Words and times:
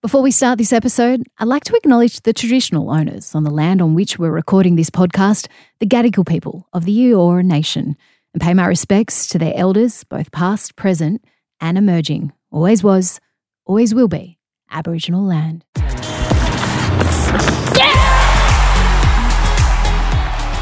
Before 0.00 0.22
we 0.22 0.30
start 0.30 0.58
this 0.58 0.72
episode, 0.72 1.24
I'd 1.38 1.48
like 1.48 1.64
to 1.64 1.74
acknowledge 1.74 2.20
the 2.20 2.32
traditional 2.32 2.88
owners 2.88 3.34
on 3.34 3.42
the 3.42 3.50
land 3.50 3.82
on 3.82 3.94
which 3.94 4.16
we're 4.16 4.30
recording 4.30 4.76
this 4.76 4.90
podcast, 4.90 5.48
the 5.80 5.88
Gadigal 5.88 6.24
people 6.24 6.68
of 6.72 6.84
the 6.84 6.96
Eora 6.96 7.44
Nation, 7.44 7.96
and 8.32 8.40
pay 8.40 8.54
my 8.54 8.66
respects 8.66 9.26
to 9.26 9.40
their 9.40 9.52
elders, 9.56 10.04
both 10.04 10.30
past, 10.30 10.76
present, 10.76 11.24
and 11.60 11.76
emerging. 11.76 12.30
Always 12.52 12.84
was, 12.84 13.18
always 13.64 13.92
will 13.92 14.06
be 14.06 14.38
Aboriginal 14.70 15.24
land. 15.24 15.64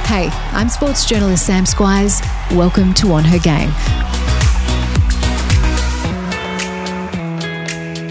Hey, 0.07 0.31
I'm 0.53 0.71
sports 0.71 1.05
journalist 1.05 1.45
Sam 1.45 1.67
Squires. 1.67 2.23
Welcome 2.53 2.95
to 2.95 3.13
On 3.13 3.23
Her 3.23 3.39
Game. 3.39 3.69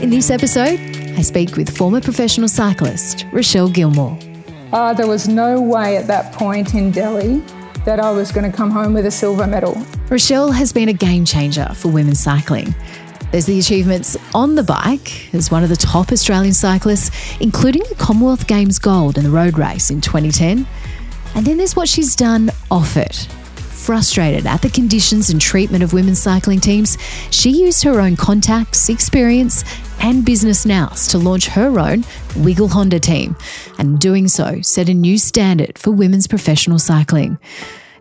In 0.04 0.12
this 0.12 0.30
episode, 0.30 0.95
I 1.18 1.21
speak 1.21 1.55
with 1.55 1.75
former 1.75 2.02
professional 2.02 2.50
cyclist 2.50 3.25
Rochelle 3.32 3.69
Gilmore. 3.69 4.18
Uh, 4.74 4.93
there 4.93 5.07
was 5.07 5.28
no 5.28 5.61
way 5.61 5.96
at 5.96 6.07
that 6.07 6.33
point 6.33 6.74
in 6.75 6.91
Delhi 6.91 7.41
that 7.86 8.00
I 8.00 8.11
was 8.11 8.32
going 8.32 8.50
to 8.50 8.55
come 8.55 8.69
home 8.69 8.93
with 8.93 9.05
a 9.05 9.11
silver 9.11 9.47
medal. 9.47 9.75
Rochelle 10.10 10.51
has 10.51 10.74
been 10.74 10.89
a 10.89 10.93
game 10.93 11.24
changer 11.24 11.69
for 11.75 11.88
women's 11.88 12.19
cycling. 12.19 12.75
There's 13.32 13.46
the 13.46 13.60
achievements 13.60 14.18
on 14.33 14.55
the 14.55 14.64
bike 14.64 15.33
as 15.33 15.51
one 15.51 15.64
of 15.64 15.69
the 15.69 15.75
top 15.75 16.11
Australian 16.11 16.54
cyclists, 16.54 17.11
including 17.39 17.83
the 17.89 17.96
Commonwealth 17.96 18.47
Games 18.47 18.79
gold 18.79 19.18
in 19.18 19.24
the 19.24 19.29
road 19.29 19.57
race 19.57 19.89
in 19.91 20.02
2010. 20.02 20.68
And 21.36 21.46
then 21.46 21.57
there's 21.57 21.75
what 21.75 21.88
she's 21.88 22.16
done 22.16 22.52
off 22.69 22.97
it. 22.97 23.27
Frustrated 23.86 24.48
at 24.48 24.64
the 24.64 24.70
conditions 24.71 25.30
and 25.30 25.39
treatment 25.39 25.84
of 25.84 25.94
women's 25.94 26.18
cycling 26.18 26.60
teams, 26.60 26.98
she 27.30 27.52
used 27.52 27.84
her 27.84 28.02
own 28.02 28.16
contacts, 28.16 28.89
experience, 28.89 29.64
and 30.02 30.25
business 30.25 30.66
nous 30.66 31.08
to 31.10 31.20
launch 31.20 31.46
her 31.50 31.80
own 31.80 32.03
Wiggle 32.38 32.70
Honda 32.70 33.00
team, 33.00 33.36
and 33.78 34.00
doing 34.00 34.28
so 34.28 34.59
set 34.61 34.89
a 34.89 34.94
new 34.95 35.19
standard 35.19 35.77
for 35.77 35.92
women's 35.92 36.25
professional 36.25 36.80
cycling. 36.80 37.38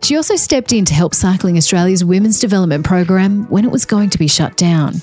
She 0.01 0.15
also 0.15 0.35
stepped 0.37 0.73
in 0.73 0.85
to 0.85 0.93
help 0.95 1.13
Cycling 1.13 1.55
Australia's 1.55 2.03
Women's 2.03 2.39
Development 2.39 2.83
Program 2.83 3.43
when 3.51 3.63
it 3.63 3.69
was 3.69 3.85
going 3.85 4.09
to 4.09 4.17
be 4.17 4.27
shut 4.27 4.57
down. 4.57 4.95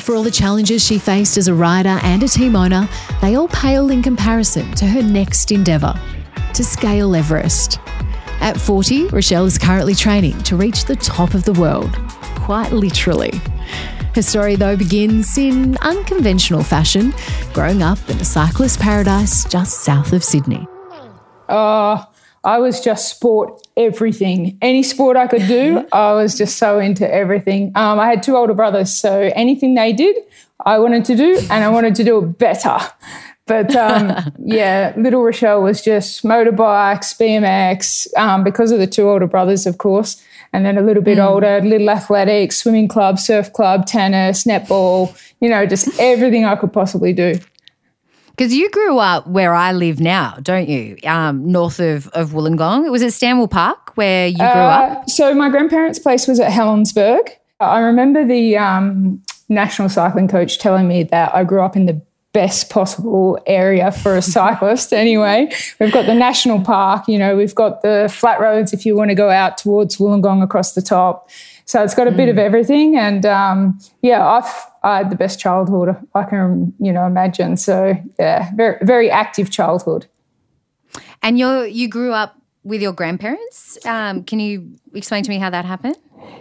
For 0.00 0.14
all 0.14 0.22
the 0.22 0.30
challenges 0.30 0.82
she 0.82 0.98
faced 0.98 1.36
as 1.36 1.48
a 1.48 1.54
rider 1.54 2.00
and 2.02 2.22
a 2.22 2.28
team 2.28 2.56
owner, 2.56 2.88
they 3.20 3.34
all 3.34 3.48
pale 3.48 3.90
in 3.90 4.02
comparison 4.02 4.72
to 4.76 4.86
her 4.86 5.02
next 5.02 5.52
endeavour 5.52 5.92
to 6.54 6.64
scale 6.64 7.14
Everest. 7.14 7.78
At 8.42 8.60
40, 8.60 9.06
Rochelle 9.06 9.44
is 9.44 9.56
currently 9.56 9.94
training 9.94 10.36
to 10.42 10.56
reach 10.56 10.86
the 10.86 10.96
top 10.96 11.34
of 11.34 11.44
the 11.44 11.52
world, 11.52 11.96
quite 12.34 12.72
literally. 12.72 13.30
Her 14.16 14.22
story, 14.22 14.56
though, 14.56 14.76
begins 14.76 15.38
in 15.38 15.76
unconventional 15.76 16.64
fashion, 16.64 17.14
growing 17.52 17.84
up 17.84 18.00
in 18.10 18.16
a 18.18 18.24
cyclist 18.24 18.80
paradise 18.80 19.44
just 19.44 19.84
south 19.84 20.12
of 20.12 20.24
Sydney. 20.24 20.66
Uh, 21.48 22.04
I 22.42 22.58
was 22.58 22.80
just 22.80 23.10
sport 23.10 23.64
everything. 23.76 24.58
Any 24.60 24.82
sport 24.82 25.16
I 25.16 25.28
could 25.28 25.46
do, 25.46 25.86
I 25.92 26.12
was 26.14 26.36
just 26.36 26.58
so 26.58 26.80
into 26.80 27.08
everything. 27.08 27.70
Um, 27.76 28.00
I 28.00 28.08
had 28.08 28.24
two 28.24 28.36
older 28.36 28.54
brothers, 28.54 28.92
so 28.92 29.30
anything 29.36 29.74
they 29.74 29.92
did, 29.92 30.16
I 30.66 30.80
wanted 30.80 31.04
to 31.04 31.14
do, 31.14 31.38
and 31.48 31.62
I 31.62 31.68
wanted 31.68 31.94
to 31.94 32.02
do 32.02 32.18
it 32.18 32.38
better. 32.38 32.76
But 33.52 33.76
um, 33.76 34.32
yeah, 34.46 34.94
little 34.96 35.22
Rochelle 35.22 35.62
was 35.62 35.82
just 35.82 36.24
motorbikes, 36.24 37.14
BMX, 37.20 38.06
um, 38.16 38.42
because 38.42 38.72
of 38.72 38.78
the 38.78 38.86
two 38.86 39.10
older 39.10 39.26
brothers, 39.26 39.66
of 39.66 39.76
course. 39.76 40.22
And 40.54 40.64
then 40.64 40.78
a 40.78 40.80
little 40.80 41.02
bit 41.02 41.18
mm. 41.18 41.26
older, 41.26 41.60
little 41.60 41.90
athletics, 41.90 42.56
swimming 42.56 42.88
club, 42.88 43.18
surf 43.18 43.52
club, 43.52 43.84
tennis, 43.84 44.44
netball, 44.44 45.14
you 45.40 45.50
know, 45.50 45.66
just 45.66 45.88
everything 46.00 46.46
I 46.46 46.56
could 46.56 46.72
possibly 46.72 47.12
do. 47.12 47.38
Because 48.30 48.54
you 48.54 48.70
grew 48.70 48.98
up 48.98 49.26
where 49.26 49.52
I 49.52 49.72
live 49.72 50.00
now, 50.00 50.38
don't 50.40 50.66
you? 50.70 50.96
Um, 51.04 51.52
north 51.52 51.78
of, 51.78 52.08
of 52.08 52.30
Wollongong. 52.30 52.86
It 52.86 52.90
was 52.90 53.02
it 53.02 53.12
Stanwell 53.12 53.48
Park 53.48 53.94
where 53.98 54.28
you 54.28 54.38
grew 54.38 54.46
uh, 54.46 54.96
up? 55.02 55.10
So 55.10 55.34
my 55.34 55.50
grandparents' 55.50 55.98
place 55.98 56.26
was 56.26 56.40
at 56.40 56.50
Helensburgh. 56.50 57.28
I 57.60 57.80
remember 57.80 58.24
the 58.24 58.56
um, 58.56 59.22
national 59.50 59.90
cycling 59.90 60.28
coach 60.28 60.58
telling 60.58 60.88
me 60.88 61.02
that 61.02 61.34
I 61.34 61.44
grew 61.44 61.60
up 61.60 61.76
in 61.76 61.84
the 61.84 62.00
best 62.32 62.70
possible 62.70 63.38
area 63.46 63.92
for 63.92 64.16
a 64.16 64.22
cyclist 64.22 64.92
anyway. 64.92 65.50
We've 65.78 65.92
got 65.92 66.06
the 66.06 66.14
national 66.14 66.62
park, 66.62 67.08
you 67.08 67.18
know, 67.18 67.36
we've 67.36 67.54
got 67.54 67.82
the 67.82 68.12
flat 68.12 68.40
roads 68.40 68.72
if 68.72 68.86
you 68.86 68.96
want 68.96 69.10
to 69.10 69.14
go 69.14 69.30
out 69.30 69.58
towards 69.58 69.96
Wollongong 69.98 70.42
across 70.42 70.74
the 70.74 70.82
top. 70.82 71.30
So 71.64 71.82
it's 71.82 71.94
got 71.94 72.08
a 72.08 72.10
mm. 72.10 72.16
bit 72.16 72.28
of 72.28 72.36
mm. 72.36 72.40
everything. 72.40 72.96
And 72.96 73.24
um, 73.24 73.78
yeah, 74.02 74.26
I've 74.26 74.66
I 74.82 74.98
had 74.98 75.10
the 75.10 75.16
best 75.16 75.38
childhood 75.38 75.96
I 76.14 76.24
can, 76.24 76.74
you 76.80 76.92
know, 76.92 77.06
imagine. 77.06 77.56
So 77.56 77.94
yeah, 78.18 78.50
very 78.54 78.78
very 78.82 79.10
active 79.10 79.50
childhood. 79.50 80.06
And 81.22 81.38
you 81.38 81.62
you 81.62 81.88
grew 81.88 82.12
up 82.12 82.41
with 82.64 82.80
your 82.80 82.92
grandparents. 82.92 83.84
Um, 83.86 84.24
can 84.24 84.40
you 84.40 84.78
explain 84.94 85.22
to 85.24 85.30
me 85.30 85.38
how 85.38 85.50
that 85.50 85.64
happened? 85.64 85.96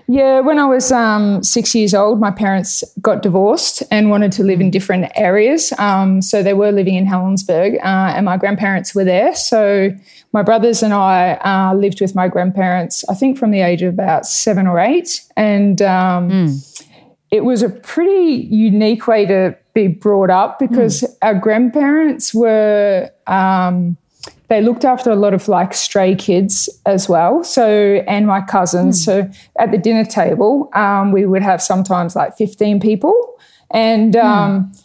Yeah, 0.08 0.42
when 0.42 0.59
I 0.59 0.66
was 0.66 0.92
um, 0.92 1.42
six 1.44 1.74
years 1.74 1.94
old, 1.94 2.20
my 2.20 2.32
parents 2.32 2.84
got 3.02 3.22
divorced 3.22 3.82
and 3.92 4.09
wanted 4.09 4.31
to 4.34 4.44
live 4.44 4.60
in 4.60 4.70
different 4.70 5.12
areas. 5.16 5.74
Um, 5.80 6.22
so 6.22 6.44
they 6.44 6.54
were 6.54 6.72
living 6.72 6.96
in 6.96 7.06
Helensburgh, 7.06 7.76
uh, 7.78 8.14
and 8.16 8.26
my 8.26 8.38
grandparents 8.38 8.94
were 8.94 9.06
there. 9.06 9.34
So 9.36 9.92
my 10.34 10.44
brothers 10.44 10.84
and 10.84 10.94
I 10.94 11.34
uh, 11.36 11.74
lived 11.76 12.02
with 12.02 12.14
my 12.14 12.28
grandparents, 12.28 13.08
I 13.10 13.16
think, 13.16 13.38
from 13.38 13.52
the 13.52 13.62
age 13.62 13.81
of 13.81 13.94
about 13.94 14.26
seven 14.26 14.68
or 14.68 14.80
eight. 14.80 15.22
And 15.38 15.81
um, 15.81 16.30
mm. 16.30 16.86
it 17.31 17.46
was 17.46 17.64
a 17.64 17.70
pretty 17.70 18.48
unique 18.50 19.08
way 19.08 19.26
to 19.26 19.58
be 19.74 19.88
brought 19.88 20.30
up 20.30 20.60
because 20.60 21.02
mm. 21.02 21.16
our 21.22 21.36
grandparents 21.36 22.34
were 22.34 23.10
um, 23.28 23.98
they 24.51 24.59
looked 24.62 24.84
after 24.84 25.09
a 25.09 25.16
lot 25.16 25.34
of 25.34 25.47
like 25.47 25.73
stray 25.73 26.13
kids 26.13 26.67
as 26.85 27.07
well. 27.07 27.41
So, 27.41 28.03
and 28.06 28.28
my 28.28 28.41
cousins. 28.41 29.01
Mm. 29.01 29.06
So 29.06 29.31
at 29.57 29.72
the 29.72 29.78
dinner 29.78 30.03
table, 30.03 30.69
um, 30.73 31.13
we 31.13 31.25
would 31.25 31.41
have 31.41 31.62
sometimes 31.62 32.17
like 32.17 32.35
15 32.35 32.81
people. 32.81 33.16
And 33.73 34.13
um, 34.17 34.66
mm. 34.66 34.84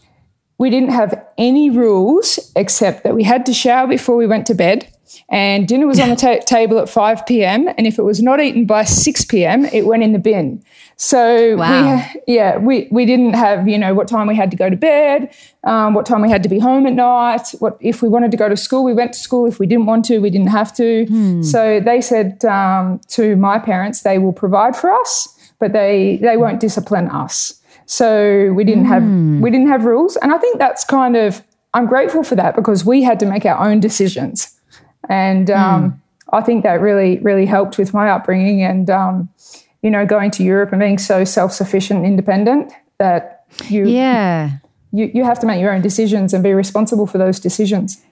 we 0.58 0.70
didn't 0.70 0.90
have 0.90 1.20
any 1.36 1.68
rules 1.68 2.52
except 2.54 3.02
that 3.02 3.16
we 3.16 3.24
had 3.24 3.44
to 3.46 3.52
shower 3.52 3.88
before 3.88 4.14
we 4.14 4.28
went 4.28 4.46
to 4.46 4.54
bed. 4.54 4.86
And 5.30 5.66
dinner 5.66 5.88
was 5.88 5.98
on 5.98 6.10
the 6.10 6.16
ta- 6.24 6.44
table 6.46 6.78
at 6.78 6.88
5 6.88 7.26
p.m. 7.26 7.66
And 7.76 7.88
if 7.88 7.98
it 7.98 8.02
was 8.02 8.22
not 8.22 8.40
eaten 8.40 8.66
by 8.66 8.84
6 8.84 9.24
p.m., 9.24 9.64
it 9.64 9.84
went 9.84 10.04
in 10.04 10.12
the 10.12 10.20
bin. 10.20 10.62
So 10.98 11.56
wow. 11.56 12.02
we, 12.26 12.34
yeah, 12.34 12.56
we, 12.56 12.88
we 12.90 13.04
didn't 13.04 13.34
have, 13.34 13.68
you 13.68 13.76
know, 13.76 13.92
what 13.92 14.08
time 14.08 14.26
we 14.26 14.34
had 14.34 14.50
to 14.50 14.56
go 14.56 14.70
to 14.70 14.76
bed, 14.76 15.30
um, 15.64 15.92
what 15.92 16.06
time 16.06 16.22
we 16.22 16.30
had 16.30 16.42
to 16.42 16.48
be 16.48 16.58
home 16.58 16.86
at 16.86 16.94
night, 16.94 17.48
what 17.58 17.76
if 17.80 18.00
we 18.00 18.08
wanted 18.08 18.30
to 18.30 18.38
go 18.38 18.48
to 18.48 18.56
school, 18.56 18.82
we 18.82 18.94
went 18.94 19.12
to 19.12 19.18
school. 19.18 19.46
If 19.46 19.58
we 19.58 19.66
didn't 19.66 19.84
want 19.84 20.06
to, 20.06 20.18
we 20.18 20.30
didn't 20.30 20.48
have 20.48 20.74
to. 20.76 21.04
Hmm. 21.04 21.42
So 21.42 21.80
they 21.80 22.00
said 22.00 22.42
um, 22.46 23.00
to 23.08 23.36
my 23.36 23.58
parents, 23.58 24.02
they 24.02 24.18
will 24.18 24.32
provide 24.32 24.74
for 24.74 24.90
us, 24.90 25.28
but 25.58 25.74
they, 25.74 26.16
they 26.22 26.38
won't 26.38 26.60
discipline 26.60 27.08
us. 27.08 27.60
So 27.86 28.52
we 28.54 28.64
didn't 28.64 28.86
have 28.86 29.02
hmm. 29.02 29.40
we 29.40 29.50
didn't 29.50 29.68
have 29.68 29.84
rules, 29.84 30.16
and 30.16 30.32
I 30.32 30.38
think 30.38 30.58
that's 30.58 30.84
kind 30.84 31.16
of 31.16 31.42
I'm 31.72 31.86
grateful 31.86 32.24
for 32.24 32.34
that 32.34 32.56
because 32.56 32.84
we 32.84 33.02
had 33.04 33.20
to 33.20 33.26
make 33.26 33.46
our 33.46 33.64
own 33.64 33.78
decisions, 33.78 34.58
and 35.08 35.48
um, 35.52 35.92
mm. 35.92 36.00
I 36.32 36.40
think 36.40 36.64
that 36.64 36.80
really 36.80 37.18
really 37.20 37.46
helped 37.46 37.78
with 37.78 37.94
my 37.94 38.10
upbringing 38.10 38.60
and 38.60 38.90
um, 38.90 39.28
you 39.86 39.90
know, 39.92 40.04
going 40.04 40.32
to 40.32 40.42
Europe 40.42 40.72
and 40.72 40.80
being 40.80 40.98
so 40.98 41.22
self 41.22 41.52
sufficient 41.52 41.98
and 41.98 42.06
independent 42.06 42.72
that 42.98 43.44
you 43.68 43.86
yeah 43.86 44.58
you, 44.90 45.08
you 45.14 45.22
have 45.22 45.38
to 45.38 45.46
make 45.46 45.60
your 45.60 45.72
own 45.72 45.80
decisions 45.80 46.34
and 46.34 46.42
be 46.42 46.52
responsible 46.52 47.06
for 47.06 47.18
those 47.18 47.38
decisions. 47.38 48.02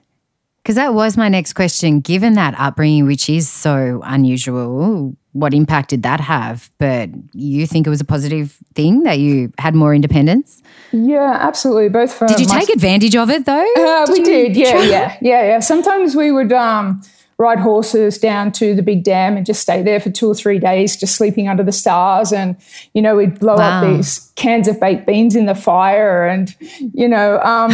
Because 0.63 0.77
that 0.77 0.95
was 0.95 1.17
my 1.17 1.29
next 1.29 1.55
question. 1.55 1.99
Given 1.99 2.35
that 2.35 2.55
upbringing, 2.57 3.07
which 3.07 3.29
is 3.29 3.49
so 3.49 4.01
unusual, 4.05 5.17
what 5.33 5.53
impact 5.53 5.91
did 5.91 6.05
that 6.05 6.21
have? 6.21 6.71
But 6.79 7.11
you 7.33 7.67
think 7.67 7.89
it 7.89 7.91
was 7.91 8.01
a 8.01 8.05
positive 8.05 8.57
thing 8.75 9.03
that 9.03 9.19
you 9.19 9.53
had 9.59 9.75
more 9.75 9.93
independence? 9.95 10.63
Yeah, 10.93 11.39
absolutely. 11.41 11.89
Both 11.89 12.13
for 12.13 12.29
did 12.29 12.39
you 12.39 12.47
take 12.47 12.69
advantage 12.69 13.17
of 13.17 13.31
it 13.31 13.47
though? 13.47 13.73
Uh, 13.77 14.07
did 14.07 14.13
we 14.13 14.23
did. 14.23 14.57
Yeah, 14.57 14.81
yeah, 14.83 15.19
yeah, 15.21 15.47
yeah. 15.47 15.59
Sometimes 15.59 16.15
we 16.15 16.31
would. 16.31 16.53
Um, 16.53 17.03
ride 17.39 17.59
horses 17.59 18.19
down 18.19 18.53
to 18.53 18.75
the 18.75 18.83
big 18.83 19.03
dam 19.03 19.37
and 19.37 19.45
just 19.45 19.61
stay 19.61 19.83
there 19.83 19.99
for 19.99 20.11
two 20.11 20.31
or 20.31 20.35
three 20.35 20.59
days, 20.59 20.97
just 20.97 21.17
sleeping 21.17 21.49
under 21.49 21.63
the 21.63 21.73
stars. 21.73 22.33
And, 22.33 22.57
you 22.93 23.03
know, 23.03 23.17
we'd 23.17 23.41
blow 23.41 23.57
wow. 23.57 23.83
up 23.83 23.87
these 23.87 24.33
cans 24.37 24.69
of 24.69 24.79
baked 24.79 25.07
beans 25.07 25.35
in 25.35 25.47
the 25.47 25.55
fire. 25.55 26.27
And, 26.27 26.55
you 26.93 27.09
know, 27.09 27.41
um, 27.41 27.71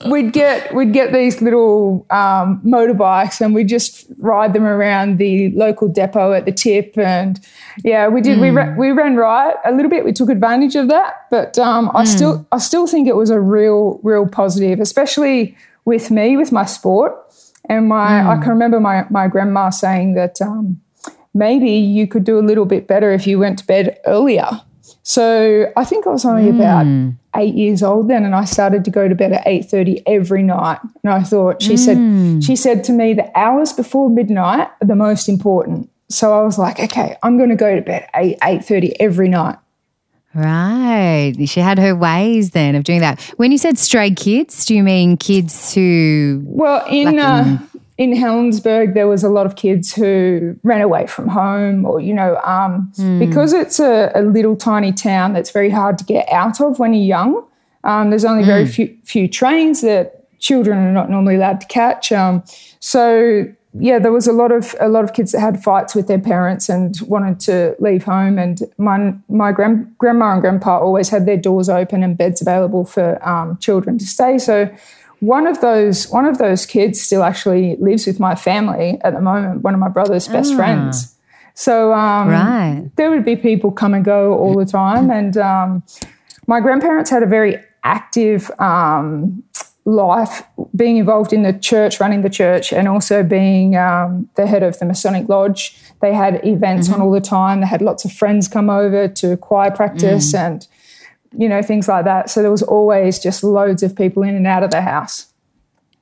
we'd 0.10 0.32
get, 0.32 0.74
we'd 0.74 0.92
get 0.92 1.12
these 1.12 1.40
little 1.40 2.06
um, 2.10 2.60
motorbikes 2.64 3.40
and 3.40 3.54
we'd 3.54 3.68
just 3.68 4.06
ride 4.18 4.52
them 4.52 4.64
around 4.64 5.16
the 5.16 5.50
local 5.52 5.88
depot 5.88 6.34
at 6.34 6.44
the 6.44 6.52
tip. 6.52 6.98
And 6.98 7.40
yeah, 7.84 8.08
we 8.08 8.20
did, 8.20 8.38
mm. 8.38 8.42
we, 8.42 8.50
ra- 8.50 8.74
we 8.76 8.90
ran 8.90 9.16
right 9.16 9.56
a 9.64 9.72
little 9.72 9.90
bit. 9.90 10.04
We 10.04 10.12
took 10.12 10.28
advantage 10.28 10.76
of 10.76 10.88
that. 10.88 11.26
But 11.30 11.58
um, 11.58 11.90
I 11.94 12.04
mm. 12.04 12.06
still, 12.06 12.46
I 12.52 12.58
still 12.58 12.86
think 12.86 13.08
it 13.08 13.16
was 13.16 13.30
a 13.30 13.40
real, 13.40 13.98
real 14.02 14.26
positive, 14.26 14.78
especially 14.78 15.56
with 15.86 16.10
me, 16.10 16.36
with 16.36 16.52
my 16.52 16.66
sport 16.66 17.14
and 17.68 17.88
my, 17.88 18.08
mm. 18.08 18.26
I 18.26 18.36
hmm. 18.36 18.42
can 18.42 18.50
remember 18.50 18.80
my, 18.80 19.04
my 19.10 19.28
grandma 19.28 19.70
saying 19.70 20.14
that 20.14 20.40
um, 20.40 20.80
maybe 21.34 21.70
you 21.70 22.06
could 22.06 22.24
do 22.24 22.38
a 22.38 22.40
little 22.40 22.64
bit 22.64 22.86
better 22.86 23.12
if 23.12 23.26
you 23.26 23.38
went 23.38 23.58
to 23.60 23.66
bed 23.66 23.98
earlier. 24.06 24.48
So 25.02 25.72
I 25.76 25.84
think 25.84 26.06
I 26.06 26.10
was 26.10 26.24
only 26.24 26.50
mm. 26.50 26.56
about 26.56 27.14
eight 27.40 27.54
years 27.54 27.82
old 27.82 28.08
then, 28.08 28.24
and 28.24 28.34
I 28.34 28.44
started 28.44 28.84
to 28.84 28.90
go 28.90 29.08
to 29.08 29.14
bed 29.14 29.32
at 29.32 29.46
eight 29.46 29.64
thirty 29.70 30.02
every 30.06 30.42
night. 30.42 30.80
And 31.02 31.12
I 31.12 31.22
thought 31.22 31.62
she 31.62 31.78
said 31.78 32.44
she 32.44 32.56
said 32.56 32.84
to 32.84 32.92
me 32.92 33.14
the 33.14 33.30
hours 33.38 33.72
before 33.72 34.10
midnight 34.10 34.68
are 34.82 34.86
the 34.86 34.94
most 34.94 35.28
important. 35.28 35.90
So 36.10 36.38
I 36.38 36.42
was 36.42 36.58
like, 36.58 36.78
okay, 36.78 37.16
I'm 37.22 37.38
going 37.38 37.50
to 37.50 37.56
go 37.56 37.74
to 37.74 37.80
bed 37.80 38.02
at 38.02 38.10
eight 38.22 38.38
eight 38.42 38.64
thirty 38.64 39.00
every 39.00 39.28
night. 39.28 39.56
Right. 40.34 41.34
She 41.46 41.60
had 41.60 41.78
her 41.78 41.94
ways 41.94 42.50
then 42.50 42.74
of 42.74 42.84
doing 42.84 43.00
that. 43.00 43.20
When 43.36 43.50
you 43.50 43.58
said 43.58 43.78
stray 43.78 44.10
kids, 44.10 44.64
do 44.66 44.74
you 44.74 44.82
mean 44.82 45.16
kids 45.16 45.74
who 45.74 46.42
Well, 46.44 46.86
in 46.86 47.16
Like 47.16 47.24
uh, 47.24 47.58
in 47.98 48.12
Helensburgh, 48.12 48.94
there 48.94 49.08
was 49.08 49.24
a 49.24 49.28
lot 49.28 49.44
of 49.44 49.56
kids 49.56 49.92
who 49.92 50.56
ran 50.62 50.80
away 50.80 51.08
from 51.08 51.26
home, 51.26 51.84
or 51.84 52.00
you 52.00 52.14
know, 52.14 52.36
um, 52.44 52.92
because 53.18 53.52
it's 53.52 53.80
a, 53.80 54.12
a 54.14 54.22
little 54.22 54.54
tiny 54.54 54.92
town 54.92 55.32
that's 55.32 55.50
very 55.50 55.70
hard 55.70 55.98
to 55.98 56.04
get 56.04 56.30
out 56.32 56.60
of 56.60 56.78
when 56.78 56.94
you're 56.94 57.02
young. 57.02 57.44
Um, 57.82 58.10
there's 58.10 58.24
only 58.24 58.44
very 58.44 58.66
few 58.66 58.96
few 59.02 59.28
trains 59.28 59.80
that 59.80 60.26
children 60.38 60.78
are 60.78 60.92
not 60.92 61.10
normally 61.10 61.34
allowed 61.34 61.60
to 61.60 61.66
catch. 61.66 62.12
Um, 62.12 62.44
so 62.78 63.52
yeah, 63.74 63.98
there 63.98 64.12
was 64.12 64.26
a 64.26 64.32
lot 64.32 64.50
of 64.50 64.74
a 64.80 64.88
lot 64.88 65.04
of 65.04 65.12
kids 65.12 65.32
that 65.32 65.40
had 65.40 65.62
fights 65.62 65.94
with 65.94 66.06
their 66.08 66.18
parents 66.18 66.68
and 66.68 66.94
wanted 67.02 67.38
to 67.40 67.76
leave 67.78 68.04
home. 68.04 68.38
And 68.38 68.62
my 68.78 69.14
my 69.28 69.52
grand, 69.52 69.96
grandma 69.98 70.32
and 70.32 70.40
grandpa 70.40 70.78
always 70.80 71.08
had 71.10 71.26
their 71.26 71.36
doors 71.36 71.68
open 71.68 72.02
and 72.02 72.16
beds 72.16 72.40
available 72.40 72.84
for 72.84 73.18
um, 73.28 73.58
children 73.58 73.98
to 73.98 74.06
stay. 74.06 74.38
So 74.38 74.70
one 75.20 75.46
of 75.46 75.60
those 75.60 76.08
one 76.10 76.24
of 76.24 76.38
those 76.38 76.64
kids 76.64 77.00
still 77.00 77.22
actually 77.22 77.76
lives 77.76 78.06
with 78.06 78.18
my 78.18 78.34
family 78.34 78.98
at 79.02 79.12
the 79.14 79.20
moment. 79.20 79.62
One 79.62 79.74
of 79.74 79.80
my 79.80 79.88
brother's 79.88 80.28
best 80.28 80.54
friends. 80.54 81.14
So 81.54 81.92
um, 81.92 82.28
Right. 82.28 82.88
there 82.96 83.10
would 83.10 83.24
be 83.24 83.34
people 83.36 83.72
come 83.72 83.92
and 83.92 84.04
go 84.04 84.34
all 84.38 84.54
the 84.56 84.64
time. 84.64 85.10
And 85.10 85.36
um, 85.36 85.82
my 86.46 86.60
grandparents 86.60 87.10
had 87.10 87.22
a 87.24 87.26
very 87.26 87.56
active 87.82 88.50
um, 88.60 89.42
life, 89.88 90.42
being 90.76 90.98
involved 90.98 91.32
in 91.32 91.42
the 91.42 91.52
church, 91.52 91.98
running 91.98 92.20
the 92.20 92.30
church, 92.30 92.72
and 92.72 92.86
also 92.86 93.22
being 93.22 93.74
um, 93.74 94.28
the 94.36 94.46
head 94.46 94.62
of 94.62 94.78
the 94.78 94.84
Masonic 94.84 95.28
Lodge. 95.28 95.76
They 96.00 96.12
had 96.12 96.44
events 96.44 96.90
on 96.92 97.00
all 97.00 97.10
the 97.10 97.20
time. 97.22 97.60
They 97.60 97.66
had 97.66 97.80
lots 97.80 98.04
of 98.04 98.12
friends 98.12 98.48
come 98.48 98.68
over 98.68 99.08
to 99.08 99.36
choir 99.38 99.70
practice 99.70 100.34
and 100.34 100.66
you 101.36 101.48
know 101.48 101.62
things 101.62 101.88
like 101.88 102.04
that. 102.04 102.30
So 102.30 102.42
there 102.42 102.50
was 102.50 102.62
always 102.62 103.18
just 103.18 103.42
loads 103.42 103.82
of 103.82 103.96
people 103.96 104.22
in 104.22 104.34
and 104.34 104.46
out 104.46 104.62
of 104.62 104.70
the 104.70 104.82
house. 104.82 105.32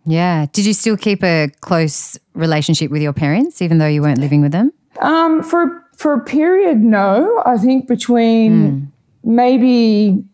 Yeah. 0.05 0.47
Did 0.53 0.67
you 0.67 0.73
still 0.73 0.97
keep 0.97 1.23
a 1.25 1.49
close 1.61 2.19
relationship 2.35 2.91
with 2.91 3.03
your 3.03 3.13
parents 3.13 3.61
even 3.61 3.79
though 3.79 3.89
you 3.89 4.03
weren't 4.03 4.19
living 4.19 4.41
with 4.41 4.53
them? 4.53 4.73
Um, 5.01 5.43
for 5.43 5.85
for 5.97 6.13
a 6.13 6.21
period, 6.21 6.81
no. 6.81 7.43
I 7.47 7.57
think 7.57 7.87
between 7.87 8.93
maybe 9.25 10.25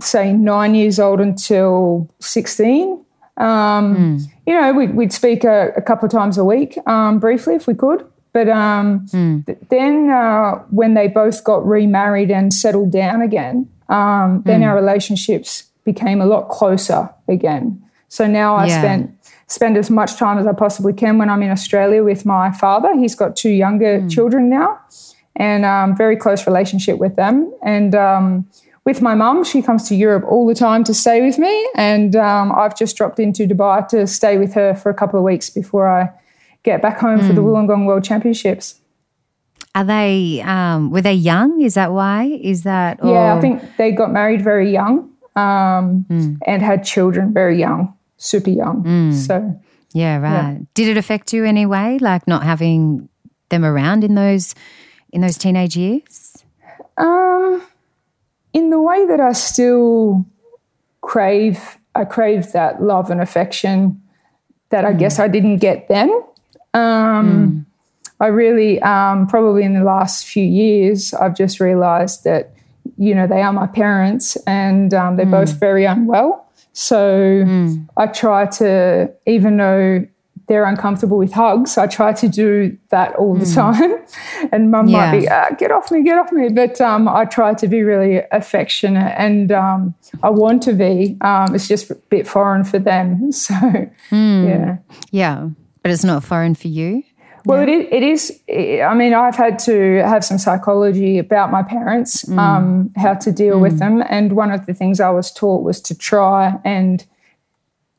say 0.00 0.32
nine 0.32 0.74
years 0.74 0.98
old 0.98 1.20
until 1.20 2.08
sixteen. 2.20 3.01
Um, 3.42 4.18
You 4.46 4.54
know, 4.60 4.72
we'd, 4.72 4.94
we'd 4.96 5.12
speak 5.12 5.44
a, 5.44 5.72
a 5.76 5.82
couple 5.82 6.04
of 6.06 6.12
times 6.12 6.36
a 6.36 6.44
week, 6.44 6.76
um, 6.86 7.18
briefly 7.20 7.54
if 7.54 7.66
we 7.68 7.74
could. 7.74 8.04
But 8.32 8.48
um, 8.48 9.06
th- 9.46 9.58
then 9.68 10.10
uh, 10.10 10.54
when 10.70 10.94
they 10.94 11.06
both 11.08 11.44
got 11.44 11.60
remarried 11.66 12.30
and 12.30 12.52
settled 12.52 12.90
down 12.90 13.22
again, 13.22 13.68
um, 13.88 14.42
then 14.46 14.62
our 14.64 14.74
relationships 14.74 15.64
became 15.84 16.20
a 16.20 16.26
lot 16.26 16.48
closer 16.48 17.10
again. 17.28 17.82
So 18.08 18.26
now 18.26 18.56
I 18.56 18.66
Yeah. 18.66 18.78
spend 18.80 19.02
spend 19.48 19.76
as 19.76 19.90
much 19.90 20.16
time 20.16 20.38
as 20.38 20.46
I 20.46 20.54
possibly 20.54 20.94
can 20.94 21.18
when 21.18 21.28
I'm 21.28 21.42
in 21.42 21.50
Australia 21.50 22.02
with 22.02 22.24
my 22.24 22.50
father. 22.52 22.90
He's 23.02 23.14
got 23.14 23.36
two 23.36 23.50
younger 23.64 24.08
children 24.08 24.48
now, 24.48 24.78
and 25.36 25.64
um, 25.64 25.94
very 25.96 26.16
close 26.16 26.46
relationship 26.46 26.96
with 26.98 27.14
them. 27.16 27.52
And 27.62 27.94
um, 27.94 28.46
with 28.84 29.00
my 29.00 29.14
mum, 29.14 29.44
she 29.44 29.62
comes 29.62 29.88
to 29.88 29.94
Europe 29.94 30.24
all 30.28 30.46
the 30.46 30.54
time 30.54 30.82
to 30.84 30.94
stay 30.94 31.24
with 31.24 31.38
me, 31.38 31.68
and 31.76 32.16
um, 32.16 32.52
I've 32.52 32.76
just 32.76 32.96
dropped 32.96 33.20
into 33.20 33.46
Dubai 33.46 33.86
to 33.88 34.06
stay 34.06 34.38
with 34.38 34.54
her 34.54 34.74
for 34.74 34.90
a 34.90 34.94
couple 34.94 35.18
of 35.18 35.24
weeks 35.24 35.50
before 35.50 35.88
I 35.88 36.10
get 36.62 36.82
back 36.82 36.98
home 36.98 37.20
for 37.20 37.32
the 37.32 37.42
Wollongong 37.42 37.86
World 37.86 38.04
Championships. 38.04 38.80
Are 39.74 39.84
they 39.84 40.42
um 40.42 40.90
were 40.90 41.00
they 41.00 41.14
young? 41.14 41.62
Is 41.62 41.74
that 41.74 41.92
why? 41.92 42.38
Is 42.42 42.64
that 42.64 42.98
Yeah, 43.02 43.34
I 43.34 43.40
think 43.40 43.62
they 43.78 43.90
got 43.92 44.12
married 44.12 44.42
very 44.42 44.70
young 44.70 45.10
um, 45.34 46.04
and 46.46 46.62
had 46.62 46.84
children 46.84 47.32
very 47.32 47.58
young, 47.58 47.94
super 48.18 48.50
young. 48.50 49.12
So. 49.12 49.60
Yeah, 49.94 50.18
right. 50.18 50.66
Did 50.74 50.88
it 50.88 50.96
affect 50.96 51.32
you 51.32 51.44
anyway? 51.44 51.98
like 52.00 52.26
not 52.26 52.42
having 52.42 53.08
them 53.50 53.64
around 53.64 54.04
in 54.04 54.14
those 54.14 54.54
in 55.12 55.20
those 55.20 55.36
teenage 55.36 55.76
years? 55.76 56.44
Um, 56.96 57.62
in 58.52 58.70
the 58.70 58.80
way 58.80 59.06
that 59.06 59.20
I 59.20 59.32
still 59.32 60.26
crave, 61.00 61.78
I 61.94 62.04
crave 62.04 62.52
that 62.52 62.82
love 62.82 63.10
and 63.10 63.20
affection 63.20 64.00
that 64.70 64.84
I 64.84 64.92
guess 64.92 65.18
I 65.18 65.28
didn't 65.28 65.58
get 65.58 65.88
then. 65.88 66.10
Um, 66.74 67.66
I 68.20 68.28
really, 68.28 68.80
um, 68.82 69.26
probably 69.26 69.64
in 69.64 69.74
the 69.74 69.84
last 69.84 70.26
few 70.26 70.44
years, 70.44 71.12
I've 71.12 71.36
just 71.36 71.60
realized 71.60 72.24
that, 72.24 72.54
you 72.96 73.14
know, 73.14 73.26
they 73.26 73.42
are 73.42 73.52
my 73.52 73.66
parents 73.66 74.36
and 74.46 74.94
um, 74.94 75.16
they're 75.16 75.26
both 75.26 75.58
very 75.58 75.84
unwell. 75.84 76.46
So 76.72 77.44
I 77.96 78.06
try 78.06 78.46
to, 78.46 79.12
even 79.26 79.56
though 79.56 80.06
they're 80.48 80.64
uncomfortable 80.64 81.16
with 81.18 81.32
hugs, 81.32 81.78
I 81.78 81.86
try 81.86 82.12
to 82.14 82.28
do 82.28 82.76
that 82.90 83.14
all 83.16 83.34
the 83.34 83.46
time. 83.46 83.98
And 84.52 84.70
mum 84.70 84.90
might 84.90 85.12
be, 85.18 85.24
Yeah. 85.24 85.48
uh, 85.50 85.54
get 85.54 85.70
off 85.70 85.90
me, 85.92 86.02
get 86.02 86.18
off 86.18 86.32
me. 86.32 86.48
But 86.48 86.80
um, 86.80 87.06
I 87.08 87.24
try 87.24 87.54
to 87.54 87.68
be 87.68 87.82
really 87.82 88.20
affectionate 88.32 89.14
and 89.16 89.52
um, 89.52 89.94
I 90.22 90.30
want 90.30 90.62
to 90.64 90.72
be. 90.72 91.16
Um, 91.20 91.54
it's 91.54 91.68
just 91.68 91.90
a 91.90 91.94
bit 91.94 92.26
foreign 92.26 92.64
for 92.64 92.78
them. 92.78 93.30
So, 93.32 93.54
yeah. 94.10 94.78
Yeah, 95.10 95.48
but 95.82 95.90
it's 95.92 96.04
not 96.04 96.24
foreign 96.24 96.54
for 96.54 96.68
you. 96.68 97.02
Well, 97.44 97.60
it 97.62 97.68
is. 97.68 97.86
It 97.90 98.02
is. 98.02 98.82
I 98.82 98.94
mean, 98.94 99.14
I've 99.14 99.34
had 99.34 99.58
to 99.60 100.02
have 100.04 100.24
some 100.24 100.38
psychology 100.38 101.18
about 101.18 101.50
my 101.50 101.62
parents, 101.64 102.28
um, 102.38 102.92
how 102.96 103.14
to 103.14 103.32
deal 103.32 103.58
with 103.58 103.78
them, 103.80 104.02
and 104.08 104.34
one 104.34 104.52
of 104.52 104.66
the 104.66 104.74
things 104.74 105.00
I 105.00 105.10
was 105.10 105.32
taught 105.32 105.64
was 105.64 105.80
to 105.82 105.94
try 105.98 106.60
and 106.64 107.04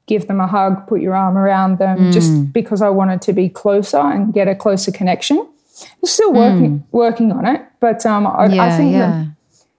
give 0.08 0.28
them 0.28 0.40
a 0.40 0.48
hug, 0.48 0.88
put 0.88 1.02
your 1.02 1.16
arm 1.16 1.38
around 1.38 1.78
them, 1.80 2.12
just 2.12 2.52
because 2.54 2.82
I 2.82 2.90
wanted 2.90 3.22
to 3.24 3.34
be 3.34 3.50
closer 3.50 3.98
and 4.00 4.34
get 4.34 4.48
a 4.48 4.56
closer 4.56 4.92
connection. 4.92 5.38
I'm 5.38 6.06
still 6.08 6.34
working 6.34 6.84
working 6.92 7.32
on 7.32 7.46
it, 7.46 7.62
but 7.80 8.06
um, 8.06 8.28
I, 8.28 8.32
I 8.44 8.48
Yeah, 8.54 8.78
think 8.78 8.94
that 8.94 9.28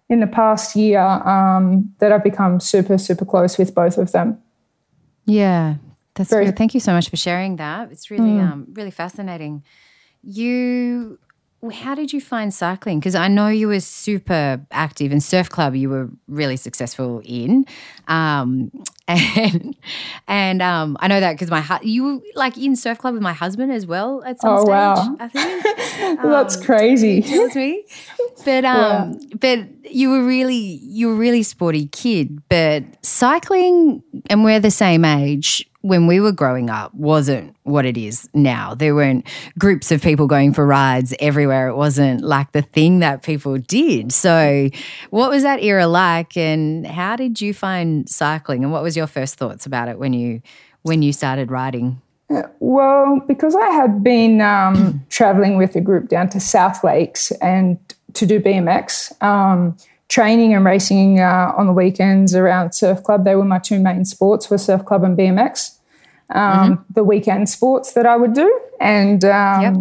in 0.09 0.21
the 0.21 0.27
past 0.27 0.75
year 0.77 1.01
um, 1.01 1.95
that 1.99 2.11
I've 2.13 2.25
become 2.25 2.61
super 2.61 2.99
super 2.99 3.25
close 3.25 3.57
with 3.59 3.75
both 3.75 3.97
of 3.99 4.13
them. 4.13 4.39
Yeah, 5.27 5.77
that's 6.15 6.31
Very- 6.31 6.47
good. 6.47 6.57
Thank 6.57 6.75
you 6.75 6.81
so 6.81 6.93
much 6.93 7.09
for 7.09 7.17
sharing 7.17 7.57
that. 7.57 7.91
It's 7.93 8.11
really, 8.11 8.39
um, 8.41 8.67
really 8.73 8.91
fascinating. 8.91 9.63
You, 10.23 11.19
how 11.73 11.95
did 11.95 12.13
you 12.13 12.21
find 12.21 12.53
cycling? 12.53 12.99
Because 12.99 13.15
I 13.15 13.29
know 13.29 13.49
you 13.49 13.69
were 13.69 13.81
super 13.81 14.61
active 14.71 15.13
in 15.13 15.21
surf 15.21 15.49
club. 15.49 15.75
You 15.75 15.89
were 15.91 16.11
really 16.29 16.57
successful 16.57 17.23
in, 17.25 17.65
um, 18.09 18.71
and 19.09 19.77
and 20.27 20.63
um, 20.63 20.97
I 21.01 21.09
know 21.09 21.21
that 21.21 21.33
because 21.33 21.51
my 21.51 21.61
hu- 21.61 21.87
you 21.87 22.05
were 22.05 22.19
like 22.35 22.57
in 22.57 22.75
surf 22.75 22.97
club 22.99 23.13
with 23.15 23.23
my 23.23 23.35
husband 23.35 23.71
as 23.71 23.87
well 23.87 24.23
at 24.25 24.41
some 24.41 24.53
Oh, 24.55 24.61
stage. 24.63 24.69
wow. 24.71 25.17
I 25.21 25.29
think 25.29 25.63
That's 26.23 26.57
Um, 26.57 26.63
crazy. 26.63 27.21
tells 27.23 27.55
me. 27.55 27.85
But 28.47 28.65
um, 28.77 29.19
but 29.39 29.61
you 29.95 30.11
were 30.11 30.25
really 30.25 30.55
you 30.83 31.09
were 31.09 31.15
a 31.15 31.17
really 31.19 31.43
sporty 31.43 31.87
kid. 31.89 32.41
But 32.49 32.85
cycling, 33.05 34.03
and 34.31 34.43
we're 34.43 34.61
the 34.61 34.71
same 34.71 35.05
age. 35.05 35.69
When 35.85 36.07
we 36.07 36.19
were 36.19 36.33
growing 36.33 36.71
up, 36.71 36.95
wasn't 36.95 37.55
what 37.65 37.85
it 37.85 37.99
is 37.99 38.27
now. 38.33 38.75
There 38.75 38.95
weren't 38.95 39.27
groups 39.59 39.93
of 39.93 40.01
people 40.01 40.27
going 40.27 40.55
for 40.55 40.65
rides 40.65 41.15
everywhere. 41.21 41.69
It 41.69 41.77
wasn't 41.77 42.23
like 42.23 42.53
the 42.53 42.63
thing 42.63 43.01
that 43.01 43.23
people 43.23 43.59
did. 43.59 44.11
So, 44.11 44.71
what 45.11 45.29
was 45.29 45.43
that 45.43 45.63
era 45.63 45.87
like, 45.87 46.39
and 46.39 46.87
how 46.87 47.17
did 47.17 47.43
you 47.43 47.53
find 47.53 48.09
cycling? 48.09 48.65
And 48.65 48.73
what 48.73 48.83
was 48.83 48.97
your 48.97 49.07
first 49.07 49.35
thoughts 49.35 49.67
about 49.67 49.89
it 49.89 49.99
when 49.99 50.15
you 50.15 50.41
when 50.85 51.03
you 51.03 51.13
started 51.13 51.51
riding? 51.51 52.01
Well, 52.61 53.21
because 53.27 53.55
I 53.55 53.69
had 53.69 54.03
been 54.03 54.41
um, 54.41 55.05
traveling 55.11 55.59
with 55.59 55.77
a 55.77 55.83
group 55.83 56.09
down 56.09 56.31
to 56.31 56.41
South 56.41 56.83
Lakes 56.83 57.31
and 57.43 57.79
to 58.15 58.25
do 58.25 58.41
BMX, 58.41 59.23
um, 59.23 59.77
training 60.09 60.55
and 60.55 60.65
racing 60.65 61.21
uh, 61.21 61.53
on 61.57 61.67
the 61.67 61.73
weekends 61.73 62.35
around 62.35 62.73
surf 62.73 63.03
club. 63.03 63.25
They 63.25 63.35
were 63.35 63.45
my 63.45 63.59
two 63.59 63.81
main 63.81 64.05
sports 64.05 64.49
were 64.49 64.59
surf 64.59 64.85
club 64.85 65.05
and 65.05 65.19
BMX. 65.19 65.74
Um, 66.31 66.85
The 66.95 67.05
weekend 67.05 67.49
sports 67.49 67.93
that 67.93 68.07
I 68.07 68.17
would 68.17 68.35
do, 68.35 68.61
and 68.81 69.25
um, 69.25 69.63
Yep. 69.63 69.75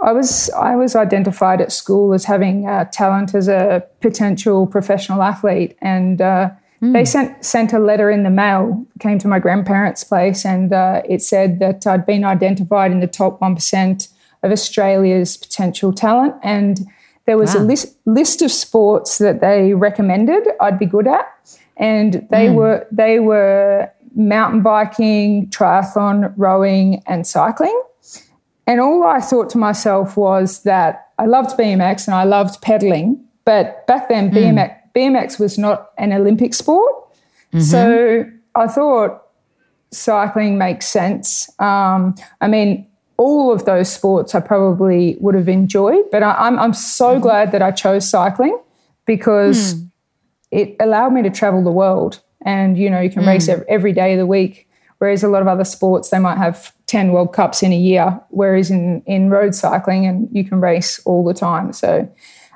I 0.00 0.12
was 0.12 0.50
I 0.50 0.76
was 0.76 0.94
identified 0.94 1.60
at 1.60 1.72
school 1.72 2.12
as 2.12 2.24
having 2.24 2.68
uh, 2.68 2.84
talent 2.92 3.34
as 3.34 3.48
a 3.48 3.84
potential 4.00 4.66
professional 4.66 5.22
athlete, 5.22 5.76
and 5.80 6.20
uh, 6.20 6.50
they 6.92 7.04
sent 7.04 7.42
sent 7.44 7.72
a 7.72 7.78
letter 7.78 8.10
in 8.10 8.22
the 8.22 8.30
mail. 8.30 8.84
Came 9.00 9.18
to 9.20 9.28
my 9.28 9.38
grandparents' 9.38 10.04
place, 10.04 10.44
and 10.44 10.72
uh, 10.72 11.00
it 11.08 11.22
said 11.22 11.58
that 11.60 11.86
I'd 11.86 12.04
been 12.04 12.24
identified 12.24 12.92
in 12.92 13.00
the 13.00 13.06
top 13.06 13.40
one 13.40 13.54
percent 13.54 14.08
of 14.42 14.52
Australia's 14.52 15.38
potential 15.38 15.92
talent, 15.92 16.34
and 16.42 16.86
there 17.24 17.38
was 17.38 17.54
a 17.54 17.60
list 17.60 17.96
list 18.04 18.42
of 18.42 18.52
sports 18.52 19.18
that 19.18 19.40
they 19.40 19.72
recommended 19.72 20.46
I'd 20.60 20.78
be 20.78 20.86
good 20.86 21.06
at, 21.06 21.26
and 21.78 22.26
they 22.30 22.48
mm. 22.48 22.54
were 22.54 22.86
they 22.92 23.20
were 23.20 23.90
mountain 24.14 24.62
biking, 24.62 25.48
triathlon, 25.48 26.32
rowing, 26.36 27.02
and 27.06 27.26
cycling. 27.26 27.80
And 28.66 28.80
all 28.80 29.04
I 29.04 29.20
thought 29.20 29.50
to 29.50 29.58
myself 29.58 30.16
was 30.16 30.62
that 30.62 31.08
I 31.18 31.26
loved 31.26 31.58
BMX 31.58 32.06
and 32.06 32.14
I 32.14 32.24
loved 32.24 32.62
pedaling, 32.62 33.22
but 33.44 33.86
back 33.86 34.08
then 34.08 34.30
mm. 34.30 34.34
BMX 34.34 34.76
BMX 34.94 35.40
was 35.40 35.58
not 35.58 35.90
an 35.98 36.12
Olympic 36.12 36.54
sport. 36.54 36.92
Mm-hmm. 37.52 37.60
So 37.60 38.24
I 38.54 38.66
thought 38.68 39.22
cycling 39.90 40.58
makes 40.58 40.86
sense. 40.86 41.50
Um, 41.60 42.14
I 42.40 42.48
mean, 42.48 42.86
all 43.16 43.52
of 43.52 43.64
those 43.64 43.92
sports 43.92 44.34
I 44.34 44.40
probably 44.40 45.16
would 45.20 45.34
have 45.34 45.48
enjoyed, 45.48 46.04
but 46.10 46.22
I, 46.22 46.30
am 46.46 46.54
I'm, 46.54 46.58
I'm 46.58 46.74
so 46.74 47.12
mm-hmm. 47.12 47.22
glad 47.22 47.52
that 47.52 47.62
I 47.62 47.70
chose 47.70 48.08
cycling 48.08 48.58
because 49.06 49.74
mm. 49.74 49.90
it 50.50 50.76
allowed 50.80 51.10
me 51.10 51.22
to 51.22 51.30
travel 51.30 51.62
the 51.62 51.72
world. 51.72 52.20
And, 52.44 52.76
you 52.76 52.90
know, 52.90 53.00
you 53.00 53.10
can 53.10 53.22
mm. 53.22 53.28
race 53.28 53.48
every 53.48 53.92
day 53.92 54.12
of 54.12 54.18
the 54.18 54.26
week. 54.26 54.68
Whereas 54.98 55.22
a 55.22 55.28
lot 55.28 55.42
of 55.42 55.48
other 55.48 55.64
sports, 55.64 56.10
they 56.10 56.18
might 56.18 56.38
have 56.38 56.72
10 56.86 57.12
World 57.12 57.32
Cups 57.32 57.62
in 57.62 57.72
a 57.72 57.76
year, 57.76 58.20
whereas 58.30 58.70
in, 58.70 59.02
in 59.06 59.28
road 59.28 59.54
cycling, 59.54 60.06
and 60.06 60.28
you 60.32 60.44
can 60.44 60.60
race 60.60 61.00
all 61.04 61.24
the 61.24 61.34
time. 61.34 61.72
So 61.72 62.08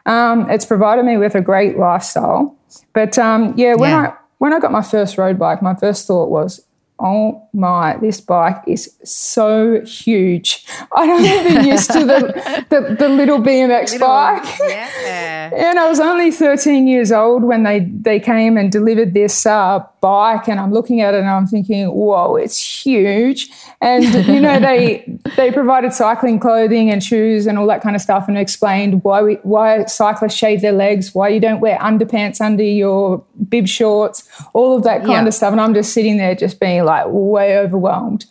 um, 0.07 0.49
it's 0.51 0.65
provided 0.65 1.05
me 1.05 1.17
with 1.17 1.35
a 1.35 1.41
great 1.41 1.77
lifestyle. 1.77 2.57
But 2.95 3.19
um, 3.19 3.55
yeah, 3.57 3.75
when 3.75 3.91
yeah. 3.91 4.09
I 4.09 4.17
when 4.39 4.53
I 4.53 4.61
got 4.61 4.71
my 4.71 4.83
first 4.83 5.19
road 5.19 5.39
bike, 5.39 5.63
my 5.63 5.75
first 5.75 6.07
thought 6.07 6.31
was, 6.31 6.65
oh 7.01 7.49
my, 7.53 7.97
this 7.99 8.21
bike 8.21 8.63
is 8.67 8.97
so 9.05 9.81
huge. 9.83 10.67
I 10.95 11.07
don't 11.07 11.25
even 11.25 11.65
used 11.65 11.91
to 11.93 12.05
the, 12.05 12.65
the, 12.71 12.97
the 12.99 13.09
little 13.09 13.39
BMX 13.39 13.93
little, 13.93 14.09
bike. 14.09 14.59
Yeah. 14.61 15.51
and 15.57 15.79
I 15.79 15.89
was 15.89 16.01
only 16.01 16.31
13 16.31 16.89
years 16.89 17.13
old 17.13 17.45
when 17.45 17.63
they, 17.63 17.81
they 17.81 18.19
came 18.19 18.57
and 18.57 18.73
delivered 18.73 19.15
this 19.15 19.47
uh, 19.47 19.81
bike 20.01 20.49
and 20.49 20.61
I'm 20.61 20.73
looking 20.73 21.01
at 21.01 21.15
it 21.15 21.21
and 21.21 21.29
I'm 21.29 21.47
thinking, 21.47 21.89
whoa, 21.89 22.37
it's 22.37 22.59
huge. 22.85 23.51
And, 23.81 24.05
you 24.27 24.41
know, 24.41 24.59
they, 24.69 25.19
they 25.37 25.51
provided 25.51 25.93
cycling 25.93 26.39
clothing 26.39 26.91
and 26.91 27.03
shoes 27.03 27.47
and 27.47 27.59
all 27.59 27.67
that 27.67 27.83
kind 27.83 27.97
of 27.97 28.03
stuff 28.03 28.29
and 28.29 28.37
explained 28.37 29.03
why 29.05 29.23
we, 29.23 29.35
why 29.43 29.85
cyclists 29.85 30.35
shave 30.35 30.61
their 30.61 30.73
legs, 30.73 31.15
why 31.15 31.29
you 31.29 31.41
don't 31.41 31.61
wear 31.61 31.79
underpants 31.79 32.41
under 32.41 32.65
your 32.65 33.25
bib 33.49 33.69
shorts, 33.69 34.29
all 34.53 34.77
of 34.77 34.85
that 34.85 35.01
kind 35.01 35.25
yeah. 35.25 35.27
of 35.27 35.35
stuff. 35.35 35.53
And 35.53 35.61
I'm 35.61 35.75
just 35.75 35.93
sitting 35.93 36.17
there 36.17 36.35
just 36.35 36.61
being 36.61 36.85
like 36.85 37.07
way 37.09 37.59
overwhelmed. 37.59 38.27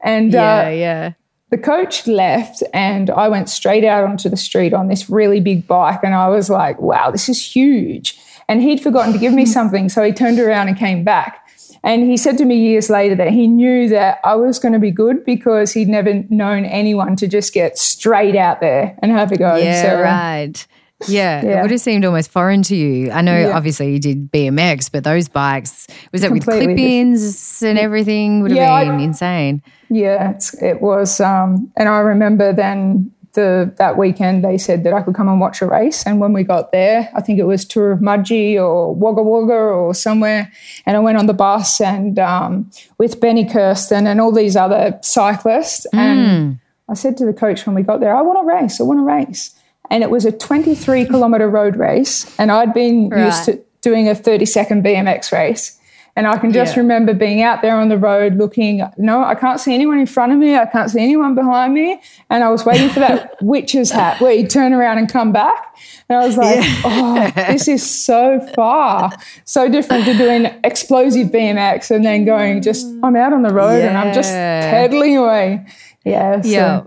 And 0.00 0.32
yeah, 0.32 0.66
uh, 0.66 0.68
yeah. 0.70 1.12
The 1.52 1.58
coach 1.58 2.06
left, 2.06 2.62
and 2.72 3.10
I 3.10 3.28
went 3.28 3.50
straight 3.50 3.84
out 3.84 4.04
onto 4.04 4.30
the 4.30 4.38
street 4.38 4.72
on 4.72 4.88
this 4.88 5.10
really 5.10 5.38
big 5.38 5.66
bike. 5.66 6.00
And 6.02 6.14
I 6.14 6.30
was 6.30 6.48
like, 6.48 6.80
wow, 6.80 7.10
this 7.10 7.28
is 7.28 7.44
huge. 7.44 8.18
And 8.48 8.62
he'd 8.62 8.80
forgotten 8.80 9.12
to 9.12 9.18
give 9.18 9.32
me 9.32 9.46
something. 9.46 9.88
So 9.88 10.02
he 10.02 10.12
turned 10.12 10.38
around 10.38 10.68
and 10.68 10.76
came 10.76 11.04
back. 11.04 11.38
And 11.84 12.04
he 12.04 12.16
said 12.16 12.38
to 12.38 12.44
me 12.44 12.56
years 12.56 12.88
later 12.88 13.16
that 13.16 13.30
he 13.30 13.48
knew 13.48 13.88
that 13.88 14.20
I 14.22 14.36
was 14.36 14.58
going 14.58 14.72
to 14.72 14.78
be 14.78 14.92
good 14.92 15.24
because 15.24 15.72
he'd 15.72 15.88
never 15.88 16.22
known 16.30 16.64
anyone 16.64 17.16
to 17.16 17.26
just 17.26 17.52
get 17.52 17.76
straight 17.76 18.36
out 18.36 18.60
there 18.60 18.96
and 19.02 19.10
have 19.10 19.32
a 19.32 19.36
go. 19.36 19.56
Yeah, 19.56 19.82
so, 19.82 20.00
right. 20.00 20.66
Yeah, 21.08 21.44
yeah, 21.44 21.58
it 21.58 21.62
would 21.62 21.70
have 21.72 21.80
seemed 21.80 22.04
almost 22.04 22.30
foreign 22.30 22.62
to 22.64 22.76
you. 22.76 23.10
I 23.10 23.22
know, 23.22 23.36
yeah. 23.36 23.56
obviously, 23.56 23.92
you 23.92 23.98
did 23.98 24.30
BMX, 24.30 24.90
but 24.92 25.02
those 25.02 25.28
bikes 25.28 25.88
was 26.12 26.22
it 26.22 26.30
with 26.30 26.44
clip 26.44 26.78
ins 26.78 27.60
and 27.60 27.76
everything? 27.76 28.42
Would 28.42 28.52
have 28.52 28.58
yeah, 28.58 28.84
been 28.84 29.00
I, 29.00 29.02
insane. 29.02 29.62
Yeah, 29.90 30.38
it 30.60 30.80
was. 30.80 31.20
Um, 31.20 31.72
and 31.76 31.88
I 31.88 31.98
remember 31.98 32.52
then 32.52 33.10
the 33.34 33.72
that 33.78 33.96
weekend 33.96 34.44
they 34.44 34.58
said 34.58 34.84
that 34.84 34.92
I 34.92 35.02
could 35.02 35.14
come 35.14 35.28
and 35.28 35.40
watch 35.40 35.62
a 35.62 35.66
race. 35.66 36.06
And 36.06 36.20
when 36.20 36.32
we 36.32 36.42
got 36.42 36.72
there, 36.72 37.10
I 37.14 37.20
think 37.22 37.38
it 37.38 37.44
was 37.44 37.64
Tour 37.64 37.92
of 37.92 38.00
Mudgee 38.00 38.56
or 38.56 38.94
Wagga 38.94 39.22
Wagga 39.22 39.52
or 39.52 39.94
somewhere, 39.94 40.52
and 40.86 40.96
I 40.96 41.00
went 41.00 41.18
on 41.18 41.26
the 41.26 41.34
bus 41.34 41.80
and 41.80 42.18
um, 42.18 42.70
with 42.98 43.20
Benny 43.20 43.44
Kersten 43.44 44.06
and 44.06 44.20
all 44.20 44.32
these 44.32 44.56
other 44.56 44.98
cyclists. 45.02 45.86
Mm. 45.92 45.98
And 45.98 46.58
I 46.88 46.94
said 46.94 47.16
to 47.18 47.24
the 47.24 47.32
coach 47.32 47.66
when 47.66 47.74
we 47.74 47.82
got 47.82 48.00
there, 48.00 48.14
I 48.14 48.22
want 48.22 48.38
to 48.40 48.54
race. 48.54 48.80
I 48.80 48.84
want 48.84 48.98
to 48.98 49.04
race 49.04 49.54
and 49.92 50.02
it 50.02 50.10
was 50.10 50.24
a 50.24 50.32
23 50.32 51.04
kilometer 51.04 51.48
road 51.50 51.76
race. 51.76 52.34
And 52.38 52.50
I'd 52.50 52.72
been 52.72 53.10
right. 53.10 53.26
used 53.26 53.44
to 53.44 53.62
doing 53.82 54.08
a 54.08 54.14
30 54.14 54.46
second 54.46 54.82
BMX 54.82 55.30
race. 55.32 55.78
And 56.14 56.26
I 56.26 56.36
can 56.36 56.52
just 56.52 56.76
yeah. 56.76 56.82
remember 56.82 57.14
being 57.14 57.40
out 57.40 57.62
there 57.62 57.74
on 57.74 57.88
the 57.88 57.96
road 57.96 58.34
looking, 58.34 58.82
no, 58.98 59.24
I 59.24 59.34
can't 59.34 59.58
see 59.58 59.74
anyone 59.74 59.98
in 59.98 60.04
front 60.04 60.30
of 60.30 60.38
me. 60.38 60.54
I 60.54 60.66
can't 60.66 60.90
see 60.90 61.00
anyone 61.00 61.34
behind 61.34 61.72
me. 61.72 62.02
And 62.28 62.44
I 62.44 62.50
was 62.50 62.66
waiting 62.66 62.90
for 62.90 63.00
that 63.00 63.36
witch's 63.42 63.90
hat 63.90 64.20
where 64.20 64.32
you 64.32 64.46
turn 64.46 64.74
around 64.74 64.98
and 64.98 65.10
come 65.10 65.32
back. 65.32 65.74
And 66.10 66.18
I 66.18 66.26
was 66.26 66.36
like, 66.36 66.56
yeah. 66.56 66.82
oh, 66.84 67.32
this 67.50 67.66
is 67.66 67.88
so 67.88 68.46
far. 68.54 69.10
So 69.46 69.70
different 69.70 70.04
to 70.04 70.12
doing 70.18 70.54
explosive 70.64 71.28
BMX 71.28 71.90
and 71.90 72.04
then 72.04 72.26
going 72.26 72.60
just, 72.60 72.86
I'm 73.02 73.16
out 73.16 73.32
on 73.32 73.40
the 73.40 73.54
road 73.54 73.78
yeah. 73.78 73.88
and 73.88 73.96
I'm 73.96 74.12
just 74.12 74.30
pedaling 74.30 75.16
away. 75.16 75.64
Yeah. 76.04 76.42
So. 76.42 76.48
Yeah. 76.48 76.82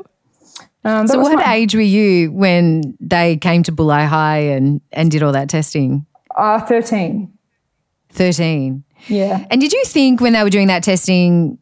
Um, 0.84 1.08
so, 1.08 1.20
what 1.20 1.34
my- 1.34 1.56
age 1.56 1.74
were 1.74 1.82
you 1.82 2.32
when 2.32 2.96
they 3.00 3.38
came 3.38 3.64
to 3.64 3.72
Bulli 3.72 4.06
High 4.06 4.38
and, 4.38 4.82
and 4.92 5.10
did 5.10 5.24
all 5.24 5.32
that 5.32 5.50
testing? 5.50 6.06
Uh, 6.38 6.60
13. 6.60 7.34
13. 8.12 8.85
Yeah. 9.08 9.46
And 9.50 9.62
did 9.62 9.72
you 9.74 9.84
think 9.86 10.22
when 10.22 10.34
they 10.34 10.44
were 10.44 10.50
doing 10.50 10.68
that 10.68 10.84
testing, 10.84 11.58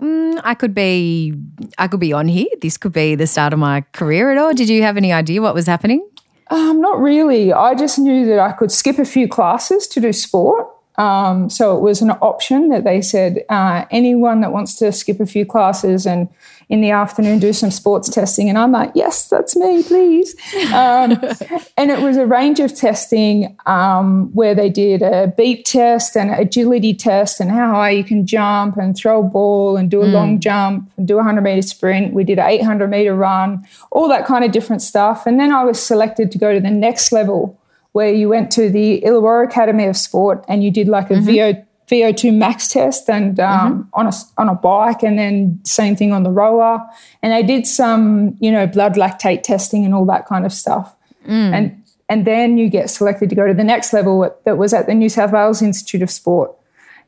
mm, 0.00 0.40
I 0.44 0.54
could 0.54 0.74
be, 0.74 1.34
I 1.78 1.88
could 1.88 2.00
be 2.00 2.12
on 2.12 2.28
here. 2.28 2.48
This 2.60 2.76
could 2.76 2.92
be 2.92 3.14
the 3.14 3.26
start 3.26 3.52
of 3.52 3.58
my 3.58 3.82
career 3.92 4.30
at 4.30 4.38
all. 4.38 4.52
Did 4.54 4.68
you 4.68 4.82
have 4.82 4.96
any 4.96 5.12
idea 5.12 5.42
what 5.42 5.54
was 5.54 5.66
happening? 5.66 6.06
Um, 6.50 6.80
not 6.80 6.98
really. 7.00 7.52
I 7.52 7.74
just 7.74 7.98
knew 7.98 8.24
that 8.26 8.38
I 8.38 8.52
could 8.52 8.72
skip 8.72 8.98
a 8.98 9.04
few 9.04 9.28
classes 9.28 9.86
to 9.88 10.00
do 10.00 10.12
sport. 10.12 10.66
Um, 10.98 11.48
so 11.48 11.76
it 11.76 11.80
was 11.80 12.02
an 12.02 12.10
option 12.10 12.68
that 12.68 12.84
they 12.84 13.00
said 13.00 13.44
uh, 13.48 13.84
anyone 13.90 14.40
that 14.40 14.52
wants 14.52 14.74
to 14.76 14.92
skip 14.92 15.20
a 15.20 15.26
few 15.26 15.46
classes 15.46 16.06
and 16.06 16.28
in 16.68 16.82
the 16.82 16.90
afternoon 16.90 17.38
do 17.38 17.52
some 17.52 17.70
sports 17.70 18.08
testing. 18.08 18.48
And 18.48 18.58
I'm 18.58 18.72
like, 18.72 18.92
yes, 18.94 19.28
that's 19.28 19.56
me, 19.56 19.82
please. 19.82 20.34
Um, 20.72 21.18
and 21.76 21.90
it 21.90 22.00
was 22.00 22.16
a 22.16 22.26
range 22.26 22.60
of 22.60 22.74
testing 22.74 23.56
um, 23.66 24.30
where 24.34 24.54
they 24.54 24.68
did 24.68 25.02
a 25.02 25.32
beep 25.36 25.64
test 25.64 26.16
and 26.16 26.30
agility 26.30 26.92
test 26.94 27.40
and 27.40 27.50
how 27.50 27.74
high 27.74 27.90
you 27.90 28.04
can 28.04 28.26
jump 28.26 28.76
and 28.76 28.96
throw 28.96 29.20
a 29.20 29.22
ball 29.22 29.76
and 29.76 29.90
do 29.90 30.02
a 30.02 30.06
mm. 30.06 30.12
long 30.12 30.40
jump 30.40 30.90
and 30.96 31.08
do 31.08 31.14
a 31.14 31.18
100 31.18 31.40
meter 31.40 31.62
sprint. 31.62 32.12
We 32.12 32.24
did 32.24 32.38
an 32.38 32.46
800 32.46 32.88
meter 32.88 33.14
run, 33.14 33.66
all 33.90 34.08
that 34.08 34.26
kind 34.26 34.44
of 34.44 34.52
different 34.52 34.82
stuff. 34.82 35.26
And 35.26 35.40
then 35.40 35.52
I 35.52 35.64
was 35.64 35.82
selected 35.82 36.30
to 36.32 36.38
go 36.38 36.52
to 36.52 36.60
the 36.60 36.70
next 36.70 37.12
level 37.12 37.57
where 37.92 38.12
you 38.12 38.28
went 38.28 38.50
to 38.52 38.70
the 38.70 39.02
Illawarra 39.04 39.46
Academy 39.46 39.86
of 39.86 39.96
Sport 39.96 40.44
and 40.48 40.62
you 40.62 40.70
did 40.70 40.88
like 40.88 41.10
a 41.10 41.14
mm-hmm. 41.14 41.26
VO 41.26 41.64
VO2 41.88 42.34
max 42.34 42.68
test 42.68 43.08
and 43.08 43.40
um, 43.40 43.72
mm-hmm. 43.72 43.88
on 43.94 44.06
a 44.06 44.12
on 44.36 44.48
a 44.48 44.54
bike, 44.54 45.02
and 45.02 45.18
then 45.18 45.58
same 45.64 45.96
thing 45.96 46.12
on 46.12 46.22
the 46.22 46.30
rower. 46.30 46.86
And 47.22 47.32
they 47.32 47.42
did 47.42 47.66
some, 47.66 48.36
you 48.40 48.52
know, 48.52 48.66
blood 48.66 48.94
lactate 48.94 49.42
testing 49.42 49.84
and 49.84 49.94
all 49.94 50.04
that 50.06 50.26
kind 50.26 50.44
of 50.44 50.52
stuff. 50.52 50.94
Mm. 51.26 51.52
And 51.52 51.82
and 52.08 52.26
then 52.26 52.58
you 52.58 52.68
get 52.68 52.90
selected 52.90 53.30
to 53.30 53.36
go 53.36 53.46
to 53.46 53.54
the 53.54 53.64
next 53.64 53.92
level 53.92 54.34
that 54.44 54.58
was 54.58 54.72
at 54.72 54.86
the 54.86 54.94
New 54.94 55.08
South 55.08 55.32
Wales 55.32 55.62
Institute 55.62 56.02
of 56.02 56.10
Sport. 56.10 56.54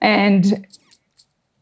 And 0.01 0.67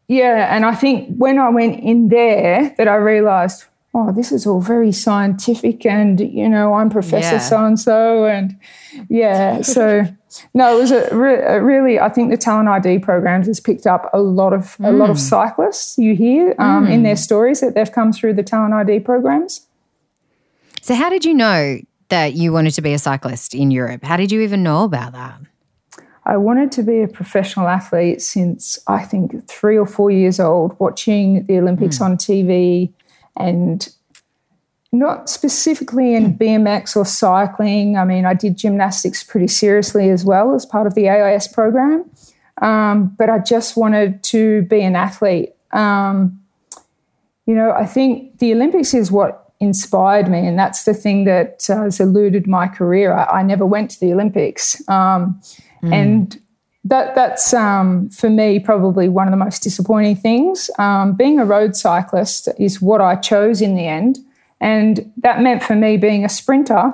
yeah, 0.08 0.54
and 0.54 0.64
I 0.64 0.74
think 0.74 1.16
when 1.16 1.38
I 1.38 1.48
went 1.48 1.80
in 1.80 2.08
there, 2.08 2.74
that 2.78 2.88
I 2.88 2.94
realised, 2.96 3.64
oh, 3.94 4.12
this 4.12 4.32
is 4.32 4.46
all 4.46 4.60
very 4.60 4.92
scientific, 4.92 5.86
and 5.86 6.20
you 6.20 6.48
know, 6.48 6.74
I'm 6.74 6.90
Professor 6.90 7.38
so 7.40 7.64
and 7.64 7.78
so, 7.78 8.26
and 8.26 8.58
yeah, 9.08 9.62
so 9.62 10.04
no, 10.54 10.76
it 10.76 10.80
was 10.80 10.90
a, 10.90 11.14
re- 11.14 11.42
a, 11.42 11.62
really. 11.62 11.98
I 11.98 12.08
think 12.08 12.30
the 12.30 12.36
talent 12.36 12.68
ID 12.68 13.00
programs 13.00 13.46
has 13.46 13.60
picked 13.60 13.86
up 13.86 14.10
a 14.12 14.20
lot 14.20 14.52
of 14.52 14.76
mm. 14.76 14.88
a 14.88 14.92
lot 14.92 15.10
of 15.10 15.16
mm. 15.16 15.20
cyclists. 15.20 15.98
You 15.98 16.14
hear 16.14 16.54
um, 16.58 16.86
mm. 16.86 16.92
in 16.92 17.02
their 17.02 17.16
stories 17.16 17.60
that 17.60 17.74
they've 17.74 17.90
come 17.90 18.12
through 18.12 18.34
the 18.34 18.42
talent 18.42 18.74
ID 18.74 19.00
programs. 19.00 19.66
So, 20.82 20.94
how 20.94 21.10
did 21.10 21.24
you 21.24 21.34
know 21.34 21.80
that 22.08 22.34
you 22.34 22.52
wanted 22.52 22.72
to 22.72 22.82
be 22.82 22.92
a 22.92 22.98
cyclist 22.98 23.54
in 23.54 23.70
Europe? 23.70 24.04
How 24.04 24.16
did 24.16 24.32
you 24.32 24.40
even 24.40 24.62
know 24.62 24.84
about 24.84 25.12
that? 25.12 25.40
I 26.24 26.36
wanted 26.36 26.70
to 26.72 26.82
be 26.82 27.00
a 27.00 27.08
professional 27.08 27.68
athlete 27.68 28.20
since 28.20 28.78
I 28.86 29.02
think 29.02 29.48
three 29.48 29.78
or 29.78 29.86
four 29.86 30.10
years 30.10 30.38
old, 30.38 30.78
watching 30.78 31.46
the 31.46 31.58
Olympics 31.58 31.98
mm. 31.98 32.04
on 32.04 32.16
TV 32.18 32.92
and 33.38 33.88
not 34.92 35.28
specifically 35.28 36.14
in 36.14 36.36
BMX 36.36 36.96
or 36.96 37.04
cycling. 37.04 37.96
I 37.96 38.04
mean, 38.04 38.24
I 38.24 38.34
did 38.34 38.56
gymnastics 38.56 39.22
pretty 39.22 39.48
seriously 39.48 40.10
as 40.10 40.24
well 40.24 40.54
as 40.54 40.64
part 40.64 40.86
of 40.86 40.94
the 40.94 41.08
AIS 41.08 41.48
program, 41.48 42.10
um, 42.62 43.14
but 43.18 43.28
I 43.28 43.38
just 43.38 43.76
wanted 43.76 44.22
to 44.24 44.62
be 44.62 44.80
an 44.82 44.96
athlete. 44.96 45.54
Um, 45.72 46.40
you 47.46 47.54
know, 47.54 47.72
I 47.72 47.86
think 47.86 48.38
the 48.38 48.52
Olympics 48.52 48.94
is 48.94 49.10
what 49.10 49.52
inspired 49.60 50.28
me, 50.28 50.46
and 50.46 50.58
that's 50.58 50.84
the 50.84 50.94
thing 50.94 51.24
that 51.24 51.68
uh, 51.68 51.82
has 51.82 52.00
eluded 52.00 52.46
my 52.46 52.68
career. 52.68 53.12
I, 53.12 53.40
I, 53.40 53.42
never 53.42 53.66
went 53.66 53.90
to 53.92 54.00
the 54.00 54.12
Olympics, 54.12 54.86
um, 54.88 55.40
mm. 55.82 55.92
and 55.92 56.40
that 56.88 57.14
that's 57.14 57.52
um, 57.54 58.08
for 58.08 58.30
me 58.30 58.58
probably 58.58 59.08
one 59.08 59.26
of 59.26 59.30
the 59.30 59.36
most 59.36 59.62
disappointing 59.62 60.16
things. 60.16 60.70
Um, 60.78 61.14
being 61.14 61.38
a 61.38 61.44
road 61.44 61.76
cyclist 61.76 62.48
is 62.58 62.80
what 62.80 63.00
I 63.00 63.14
chose 63.16 63.60
in 63.60 63.74
the 63.74 63.86
end. 63.86 64.18
And 64.60 65.12
that 65.18 65.40
meant 65.40 65.62
for 65.62 65.76
me 65.76 65.96
being 65.96 66.24
a 66.24 66.28
sprinter 66.28 66.92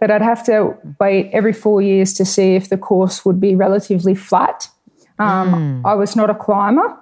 that 0.00 0.10
I'd 0.10 0.22
have 0.22 0.44
to 0.46 0.76
wait 1.00 1.30
every 1.32 1.52
four 1.52 1.80
years 1.80 2.12
to 2.14 2.24
see 2.24 2.54
if 2.54 2.68
the 2.68 2.76
course 2.76 3.24
would 3.24 3.40
be 3.40 3.54
relatively 3.54 4.14
flat. 4.14 4.68
Um, 5.18 5.82
mm. 5.82 5.88
I 5.88 5.94
was 5.94 6.14
not 6.14 6.28
a 6.28 6.34
climber, 6.34 6.94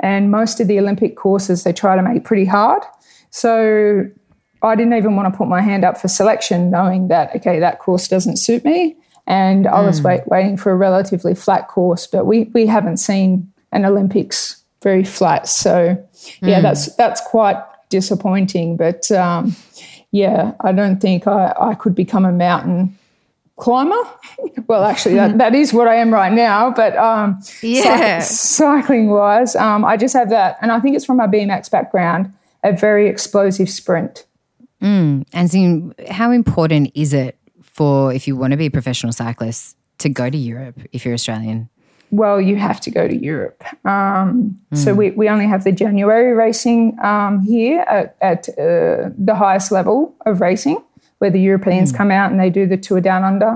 and 0.00 0.30
most 0.30 0.58
of 0.58 0.66
the 0.66 0.78
Olympic 0.78 1.16
courses 1.16 1.62
they 1.62 1.72
try 1.72 1.94
to 1.94 2.02
make 2.02 2.24
pretty 2.24 2.46
hard. 2.46 2.82
So 3.30 4.10
I 4.62 4.74
didn't 4.74 4.94
even 4.94 5.14
want 5.14 5.32
to 5.32 5.38
put 5.38 5.46
my 5.46 5.60
hand 5.60 5.84
up 5.84 5.96
for 5.98 6.08
selection, 6.08 6.70
knowing 6.70 7.08
that, 7.08 7.34
okay, 7.36 7.60
that 7.60 7.78
course 7.78 8.08
doesn't 8.08 8.38
suit 8.38 8.64
me. 8.64 8.96
And 9.30 9.68
I 9.68 9.80
was 9.82 10.00
hmm. 10.00 10.06
wait, 10.06 10.26
waiting 10.26 10.56
for 10.56 10.72
a 10.72 10.76
relatively 10.76 11.36
flat 11.36 11.68
course, 11.68 12.08
but 12.08 12.26
we, 12.26 12.50
we 12.52 12.66
haven't 12.66 12.96
seen 12.96 13.52
an 13.70 13.84
Olympics 13.84 14.60
very 14.82 15.04
flat. 15.04 15.46
So, 15.46 16.04
yeah, 16.42 16.58
mm. 16.58 16.62
that's, 16.62 16.96
that's 16.96 17.20
quite 17.20 17.62
disappointing. 17.90 18.76
But 18.76 19.08
um, 19.12 19.54
yeah, 20.10 20.54
I 20.62 20.72
don't 20.72 21.00
think 21.00 21.28
I, 21.28 21.54
I 21.60 21.74
could 21.76 21.94
become 21.94 22.24
a 22.24 22.32
mountain 22.32 22.98
climber. 23.54 24.02
well, 24.66 24.82
actually, 24.82 25.14
that, 25.14 25.38
that 25.38 25.54
is 25.54 25.72
what 25.72 25.86
I 25.86 25.94
am 25.94 26.12
right 26.12 26.32
now. 26.32 26.72
But 26.72 26.96
um, 26.96 27.40
yeah. 27.62 28.18
cycling 28.18 29.10
wise, 29.10 29.54
um, 29.54 29.84
I 29.84 29.96
just 29.96 30.14
have 30.14 30.30
that. 30.30 30.58
And 30.60 30.72
I 30.72 30.80
think 30.80 30.96
it's 30.96 31.04
from 31.04 31.18
my 31.18 31.28
BMX 31.28 31.70
background, 31.70 32.32
a 32.64 32.72
very 32.72 33.08
explosive 33.08 33.70
sprint. 33.70 34.26
Mm. 34.82 35.24
And 35.32 35.48
so 35.48 35.94
how 36.12 36.32
important 36.32 36.90
is 36.96 37.12
it 37.12 37.36
for 37.80 38.12
if 38.12 38.28
you 38.28 38.36
want 38.36 38.50
to 38.50 38.58
be 38.58 38.66
a 38.66 38.70
professional 38.70 39.10
cyclist 39.10 39.74
to 39.96 40.10
go 40.10 40.28
to 40.28 40.36
Europe 40.36 40.78
if 40.92 41.06
you're 41.06 41.14
Australian? 41.14 41.70
Well, 42.10 42.38
you 42.38 42.56
have 42.56 42.78
to 42.82 42.90
go 42.90 43.08
to 43.08 43.16
Europe. 43.16 43.64
Um, 43.86 44.60
mm. 44.70 44.76
So 44.76 44.92
we, 44.92 45.12
we 45.12 45.30
only 45.30 45.46
have 45.46 45.64
the 45.64 45.72
January 45.72 46.34
racing 46.34 46.98
um, 47.02 47.40
here 47.40 47.80
at, 47.88 48.16
at 48.20 48.50
uh, 48.50 49.08
the 49.16 49.34
highest 49.34 49.72
level 49.72 50.14
of 50.26 50.42
racing, 50.42 50.76
where 51.20 51.30
the 51.30 51.40
Europeans 51.40 51.90
mm. 51.90 51.96
come 51.96 52.10
out 52.10 52.30
and 52.30 52.38
they 52.38 52.50
do 52.50 52.66
the 52.66 52.76
Tour 52.76 53.00
Down 53.00 53.24
Under 53.24 53.52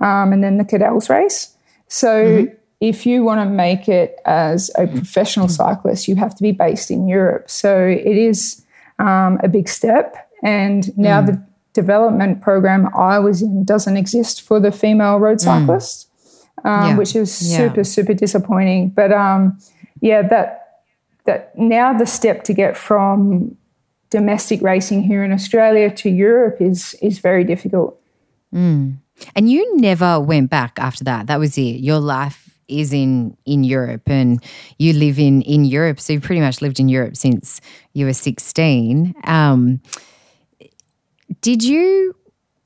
um, 0.00 0.32
and 0.32 0.44
then 0.44 0.58
the 0.58 0.64
Cadel's 0.64 1.10
race. 1.10 1.56
So 1.88 2.10
mm-hmm. 2.24 2.54
if 2.80 3.06
you 3.06 3.24
want 3.24 3.40
to 3.40 3.46
make 3.46 3.88
it 3.88 4.20
as 4.24 4.70
a 4.76 4.86
professional 4.86 5.48
cyclist, 5.48 6.06
you 6.06 6.14
have 6.14 6.32
to 6.36 6.42
be 6.44 6.52
based 6.52 6.92
in 6.92 7.08
Europe. 7.08 7.50
So 7.50 7.84
it 7.84 8.16
is 8.16 8.64
um, 9.00 9.40
a 9.42 9.48
big 9.48 9.68
step. 9.68 10.14
And 10.44 10.96
now 10.96 11.20
mm. 11.20 11.26
the 11.26 11.47
development 11.82 12.42
program 12.42 12.88
I 12.94 13.18
was 13.18 13.42
in 13.42 13.64
doesn't 13.64 13.96
exist 13.96 14.42
for 14.42 14.58
the 14.58 14.72
female 14.72 15.18
road 15.18 15.38
mm. 15.38 15.46
cyclists, 15.48 16.06
mm. 16.64 16.70
um, 16.70 16.88
yeah. 16.88 16.96
which 16.96 17.14
is 17.14 17.32
super, 17.32 17.80
yeah. 17.80 17.94
super 17.96 18.14
disappointing. 18.14 18.90
But 18.90 19.12
um, 19.12 19.58
yeah, 20.00 20.22
that 20.28 20.48
that 21.26 21.56
now 21.56 21.96
the 21.96 22.06
step 22.06 22.42
to 22.44 22.52
get 22.52 22.76
from 22.76 23.56
domestic 24.10 24.60
racing 24.62 25.02
here 25.02 25.22
in 25.22 25.32
Australia 25.32 25.90
to 26.02 26.08
Europe 26.10 26.60
is 26.60 26.96
is 27.00 27.20
very 27.20 27.44
difficult. 27.44 28.00
Mm. 28.52 28.98
And 29.34 29.50
you 29.50 29.62
never 29.76 30.20
went 30.20 30.50
back 30.50 30.78
after 30.78 31.04
that. 31.04 31.26
That 31.26 31.38
was 31.38 31.58
it. 31.58 31.80
Your 31.90 32.00
life 32.00 32.48
is 32.68 32.92
in 32.92 33.36
in 33.44 33.64
Europe 33.64 34.08
and 34.10 34.42
you 34.78 34.92
live 34.92 35.18
in 35.18 35.42
in 35.42 35.64
Europe 35.64 35.98
so 35.98 36.12
you've 36.12 36.22
pretty 36.22 36.42
much 36.42 36.60
lived 36.60 36.78
in 36.78 36.88
Europe 36.88 37.16
since 37.16 37.62
you 37.94 38.04
were 38.04 38.12
16 38.12 39.14
um, 39.24 39.80
did 41.40 41.62
you 41.62 42.14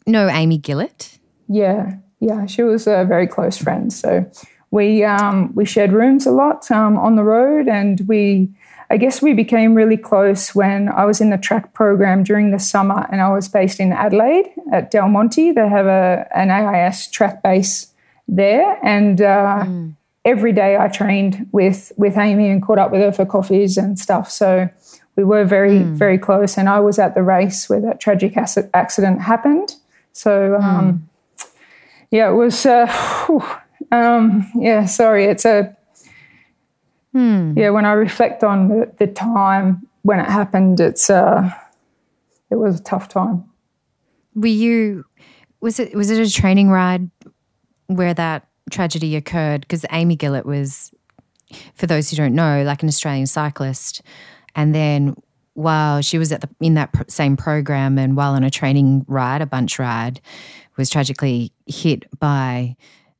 know 0.07 0.29
Amy 0.29 0.59
Gillett? 0.59 1.19
Yeah, 1.49 1.97
yeah, 2.21 2.47
she 2.47 2.63
was 2.63 2.87
a 2.87 3.05
very 3.05 3.27
close 3.27 3.57
friend. 3.57 3.93
So 3.93 4.31
we 4.71 5.05
um, 5.05 5.53
we 5.55 5.65
shared 5.65 5.93
rooms 5.93 6.27
a 6.27 6.33
lot 6.33 6.71
um, 6.71 6.97
on 6.97 7.17
the 7.17 7.25
road, 7.25 7.69
and 7.69 8.01
we 8.09 8.49
I 8.91 8.97
guess 8.97 9.23
we 9.23 9.35
became 9.35 9.75
really 9.75 9.97
close 9.97 10.55
when 10.55 10.89
I 10.89 11.05
was 11.05 11.21
in 11.21 11.31
the 11.31 11.39
track 11.39 11.75
program 11.75 12.25
during 12.25 12.51
the 12.51 12.59
summer, 12.59 13.07
and 13.11 13.21
I 13.21 13.31
was 13.31 13.49
based 13.49 13.81
in 13.81 13.93
Adelaide 13.93 14.51
at 14.73 14.91
Del 14.91 15.09
Monte. 15.09 15.53
They 15.53 15.69
have 15.69 15.87
a 15.87 16.27
an 16.35 16.51
AIS 16.51 17.09
track 17.11 17.43
base 17.43 17.93
there, 18.27 18.79
and. 18.85 19.21
Uh, 19.21 19.65
mm. 19.65 19.97
Every 20.25 20.53
day 20.53 20.77
I 20.77 20.87
trained 20.87 21.49
with 21.51 21.91
with 21.97 22.17
Amy 22.17 22.49
and 22.49 22.63
caught 22.63 22.79
up 22.79 22.93
with 22.93 23.01
her 23.01 23.11
for 23.11 23.27
coffees 23.27 23.77
and 23.77 23.99
stuff. 23.99 24.31
So 24.31 24.71
we 25.17 25.25
were 25.25 25.45
very, 25.45 25.81
mm. 25.81 25.95
very 25.95 26.19
close. 26.19 26.57
And 26.57 26.69
I 26.69 26.81
was 26.81 26.99
at 26.99 27.15
the 27.15 27.23
race 27.23 27.69
where 27.69 27.81
that 27.81 28.01
tragic 28.01 28.37
accident 28.37 29.21
happened. 29.21 29.77
So, 30.13 30.57
um, 30.57 31.09
mm. 31.39 31.49
yeah, 32.11 32.31
it 32.31 32.35
was, 32.35 32.65
uh, 32.65 32.87
um, 33.93 34.51
yeah, 34.55 34.87
sorry. 34.87 35.27
It's 35.27 35.45
a, 35.45 35.77
mm. 37.15 37.57
yeah, 37.57 37.71
when 37.71 37.85
I 37.85 37.93
reflect 37.93 38.43
on 38.43 38.69
the, 38.69 38.93
the, 38.99 39.07
time 39.07 39.87
when 40.03 40.19
it 40.19 40.27
happened, 40.27 40.81
it's, 40.81 41.11
uh, 41.11 41.51
it 42.51 42.57
was 42.57 42.81
a 42.81 42.83
tough 42.83 43.09
time. 43.09 43.45
Were 44.35 44.47
you, 44.47 45.05
was 45.61 45.79
it, 45.79 45.95
was 45.95 46.11
it 46.11 46.27
a 46.27 46.31
training 46.33 46.71
ride 46.71 47.11
where 47.87 48.15
that 48.15 48.47
tragedy 48.71 49.15
occurred? 49.17 49.63
Because 49.63 49.85
Amy 49.91 50.17
Gillett 50.17 50.47
was, 50.47 50.91
for 51.75 51.87
those 51.87 52.11
who 52.11 52.17
don't 52.17 52.35
know, 52.35 52.63
like 52.63 52.83
an 52.83 52.89
Australian 52.89 53.27
cyclist 53.27 54.01
and 54.55 54.75
then 54.75 55.17
while 55.55 56.01
she 56.01 56.19
was 56.19 56.33
at 56.33 56.41
the 56.41 56.49
in 56.61 56.75
that 56.75 56.93
pr- 56.93 57.03
same 57.09 57.37
program 57.37 57.99
and 57.99 58.17
while 58.17 58.33
on 58.33 58.45
a 58.45 58.51
training 58.51 59.05
ride, 59.09 59.43
a 59.43 59.47
bunch 59.47 59.79
ride, 59.79 60.21
was 60.77 60.89
tragically 60.89 61.53
hit 61.67 62.05
by 62.19 62.77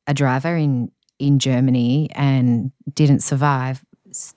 a 0.07 0.13
driver 0.13 0.55
in 0.55 0.91
in 1.19 1.39
Germany 1.39 2.09
and 2.13 2.71
didn't 2.93 3.21
survive. 3.21 3.83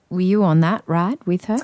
Were 0.09 0.21
you 0.21 0.43
on 0.43 0.61
that 0.61 0.83
ride 0.87 1.23
with 1.25 1.45
her? 1.45 1.59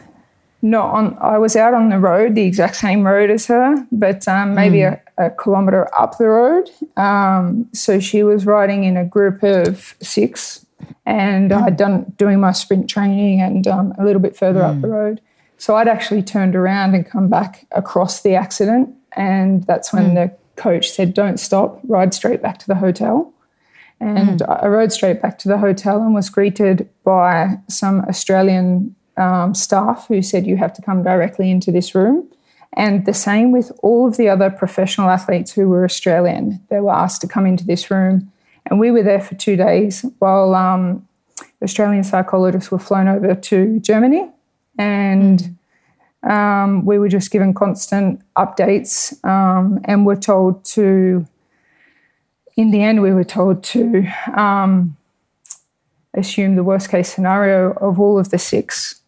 No, 0.61 0.81
on 0.81 1.17
I 1.19 1.37
was 1.37 1.55
out 1.55 1.73
on 1.73 1.89
the 1.89 1.99
road, 1.99 2.35
the 2.35 2.43
exact 2.43 2.77
same 2.77 3.05
road 3.05 3.29
as 3.29 3.45
her, 3.47 3.85
but 3.91 4.27
um, 4.27 4.55
maybe 4.55 4.77
mm. 4.77 4.99
a, 5.17 5.25
a, 5.25 5.29
kilometre 5.29 5.93
up 5.93 6.17
the 6.17 6.27
road. 6.27 6.69
Um, 6.95 7.67
so 7.73 7.99
she 7.99 8.23
was 8.23 8.45
riding 8.45 8.85
in 8.85 8.95
a 8.95 9.05
group 9.05 9.43
of 9.43 9.95
six 10.01 10.62
and 11.05 11.51
mm. 11.51 11.63
I'd 11.63 11.77
done 11.77 12.13
doing 12.17 12.39
my 12.39 12.51
sprint 12.51 12.89
training 12.89 13.41
and 13.41 13.67
um, 13.67 13.93
a 13.97 14.05
little 14.05 14.21
bit 14.21 14.35
further 14.35 14.61
mm. 14.61 14.75
up 14.75 14.81
the 14.81 14.87
road. 14.87 15.21
So 15.57 15.75
I'd 15.75 15.87
actually 15.87 16.23
turned 16.23 16.55
around 16.55 16.95
and 16.95 17.05
come 17.05 17.29
back 17.29 17.65
across 17.71 18.21
the 18.21 18.35
accident, 18.35 18.93
and 19.15 19.63
that's 19.63 19.93
when 19.93 20.11
mm. 20.11 20.15
the 20.15 20.61
coach 20.61 20.89
said, 20.91 21.13
"Don't 21.13 21.39
stop, 21.39 21.79
ride 21.83 22.13
straight 22.13 22.41
back 22.41 22.59
to 22.59 22.67
the 22.67 22.75
hotel." 22.75 23.33
And 23.99 24.39
mm. 24.39 24.63
I 24.63 24.67
rode 24.67 24.91
straight 24.91 25.21
back 25.21 25.39
to 25.39 25.47
the 25.47 25.57
hotel 25.57 26.01
and 26.01 26.13
was 26.13 26.29
greeted 26.29 26.89
by 27.05 27.59
some 27.69 28.01
Australian 28.09 28.95
um, 29.15 29.53
staff 29.53 30.07
who 30.07 30.21
said, 30.21 30.45
"You 30.45 30.57
have 30.57 30.73
to 30.73 30.81
come 30.81 31.03
directly 31.03 31.49
into 31.49 31.71
this 31.71 31.95
room." 31.95 32.27
And 32.75 33.05
the 33.05 33.13
same 33.13 33.51
with 33.51 33.71
all 33.83 34.07
of 34.07 34.17
the 34.17 34.27
other 34.29 34.49
professional 34.49 35.09
athletes 35.09 35.53
who 35.53 35.69
were 35.69 35.85
Australian. 35.85 36.59
They 36.69 36.79
were 36.79 36.91
asked 36.91 37.21
to 37.21 37.27
come 37.27 37.45
into 37.45 37.65
this 37.65 37.91
room 37.91 38.32
and 38.65 38.79
we 38.79 38.91
were 38.91 39.03
there 39.03 39.21
for 39.21 39.35
two 39.35 39.55
days 39.55 40.05
while 40.19 40.55
um, 40.55 41.07
Australian 41.61 42.03
psychologists 42.03 42.71
were 42.71 42.79
flown 42.79 43.07
over 43.07 43.35
to 43.35 43.79
Germany. 43.79 44.29
And 44.77 45.57
um, 46.23 46.85
we 46.85 46.97
were 46.97 47.09
just 47.09 47.31
given 47.31 47.53
constant 47.53 48.21
updates 48.35 49.23
um, 49.25 49.79
and 49.85 50.05
were 50.05 50.15
told 50.15 50.63
to, 50.65 51.27
in 52.55 52.71
the 52.71 52.81
end, 52.81 53.01
we 53.01 53.13
were 53.13 53.23
told 53.23 53.63
to 53.63 54.07
um, 54.35 54.95
assume 56.13 56.55
the 56.55 56.63
worst 56.63 56.89
case 56.89 57.13
scenario 57.13 57.71
of 57.73 57.99
all 57.99 58.17
of 58.17 58.29
the 58.29 58.39
six. 58.39 59.01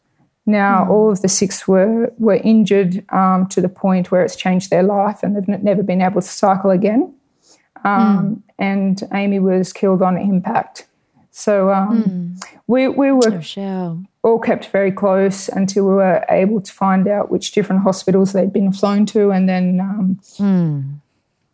Now, 0.46 0.86
mm. 0.86 0.89
all 0.89 1.12
of 1.12 1.22
the 1.22 1.30
six 1.30 1.68
were, 1.68 2.13
were 2.18 2.36
injured 2.36 3.04
um, 3.12 3.48
to 3.48 3.62
the 3.62 3.70
point 3.70 4.12
where 4.12 4.24
it's 4.24 4.36
changed 4.36 4.70
their 4.70 4.84
life 4.84 5.24
and 5.24 5.36
they've 5.36 5.63
never 5.63 5.84
been 5.84 6.02
able 6.02 6.22
to 6.22 6.28
cycle 6.28 6.70
again. 6.70 7.13
Um, 7.86 8.02
mm. 8.02 8.41
And 8.58 9.02
Amy 9.13 9.39
was 9.39 9.71
killed 9.71 10.02
on 10.02 10.17
impact. 10.17 10.88
So 11.32 11.69
um, 11.71 12.04
mm. 12.04 12.43
we, 12.67 12.88
we 12.88 13.12
were 13.12 13.41
oh, 13.58 14.04
all 14.24 14.39
kept 14.39 14.67
very 14.67 14.91
close 14.91 15.50
until 15.50 15.86
we 15.86 15.93
were 15.93 16.26
able 16.30 16.62
to 16.62 16.71
find 16.71 17.08
out 17.08 17.30
which 17.30 17.52
different 17.52 17.84
hospitals 17.84 18.34
they'd 18.34 18.54
been 18.54 18.71
flown 18.71 19.06
to. 19.08 19.32
And 19.32 19.48
then 19.48 19.80
um, 19.82 20.19
mm. 20.38 20.95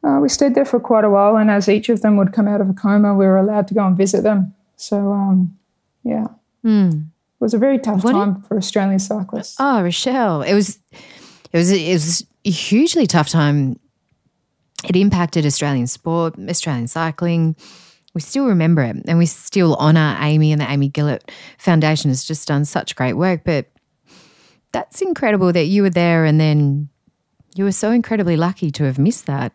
uh, 0.03 0.19
we 0.21 0.29
stayed 0.29 0.55
there 0.55 0.65
for 0.65 0.79
quite 0.79 1.03
a 1.03 1.09
while. 1.09 1.35
And 1.35 1.51
as 1.51 1.67
each 1.67 1.89
of 1.89 2.01
them 2.01 2.15
would 2.17 2.31
come 2.31 2.47
out 2.47 2.61
of 2.61 2.69
a 2.69 2.73
coma, 2.73 3.15
we 3.15 3.25
were 3.25 3.37
allowed 3.37 3.67
to 3.69 3.73
go 3.73 3.85
and 3.85 3.97
visit 3.97 4.23
them. 4.23 4.53
So, 4.77 5.11
um, 5.11 5.57
yeah. 6.03 6.27
Mm. 6.63 6.93
It 7.01 7.41
was 7.41 7.55
a 7.55 7.57
very 7.57 7.79
tough 7.79 8.03
what 8.03 8.11
time 8.11 8.35
did, 8.35 8.45
for 8.45 8.57
Australian 8.57 8.99
cyclists. 8.99 9.57
Oh, 9.59 9.81
Rochelle, 9.81 10.43
it 10.43 10.53
was, 10.53 10.79
it 11.51 11.57
was, 11.57 11.71
it 11.71 11.91
was 11.91 12.25
a 12.45 12.51
hugely 12.51 13.07
tough 13.07 13.29
time 13.29 13.79
it 14.85 14.95
impacted 14.95 15.45
Australian 15.45 15.87
sport, 15.87 16.35
Australian 16.49 16.87
cycling. 16.87 17.55
We 18.13 18.21
still 18.21 18.47
remember 18.47 18.81
it 18.81 18.97
and 19.07 19.17
we 19.17 19.25
still 19.25 19.75
honour 19.75 20.17
Amy 20.19 20.51
and 20.51 20.59
the 20.59 20.69
Amy 20.69 20.89
Gillett 20.89 21.29
Foundation 21.57 22.09
has 22.09 22.25
just 22.25 22.47
done 22.47 22.65
such 22.65 22.95
great 22.95 23.13
work. 23.13 23.41
But 23.45 23.67
that's 24.71 25.01
incredible 25.01 25.53
that 25.53 25.65
you 25.65 25.81
were 25.81 25.89
there 25.89 26.25
and 26.25 26.39
then 26.39 26.89
you 27.55 27.63
were 27.63 27.71
so 27.71 27.91
incredibly 27.91 28.37
lucky 28.37 28.71
to 28.71 28.83
have 28.83 28.97
missed 28.97 29.25
that. 29.27 29.53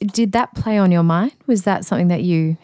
Did 0.00 0.32
that 0.32 0.54
play 0.54 0.78
on 0.78 0.92
your 0.92 1.02
mind? 1.02 1.32
Was 1.46 1.64
that 1.64 1.84
something 1.84 2.08
that 2.08 2.22
you 2.22 2.56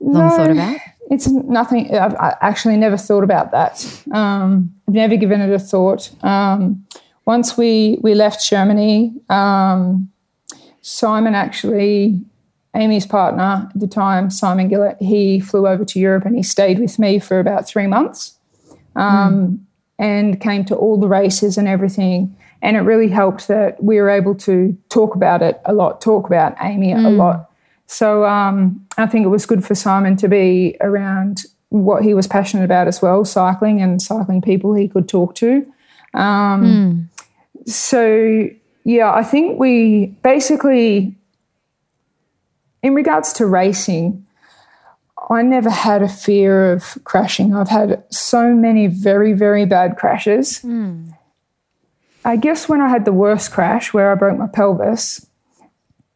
long 0.00 0.28
no, 0.28 0.36
thought 0.36 0.50
about? 0.50 0.76
It's 1.10 1.26
nothing. 1.28 1.94
I've 1.96 2.14
actually 2.42 2.76
never 2.76 2.96
thought 2.96 3.24
about 3.24 3.50
that. 3.52 3.84
Um, 4.12 4.74
I've 4.86 4.94
never 4.94 5.16
given 5.16 5.40
it 5.40 5.50
a 5.50 5.58
thought. 5.58 6.10
Um, 6.22 6.86
once 7.24 7.56
we 7.56 7.98
we 8.02 8.14
left 8.14 8.46
Germany, 8.48 9.14
um, 9.30 10.10
Simon 10.88 11.34
actually 11.34 12.18
Amy's 12.74 13.04
partner 13.04 13.68
at 13.68 13.78
the 13.78 13.86
time, 13.86 14.30
Simon 14.30 14.70
Gillett, 14.70 14.96
he 15.00 15.38
flew 15.38 15.66
over 15.66 15.84
to 15.84 15.98
Europe 15.98 16.24
and 16.24 16.34
he 16.34 16.42
stayed 16.42 16.78
with 16.78 16.98
me 16.98 17.18
for 17.18 17.40
about 17.40 17.68
three 17.68 17.86
months 17.86 18.38
um, 18.96 19.34
mm. 19.34 19.58
and 19.98 20.40
came 20.40 20.64
to 20.64 20.74
all 20.74 20.98
the 20.98 21.08
races 21.08 21.58
and 21.58 21.68
everything. 21.68 22.34
And 22.62 22.76
it 22.76 22.80
really 22.80 23.08
helped 23.08 23.48
that 23.48 23.82
we 23.82 24.00
were 24.00 24.08
able 24.08 24.34
to 24.36 24.76
talk 24.88 25.14
about 25.14 25.42
it 25.42 25.60
a 25.66 25.74
lot, 25.74 26.00
talk 26.00 26.26
about 26.26 26.56
Amy 26.62 26.92
mm. 26.92 27.04
a 27.04 27.10
lot. 27.10 27.50
So 27.86 28.24
um, 28.24 28.86
I 28.96 29.06
think 29.06 29.26
it 29.26 29.30
was 29.30 29.44
good 29.44 29.64
for 29.64 29.74
Simon 29.74 30.16
to 30.16 30.28
be 30.28 30.76
around 30.80 31.42
what 31.68 32.02
he 32.02 32.14
was 32.14 32.26
passionate 32.26 32.64
about 32.64 32.88
as 32.88 33.02
well 33.02 33.26
cycling 33.26 33.82
and 33.82 34.00
cycling 34.00 34.40
people 34.40 34.72
he 34.74 34.88
could 34.88 35.08
talk 35.08 35.34
to. 35.36 35.66
Um, 36.14 37.08
mm. 37.14 37.70
So, 37.70 38.48
yeah, 38.88 39.12
I 39.12 39.22
think 39.22 39.60
we 39.60 40.06
basically 40.22 41.14
in 42.82 42.94
regards 42.94 43.34
to 43.34 43.44
racing, 43.44 44.26
I 45.28 45.42
never 45.42 45.68
had 45.68 46.02
a 46.02 46.08
fear 46.08 46.72
of 46.72 46.96
crashing. 47.04 47.54
I've 47.54 47.68
had 47.68 48.02
so 48.10 48.54
many 48.54 48.86
very, 48.86 49.34
very 49.34 49.66
bad 49.66 49.98
crashes. 49.98 50.60
Mm. 50.60 51.14
I 52.24 52.36
guess 52.36 52.66
when 52.66 52.80
I 52.80 52.88
had 52.88 53.04
the 53.04 53.12
worst 53.12 53.52
crash 53.52 53.92
where 53.92 54.10
I 54.10 54.14
broke 54.14 54.38
my 54.38 54.46
pelvis, 54.46 55.26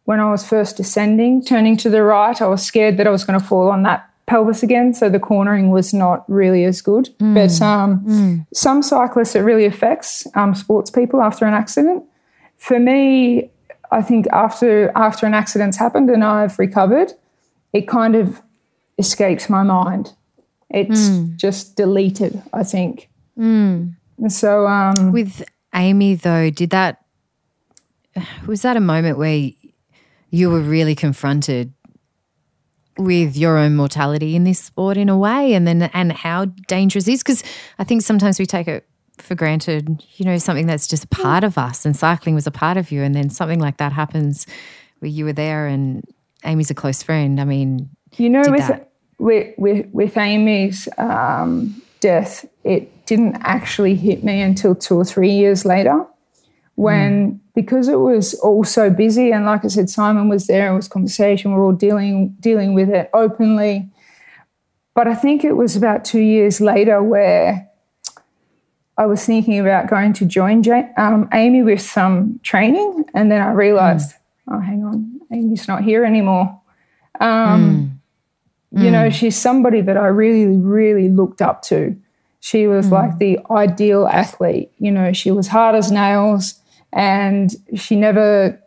when 0.05 0.19
I 0.19 0.31
was 0.31 0.47
first 0.47 0.79
descending, 0.79 1.45
turning 1.45 1.77
to 1.77 1.91
the 1.91 2.03
right, 2.03 2.41
I 2.41 2.47
was 2.47 2.65
scared 2.65 2.97
that 2.97 3.07
I 3.07 3.11
was 3.11 3.25
going 3.25 3.39
to 3.39 3.45
fall 3.45 3.69
on 3.71 3.83
that 3.83 4.09
pelvis 4.25 4.63
again. 4.63 4.95
So 4.95 5.11
the 5.11 5.21
cornering 5.21 5.71
was 5.71 5.93
not 5.93 6.25
really 6.27 6.65
as 6.65 6.81
good. 6.81 7.11
Mm. 7.19 7.35
But 7.35 7.61
um, 7.61 8.01
mm. 8.01 8.47
some 8.55 8.83
cyclists, 8.83 9.35
it 9.35 9.41
really 9.41 9.67
affects 9.67 10.27
um, 10.35 10.55
sports 10.55 10.91
people 10.91 11.21
after 11.21 11.45
an 11.45 11.53
accident. 11.53 12.05
For 12.63 12.79
me, 12.79 13.51
I 13.91 14.03
think 14.03 14.29
after 14.29 14.93
after 14.95 15.27
an 15.27 15.35
accident's 15.35 15.77
happened 15.77 16.09
and 16.11 16.23
I've 16.23 16.61
recovered, 16.61 17.13
it 17.73 17.89
kind 17.89 18.15
of 18.15 18.41
escapes 18.99 19.51
my 19.51 19.65
mind. 19.65 20.13
It's 20.71 21.09
mm. 21.09 21.37
just 21.37 21.75
deleted, 21.75 22.41
I 22.53 22.63
think. 22.63 23.11
Mm. 23.37 23.97
So 24.29 24.69
um, 24.69 25.11
with 25.11 25.43
Amy 25.75 26.15
though, 26.15 26.51
did 26.51 26.71
that 26.71 27.05
was 28.47 28.63
that 28.63 28.77
a 28.77 28.81
moment 28.81 29.19
where 29.19 29.51
you 30.31 30.49
were 30.49 30.61
really 30.61 30.95
confronted 30.95 31.73
with 32.97 33.37
your 33.37 33.59
own 33.59 33.75
mortality 33.75 34.37
in 34.37 34.45
this 34.45 34.61
sport 34.61 34.97
in 34.97 35.09
a 35.09 35.19
way 35.19 35.55
and 35.55 35.67
then 35.67 35.83
and 35.93 36.13
how 36.13 36.45
dangerous 36.69 37.09
it 37.09 37.15
is 37.15 37.25
because 37.25 37.43
I 37.81 37.83
think 37.83 38.03
sometimes 38.03 38.39
we 38.39 38.47
take 38.47 38.69
it 38.69 38.87
for 39.19 39.35
granted, 39.35 40.03
you 40.17 40.25
know, 40.25 40.39
something 40.39 40.67
that's 40.67 40.87
just 40.87 41.05
a 41.05 41.09
part 41.09 41.45
of 41.45 41.59
us 41.59 41.85
and 41.85 41.97
cycling 41.97 42.35
was 42.35 42.47
a 42.47 42.51
part 42.51 42.77
of 42.77 42.91
you. 42.91 43.03
And 43.03 43.15
then 43.15 43.31
something 43.31 43.61
like 43.61 43.77
that 43.77 43.93
happens 43.93 44.47
where 45.01 45.11
you 45.11 45.25
were 45.25 45.33
there 45.33 45.67
and 45.67 46.05
Amy's 46.45 46.71
a 46.71 46.75
close 46.75 47.03
friend. 47.03 47.41
I 47.41 47.45
mean, 47.45 47.91
you 48.17 48.29
know, 48.29 48.43
with, 48.47 48.71
with, 49.19 49.55
with, 49.59 49.87
with, 49.93 50.17
Amy's 50.17 50.89
um, 50.99 51.81
death, 52.01 52.45
it 52.65 53.07
didn't 53.07 53.37
actually 53.43 53.95
hit 53.95 54.25
me 54.25 54.41
until 54.41 54.75
two 54.75 54.97
or 54.97 55.05
three 55.05 55.31
years 55.31 55.65
later 55.65 56.05
when, 56.75 57.33
mm. 57.33 57.41
because 57.55 57.89
it 57.89 58.01
was 58.01 58.35
all 58.35 58.65
so 58.65 58.91
busy. 58.91 59.31
And 59.31 59.45
like 59.45 59.65
I 59.65 59.69
said, 59.69 59.89
Simon 59.89 60.29
was 60.29 60.47
there, 60.47 60.73
it 60.73 60.75
was 60.75 60.89
conversation, 60.89 61.53
we're 61.53 61.65
all 61.65 61.73
dealing, 61.73 62.37
dealing 62.41 62.75
with 62.75 62.91
it 62.91 63.11
openly. 63.15 63.89
But 64.95 65.09
I 65.09 65.15
think 65.15 65.45
it 65.45 65.57
was 65.57 65.77
about 65.77 66.05
two 66.05 66.21
years 66.21 66.61
later 66.61 67.03
where 67.03 67.69
I 68.99 69.07
was 69.07 69.25
thinking 69.25 69.59
about 69.59 69.89
going 69.89 70.13
to 70.15 70.27
join 70.27 70.63
um, 70.97 71.29
Amy 71.33 71.63
with 71.63 71.81
some 71.81 72.39
training, 72.43 73.05
and 73.15 73.33
then 73.33 73.41
I 73.41 73.53
realized, 73.53 74.11
mm. 74.11 74.55
oh, 74.55 74.61
hang 74.61 74.85
on, 74.85 75.21
Amy's 75.33 75.67
not 75.67 75.83
here 75.83 76.05
anymore. 76.05 76.61
Um, 77.21 77.99
mm. 78.73 78.83
You 78.83 78.89
mm. 78.89 78.93
know, 78.93 79.11
she's 79.11 79.37
somebody 79.37 79.81
that 79.81 79.97
I 79.97 80.07
really, 80.07 80.57
really 80.57 81.09
looked 81.09 81.41
up 81.41 81.63
to. 81.63 81.97
She 82.41 82.67
was 82.67 82.89
mm. 82.89 82.93
like 82.93 83.19
the 83.19 83.39
ideal 83.51 84.07
athlete. 84.07 84.71
You 84.79 84.91
know, 84.91 85.13
she 85.13 85.31
was 85.31 85.49
hard 85.49 85.75
as 85.75 85.91
nails, 85.91 86.61
and 86.93 87.55
she 87.75 87.97
never 87.97 88.61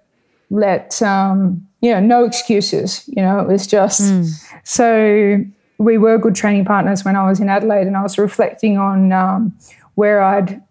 let, 0.50 1.02
um, 1.02 1.68
you 1.82 1.92
know, 1.92 2.00
no 2.00 2.24
excuses. 2.24 3.08
You 3.08 3.22
know, 3.22 3.40
it 3.40 3.48
was 3.48 3.68
just 3.68 4.02
mm. 4.02 4.60
so. 4.64 5.46
We 5.78 5.98
were 5.98 6.18
good 6.18 6.36
training 6.36 6.64
partners 6.64 7.04
when 7.04 7.18
I 7.18 7.28
was 7.28 7.42
in 7.42 7.50
Adelaide, 7.50 7.86
and 7.86 7.98
I 7.98 8.02
was 8.02 8.18
reflecting 8.18 8.78
on 8.78 9.12
um, 9.12 9.54
where 9.96 10.22
I'd 10.22 10.62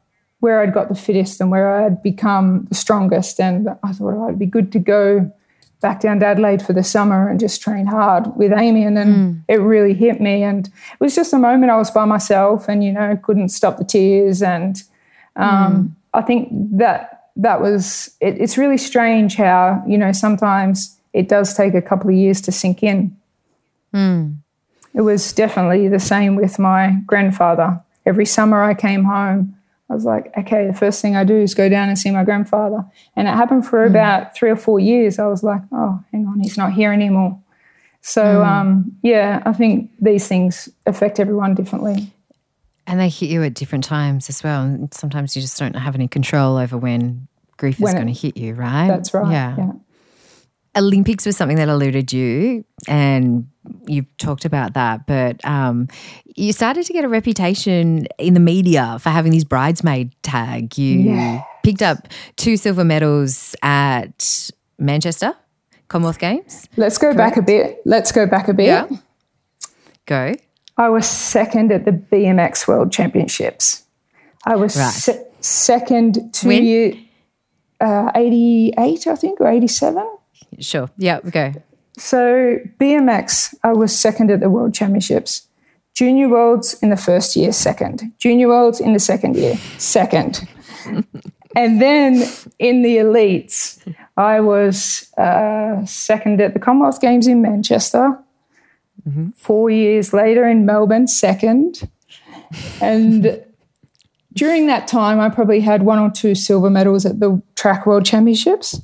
where 0.41 0.61
I'd 0.61 0.75
got 0.75 0.91
the 0.91 0.95
fittest 0.95 1.41
and 1.41 1.51
where 1.51 1.75
I'd 1.75 2.03
become 2.03 2.67
the 2.69 2.75
strongest. 2.75 3.41
And 3.41 3.71
I 3.83 3.93
thought 3.93 4.15
oh, 4.15 4.27
it'd 4.27 4.39
be 4.39 4.45
good 4.45 4.73
to 4.73 4.79
go 4.79 5.33
back 5.81 6.01
down 6.01 6.21
to 6.21 6.27
Adelaide 6.27 6.61
for 6.61 6.75
the 6.75 6.85
summer 6.85 7.29
and 7.29 7.41
just 7.41 7.63
train 7.63 7.87
hard 7.87 8.27
with 8.37 8.53
Amy. 8.53 8.85
And 8.85 8.97
then 8.97 9.15
mm. 9.15 9.43
it 9.49 9.57
really 9.57 9.95
hit 9.95 10.21
me. 10.21 10.43
And 10.43 10.67
it 10.67 11.01
was 11.01 11.15
just 11.15 11.33
a 11.33 11.39
moment 11.39 11.73
I 11.73 11.77
was 11.77 11.91
by 11.91 12.05
myself 12.05 12.69
and, 12.69 12.85
you 12.85 12.93
know, 12.93 13.19
couldn't 13.23 13.51
stop 13.51 13.79
the 13.79 13.85
tears. 13.85 14.43
And 14.43 14.83
um, 15.37 15.73
mm. 15.75 15.91
I 16.13 16.21
think 16.21 16.49
that 16.79 17.31
that 17.37 17.61
was, 17.61 18.15
it, 18.21 18.41
it's 18.41 18.59
really 18.59 18.79
strange 18.79 19.37
how, 19.37 19.83
you 19.87 19.99
know, 19.99 20.13
sometimes 20.13 20.99
it 21.13 21.29
does 21.29 21.55
take 21.55 21.75
a 21.75 21.83
couple 21.83 22.11
of 22.11 22.17
years 22.17 22.41
to 22.43 22.53
sink 22.53 22.83
in. 22.83 23.17
Mm. 23.95 24.37
It 24.95 25.03
was 25.03 25.33
definitely 25.33 25.89
the 25.89 26.01
same 26.01 26.37
with 26.37 26.59
my 26.59 27.01
grandfather 27.07 27.81
every 28.07 28.27
summer 28.27 28.63
I 28.63 28.75
came 28.75 29.05
home, 29.05 29.57
I 29.91 29.95
was 29.95 30.05
like, 30.05 30.33
okay, 30.37 30.67
the 30.67 30.73
first 30.73 31.03
thing 31.03 31.15
I 31.15 31.25
do 31.25 31.37
is 31.37 31.55
go 31.55 31.69
down 31.69 31.89
and 31.89 31.99
see 31.99 32.11
my 32.11 32.25
grandfather. 32.25 32.85
And 33.17 33.29
it 33.29 33.33
happened 33.33 33.67
for 33.67 33.85
mm. 33.85 33.91
about 33.91 34.35
three 34.35 34.51
or 34.51 34.57
four 34.57 34.81
years. 34.81 35.19
I 35.19 35.27
was 35.27 35.43
like, 35.43 35.61
oh, 35.73 36.03
hang 36.11 36.27
on, 36.27 36.41
he's 36.41 36.57
not 36.57 36.73
here 36.73 36.93
anymore. 36.93 37.39
So, 38.01 38.23
mm. 38.23 38.47
um, 38.47 38.97
yeah, 39.03 39.43
I 39.45 39.53
think 39.53 39.91
these 40.01 40.27
things 40.27 40.69
affect 40.87 41.21
everyone 41.21 41.55
differently. 41.55 42.11
And 42.87 43.01
they 43.01 43.09
hit 43.09 43.31
you 43.31 43.43
at 43.43 43.55
different 43.55 43.85
times 43.85 44.29
as 44.29 44.43
well. 44.43 44.63
And 44.63 44.93
sometimes 44.93 45.37
you 45.37 45.43
just 45.43 45.59
don't 45.59 45.77
have 45.77 45.95
any 45.95 46.09
control 46.09 46.57
over 46.57 46.77
when 46.77 47.29
grief 47.57 47.79
when 47.81 47.89
is 47.89 47.95
going 47.95 48.13
to 48.13 48.13
hit 48.13 48.37
you, 48.37 48.55
right? 48.55 48.89
That's 48.89 49.15
right. 49.15 49.31
Yeah. 49.31 49.57
yeah. 49.57 49.73
Olympics 50.77 51.25
was 51.25 51.37
something 51.37 51.57
that 51.59 51.69
eluded 51.69 52.13
you, 52.13 52.65
and 52.89 53.49
you've 53.87 54.15
talked 54.17 54.45
about 54.45 54.75
that, 54.75 55.07
but 55.07 55.43
um, 55.45 55.87
you 56.35 56.53
started 56.53 56.85
to 56.87 56.93
get 56.93 57.05
a 57.05 57.09
reputation 57.09 58.07
in 58.19 58.35
the 58.35 58.41
media 58.41 58.99
for 59.01 59.11
having 59.11 59.31
these 59.33 59.45
bridesmaid 59.45 60.13
tag. 60.23 60.77
You 60.77 61.01
yeah. 61.01 61.43
picked 61.63 61.83
up 61.83 62.09
two 62.37 62.57
silver 62.57 62.85
medals 62.85 63.55
at 63.63 64.51
Manchester 64.79 65.35
Commonwealth 65.89 66.19
Games. 66.19 66.69
Let's 66.77 66.99
go 66.99 67.13
correct? 67.13 67.17
back 67.17 67.37
a 67.37 67.43
bit. 67.43 67.81
Let's 67.85 68.11
go 68.13 68.27
back 68.27 68.49
a 68.49 68.55
bit. 68.55 68.67
Yeah. 68.67 68.89
Go. 70.07 70.35
I 70.77 70.89
was 70.89 71.09
second 71.09 71.71
at 71.71 71.85
the 71.85 71.93
BMX 71.93 72.67
World 72.67 72.91
Championships. 72.91 73.85
I 74.45 74.57
was 74.57 74.77
right. 74.77 74.93
se- 74.93 75.25
second 75.41 76.35
to 76.35 76.55
year, 76.55 76.95
uh, 77.81 78.11
88, 78.15 79.07
I 79.07 79.15
think, 79.15 79.41
or 79.41 79.49
87. 79.49 80.05
Sure. 80.59 80.91
Yeah, 80.97 81.21
go. 81.21 81.53
So 81.97 82.59
BMX, 82.81 83.55
I 83.63 83.73
was 83.73 83.97
second 83.97 84.31
at 84.31 84.41
the 84.41 84.51
World 84.51 84.75
Championships. 84.75 85.47
Junior 85.95 86.29
Worlds 86.29 86.75
in 86.83 86.91
the 86.91 86.97
first 86.97 87.37
year, 87.37 87.53
second. 87.53 88.13
Junior 88.19 88.49
Worlds 88.49 88.81
in 88.81 88.93
the 88.93 88.99
second 88.99 89.37
year, 89.37 89.57
second. 89.79 90.47
and 91.57 91.81
then 91.81 92.29
in 92.59 92.83
the 92.83 92.97
elites, 92.97 93.81
I 94.17 94.41
was 94.41 95.09
uh, 95.17 95.85
second 95.87 96.41
at 96.41 96.53
the 96.53 96.61
Commonwealth 96.61 97.01
Games 97.01 97.29
in 97.29 97.43
Manchester. 97.43 98.19
Mm-hmm. 99.09 99.31
Four 99.31 99.71
years 99.71 100.13
later 100.13 100.49
in 100.49 100.67
Melbourne, 100.67 101.07
second. 101.07 101.89
And 102.81 103.45
during 104.33 104.67
that 104.67 104.89
time, 104.89 105.21
I 105.21 105.29
probably 105.29 105.61
had 105.61 105.85
one 105.85 106.01
or 106.01 106.11
two 106.11 106.35
silver 106.35 106.71
medals 106.71 107.07
at 107.07 107.21
the 107.21 107.41
Track 107.55 107.87
World 107.87 108.05
Championships. 108.05 108.81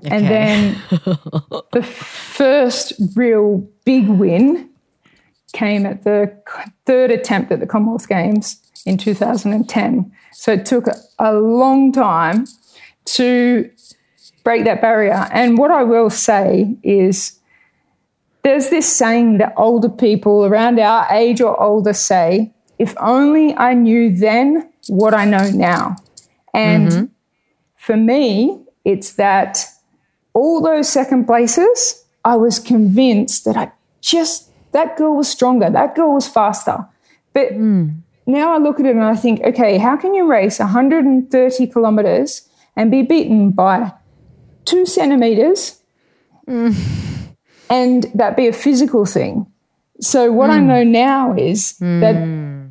Okay. 0.00 0.14
And 0.14 0.26
then 0.26 0.82
the 1.72 1.82
first 1.82 2.92
real 3.16 3.68
big 3.84 4.08
win 4.08 4.68
came 5.52 5.86
at 5.86 6.04
the 6.04 6.32
third 6.84 7.10
attempt 7.10 7.50
at 7.52 7.60
the 7.60 7.66
Commonwealth 7.66 8.08
Games 8.08 8.60
in 8.84 8.98
2010. 8.98 10.12
So 10.32 10.52
it 10.52 10.66
took 10.66 10.86
a, 11.18 11.32
long 11.34 11.92
time 11.92 12.46
to 13.04 13.70
break 14.44 14.64
that 14.64 14.80
barrier. 14.80 15.28
And 15.32 15.58
what 15.58 15.70
I 15.70 15.82
will 15.82 16.10
say 16.10 16.76
is 16.82 17.38
there's 18.42 18.70
this 18.70 18.90
saying 18.90 19.38
that 19.38 19.52
older 19.56 19.88
people 19.88 20.44
around 20.44 20.78
our 20.78 21.06
age 21.10 21.40
or 21.40 21.60
older 21.60 21.92
say, 21.92 22.52
if 22.78 22.94
only 23.00 23.54
I 23.56 23.74
knew 23.74 24.14
then 24.14 24.70
what 24.88 25.12
I 25.14 25.24
know 25.24 25.50
now. 25.50 25.96
And 26.54 26.88
mm-hmm. 26.88 27.04
for 27.76 27.96
me, 27.96 28.62
it's 28.84 29.12
that 29.14 29.66
all 30.34 30.62
those 30.62 30.88
second 30.88 31.26
places, 31.26 32.04
I 32.24 32.36
was 32.36 32.58
convinced 32.58 33.44
that 33.44 33.56
I 33.56 33.72
just, 34.00 34.47
that 34.72 34.96
girl 34.96 35.16
was 35.16 35.28
stronger, 35.28 35.70
that 35.70 35.94
girl 35.94 36.12
was 36.12 36.28
faster. 36.28 36.86
But 37.32 37.52
mm. 37.52 38.00
now 38.26 38.54
I 38.54 38.58
look 38.58 38.80
at 38.80 38.86
it 38.86 38.94
and 38.94 39.04
I 39.04 39.16
think, 39.16 39.40
okay, 39.44 39.78
how 39.78 39.96
can 39.96 40.14
you 40.14 40.26
race 40.26 40.58
130 40.58 41.66
kilometers 41.66 42.48
and 42.76 42.90
be 42.90 43.02
beaten 43.02 43.50
by 43.50 43.92
two 44.64 44.86
centimeters? 44.86 45.80
Mm. 46.48 46.74
and 47.68 48.04
that 48.14 48.36
be 48.36 48.46
a 48.46 48.52
physical 48.52 49.04
thing. 49.04 49.46
So 50.00 50.32
what 50.32 50.48
mm. 50.48 50.54
I 50.54 50.60
know 50.60 50.82
now 50.82 51.34
is 51.36 51.76
that 51.78 52.14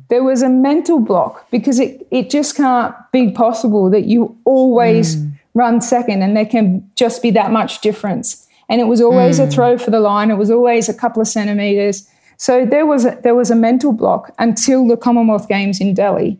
there 0.08 0.24
was 0.24 0.42
a 0.42 0.48
mental 0.48 0.98
block 0.98 1.48
because 1.50 1.78
it, 1.78 2.06
it 2.10 2.30
just 2.30 2.56
can't 2.56 2.94
be 3.12 3.30
possible 3.30 3.90
that 3.90 4.06
you 4.06 4.36
always 4.44 5.16
mm. 5.16 5.32
run 5.54 5.80
second 5.80 6.22
and 6.22 6.36
there 6.36 6.46
can 6.46 6.90
just 6.96 7.22
be 7.22 7.30
that 7.32 7.52
much 7.52 7.80
difference. 7.80 8.47
And 8.68 8.80
it 8.80 8.84
was 8.84 9.00
always 9.00 9.38
a 9.38 9.46
mm. 9.46 9.52
throw 9.52 9.78
for 9.78 9.90
the 9.90 10.00
line. 10.00 10.30
It 10.30 10.36
was 10.36 10.50
always 10.50 10.88
a 10.88 10.94
couple 10.94 11.22
of 11.22 11.28
centimeters. 11.28 12.08
So 12.36 12.66
there 12.66 12.86
was 12.86 13.04
a, 13.04 13.18
there 13.22 13.34
was 13.34 13.50
a 13.50 13.56
mental 13.56 13.92
block 13.92 14.30
until 14.38 14.86
the 14.86 14.96
Commonwealth 14.96 15.48
Games 15.48 15.80
in 15.80 15.94
Delhi. 15.94 16.38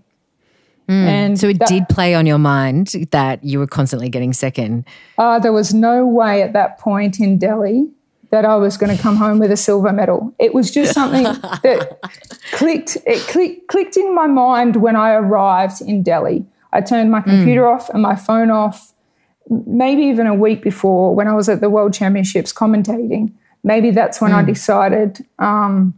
Mm. 0.88 1.06
And 1.06 1.40
so 1.40 1.48
it 1.48 1.58
that, 1.58 1.68
did 1.68 1.88
play 1.88 2.14
on 2.14 2.26
your 2.26 2.38
mind 2.38 3.08
that 3.10 3.42
you 3.44 3.58
were 3.58 3.66
constantly 3.66 4.08
getting 4.08 4.32
second. 4.32 4.86
Uh, 5.18 5.38
there 5.38 5.52
was 5.52 5.74
no 5.74 6.06
way 6.06 6.42
at 6.42 6.54
that 6.54 6.78
point 6.78 7.20
in 7.20 7.38
Delhi 7.38 7.88
that 8.30 8.44
I 8.44 8.56
was 8.56 8.76
going 8.76 8.94
to 8.94 9.02
come 9.02 9.16
home 9.16 9.38
with 9.38 9.50
a 9.50 9.56
silver 9.56 9.92
medal. 9.92 10.34
It 10.38 10.54
was 10.54 10.70
just 10.70 10.94
something 10.94 11.24
that 11.62 11.98
clicked. 12.52 12.96
It 13.06 13.20
clicked 13.28 13.68
clicked 13.68 13.96
in 13.96 14.14
my 14.14 14.26
mind 14.26 14.76
when 14.76 14.96
I 14.96 15.12
arrived 15.12 15.80
in 15.82 16.02
Delhi. 16.02 16.46
I 16.72 16.80
turned 16.80 17.10
my 17.10 17.20
computer 17.20 17.62
mm. 17.62 17.74
off 17.74 17.88
and 17.90 18.02
my 18.02 18.14
phone 18.14 18.50
off. 18.50 18.92
Maybe 19.50 20.02
even 20.02 20.26
a 20.26 20.34
week 20.34 20.62
before, 20.62 21.14
when 21.14 21.28
I 21.28 21.34
was 21.34 21.48
at 21.48 21.60
the 21.60 21.70
World 21.70 21.94
Championships 21.94 22.52
commentating, 22.52 23.32
maybe 23.64 23.90
that's 23.90 24.20
when 24.20 24.32
mm. 24.32 24.36
I 24.36 24.42
decided 24.44 25.24
um, 25.38 25.94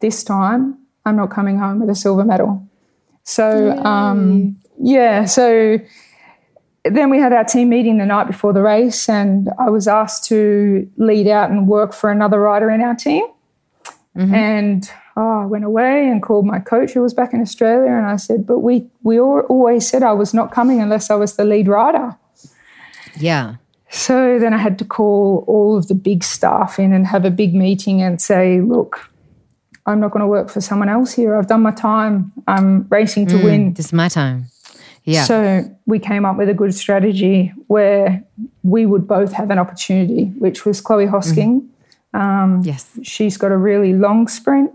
this 0.00 0.22
time 0.22 0.78
I'm 1.04 1.16
not 1.16 1.30
coming 1.30 1.58
home 1.58 1.80
with 1.80 1.90
a 1.90 1.94
silver 1.94 2.24
medal. 2.24 2.66
So 3.24 3.70
um, 3.78 4.56
yeah, 4.78 5.24
so 5.24 5.78
then 6.84 7.08
we 7.08 7.18
had 7.18 7.32
our 7.32 7.44
team 7.44 7.70
meeting 7.70 7.98
the 7.98 8.06
night 8.06 8.26
before 8.26 8.52
the 8.52 8.62
race, 8.62 9.08
and 9.08 9.48
I 9.58 9.70
was 9.70 9.88
asked 9.88 10.24
to 10.24 10.90
lead 10.96 11.26
out 11.26 11.50
and 11.50 11.66
work 11.66 11.94
for 11.94 12.10
another 12.10 12.40
rider 12.40 12.70
in 12.70 12.82
our 12.82 12.94
team. 12.94 13.24
Mm-hmm. 14.16 14.34
And 14.34 14.90
oh, 15.16 15.42
I 15.42 15.46
went 15.46 15.64
away 15.64 16.08
and 16.08 16.22
called 16.22 16.46
my 16.46 16.58
coach 16.58 16.92
who 16.92 17.00
was 17.00 17.14
back 17.14 17.32
in 17.32 17.40
Australia, 17.40 17.90
and 17.90 18.06
I 18.06 18.16
said, 18.16 18.46
"But 18.46 18.60
we 18.60 18.86
we 19.02 19.18
always 19.18 19.88
said 19.88 20.02
I 20.02 20.12
was 20.12 20.34
not 20.34 20.52
coming 20.52 20.80
unless 20.80 21.10
I 21.10 21.14
was 21.14 21.36
the 21.36 21.44
lead 21.44 21.68
rider." 21.68 22.16
Yeah. 23.16 23.56
So 23.90 24.38
then 24.38 24.52
I 24.52 24.58
had 24.58 24.78
to 24.80 24.84
call 24.84 25.44
all 25.46 25.76
of 25.76 25.88
the 25.88 25.94
big 25.94 26.24
staff 26.24 26.78
in 26.78 26.92
and 26.92 27.06
have 27.06 27.24
a 27.24 27.30
big 27.30 27.54
meeting 27.54 28.02
and 28.02 28.20
say, 28.20 28.60
"Look, 28.60 29.10
I'm 29.86 30.00
not 30.00 30.10
going 30.10 30.20
to 30.20 30.26
work 30.26 30.48
for 30.48 30.60
someone 30.60 30.88
else 30.88 31.12
here. 31.12 31.36
I've 31.36 31.46
done 31.46 31.62
my 31.62 31.70
time. 31.70 32.32
I'm 32.48 32.88
racing 32.88 33.26
to 33.28 33.34
mm, 33.34 33.44
win. 33.44 33.74
This 33.74 33.86
is 33.86 33.92
my 33.92 34.08
time. 34.08 34.46
Yeah. 35.04 35.24
So 35.24 35.76
we 35.86 35.98
came 35.98 36.24
up 36.24 36.38
with 36.38 36.48
a 36.48 36.54
good 36.54 36.74
strategy 36.74 37.52
where 37.66 38.24
we 38.62 38.86
would 38.86 39.06
both 39.06 39.32
have 39.32 39.50
an 39.50 39.58
opportunity, 39.58 40.26
which 40.38 40.64
was 40.64 40.80
Chloe 40.80 41.06
Hosking. 41.06 41.68
Mm. 42.14 42.18
Um, 42.18 42.62
yes. 42.64 42.98
She's 43.02 43.36
got 43.36 43.52
a 43.52 43.56
really 43.56 43.92
long 43.92 44.28
sprint, 44.28 44.70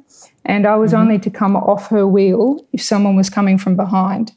and 0.45 0.67
I 0.67 0.75
was 0.75 0.91
mm-hmm. 0.91 1.01
only 1.01 1.19
to 1.19 1.29
come 1.31 1.55
off 1.55 1.87
her 1.87 2.05
wheel 2.05 2.63
if 2.73 2.83
someone 2.83 3.15
was 3.15 3.29
coming 3.29 3.57
from 3.57 3.75
behind. 3.75 4.33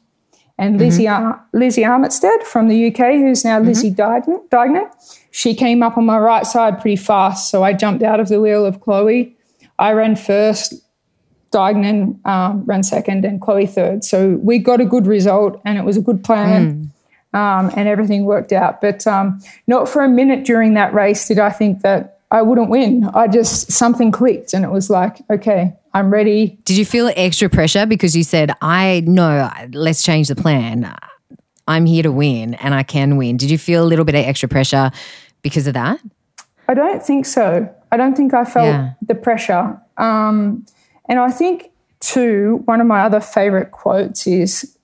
And 0.57 0.77
Lizzie, 0.77 1.05
mm-hmm. 1.05 1.25
Ar- 1.25 1.45
Lizzie 1.53 1.81
Armitstead 1.81 2.43
from 2.43 2.67
the 2.67 2.87
UK, 2.87 3.13
who's 3.13 3.43
now 3.43 3.57
mm-hmm. 3.57 3.69
Lizzie 3.69 3.91
Deignan, 3.91 4.89
she 5.31 5.55
came 5.55 5.81
up 5.81 5.97
on 5.97 6.05
my 6.05 6.17
right 6.19 6.45
side 6.45 6.79
pretty 6.79 6.95
fast. 6.95 7.49
So 7.49 7.63
I 7.63 7.73
jumped 7.73 8.03
out 8.03 8.19
of 8.19 8.29
the 8.29 8.39
wheel 8.39 8.65
of 8.65 8.79
Chloe 8.79 9.35
I 9.79 9.91
ran 9.93 10.15
first, 10.15 10.73
Deignan 11.51 12.19
um, 12.25 12.63
ran 12.65 12.83
second, 12.83 13.25
and 13.25 13.41
Chloe 13.41 13.67
third. 13.67 14.03
So 14.03 14.39
we 14.41 14.59
got 14.59 14.81
a 14.81 14.85
good 14.85 15.07
result, 15.07 15.61
and 15.65 15.77
it 15.77 15.83
was 15.83 15.97
a 15.97 16.01
good 16.01 16.23
plan, 16.23 16.91
mm. 17.33 17.37
um, 17.37 17.71
and 17.75 17.87
everything 17.87 18.25
worked 18.25 18.53
out. 18.53 18.81
But 18.81 19.05
um, 19.07 19.41
not 19.67 19.89
for 19.89 20.03
a 20.03 20.09
minute 20.09 20.45
during 20.45 20.73
that 20.75 20.93
race 20.93 21.27
did 21.27 21.39
I 21.39 21.49
think 21.49 21.81
that 21.81 22.19
I 22.33 22.41
wouldn't 22.41 22.69
win. 22.69 23.05
I 23.13 23.27
just 23.27 23.71
something 23.71 24.11
clicked, 24.11 24.53
and 24.53 24.65
it 24.65 24.71
was 24.71 24.89
like, 24.89 25.21
okay, 25.29 25.77
I'm 25.93 26.11
ready. 26.11 26.57
Did 26.65 26.77
you 26.77 26.83
feel 26.83 27.11
extra 27.15 27.47
pressure 27.47 27.85
because 27.85 28.15
you 28.15 28.23
said, 28.23 28.51
"I 28.61 29.03
know, 29.05 29.49
let's 29.71 30.01
change 30.01 30.27
the 30.29 30.35
plan. 30.35 30.93
I'm 31.67 31.85
here 31.85 32.01
to 32.03 32.11
win, 32.11 32.55
and 32.55 32.73
I 32.73 32.81
can 32.81 33.17
win." 33.17 33.37
Did 33.37 33.51
you 33.51 33.59
feel 33.59 33.83
a 33.83 33.85
little 33.85 34.03
bit 34.03 34.15
of 34.15 34.25
extra 34.25 34.49
pressure 34.49 34.89
because 35.43 35.67
of 35.67 35.75
that? 35.75 35.99
I 36.67 36.73
don't 36.73 37.03
think 37.03 37.27
so. 37.27 37.69
I 37.91 37.97
don't 37.97 38.17
think 38.17 38.33
I 38.33 38.45
felt 38.45 38.65
yeah. 38.65 38.93
the 39.05 39.13
pressure. 39.13 39.79
Um, 39.97 40.65
and 41.07 41.19
I 41.19 41.29
think, 41.29 41.69
too, 41.99 42.63
one 42.65 42.81
of 42.81 42.87
my 42.87 43.01
other 43.01 43.19
favorite 43.19 43.69
quotes 43.69 44.25
is 44.25 44.75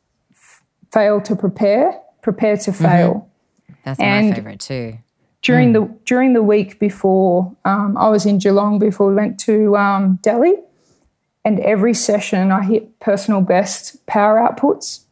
fail 0.92 1.20
to 1.22 1.36
prepare, 1.36 2.00
prepare 2.22 2.58
to 2.58 2.72
mm-hmm. 2.72 2.84
fail. 2.84 3.14
Mm-hmm. 3.14 3.74
That's 3.86 4.00
and 4.00 4.30
my 4.30 4.36
favorite, 4.36 4.60
too. 4.60 5.00
During, 5.42 5.72
mm. 5.72 5.74
the, 5.74 6.00
during 6.06 6.34
the 6.34 6.44
week 6.44 6.80
before, 6.80 7.56
um, 7.66 7.98
I 7.98 8.10
was 8.10 8.26
in 8.26 8.40
Geelong 8.40 8.80
before 8.80 9.08
we 9.08 9.16
went 9.16 9.40
to 9.42 9.76
um, 9.78 10.20
Delhi. 10.22 10.56
And 11.46 11.60
every 11.62 11.94
session, 11.94 12.52
I 12.52 12.64
hit 12.64 13.00
personal 13.00 13.42
best 13.42 14.06
power 14.06 14.38
outputs. 14.38 15.06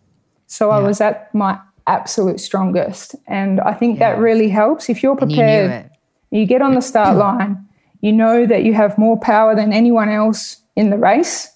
So 0.47 0.69
yeah. 0.69 0.75
I 0.75 0.79
was 0.79 0.99
at 0.99 1.33
my 1.33 1.59
absolute 1.87 2.39
strongest. 2.41 3.15
And 3.27 3.61
I 3.61 3.73
think 3.73 3.99
yeah. 3.99 4.11
that 4.11 4.21
really 4.21 4.49
helps. 4.49 4.89
If 4.89 5.01
you're 5.01 5.15
prepared, 5.15 5.89
you, 6.29 6.41
you 6.41 6.45
get 6.45 6.61
on 6.61 6.75
the 6.75 6.81
start 6.81 7.15
line 7.25 7.67
you 8.01 8.11
know 8.11 8.45
that 8.45 8.63
you 8.63 8.73
have 8.73 8.97
more 8.97 9.19
power 9.19 9.55
than 9.55 9.73
anyone 9.73 10.09
else 10.09 10.61
in 10.75 10.89
the 10.89 10.97
race, 10.97 11.51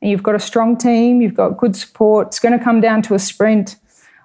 and 0.00 0.10
you've 0.10 0.22
got 0.22 0.34
a 0.34 0.40
strong 0.40 0.76
team, 0.76 1.20
you've 1.20 1.34
got 1.34 1.56
good 1.56 1.74
support. 1.74 2.28
It's 2.28 2.38
going 2.38 2.56
to 2.56 2.62
come 2.62 2.80
down 2.80 3.02
to 3.02 3.14
a 3.14 3.18
sprint. 3.18 3.76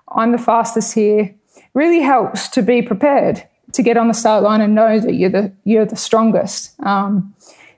I'm 0.10 0.32
the 0.32 0.38
fastest 0.38 0.94
here. 0.94 1.34
Really 1.74 2.02
helps 2.02 2.48
to 2.50 2.62
be 2.62 2.82
prepared 2.82 3.48
to 3.74 3.84
get 3.84 3.98
on 3.98 4.08
the 4.08 4.14
start 4.14 4.44
line 4.44 4.62
and 4.62 4.74
know 4.74 5.00
that 5.00 5.14
you're 5.14 5.30
the 5.30 5.52
you're 5.64 5.86
the 5.86 5.96
strongest. 5.96 6.80
Um, 6.82 7.34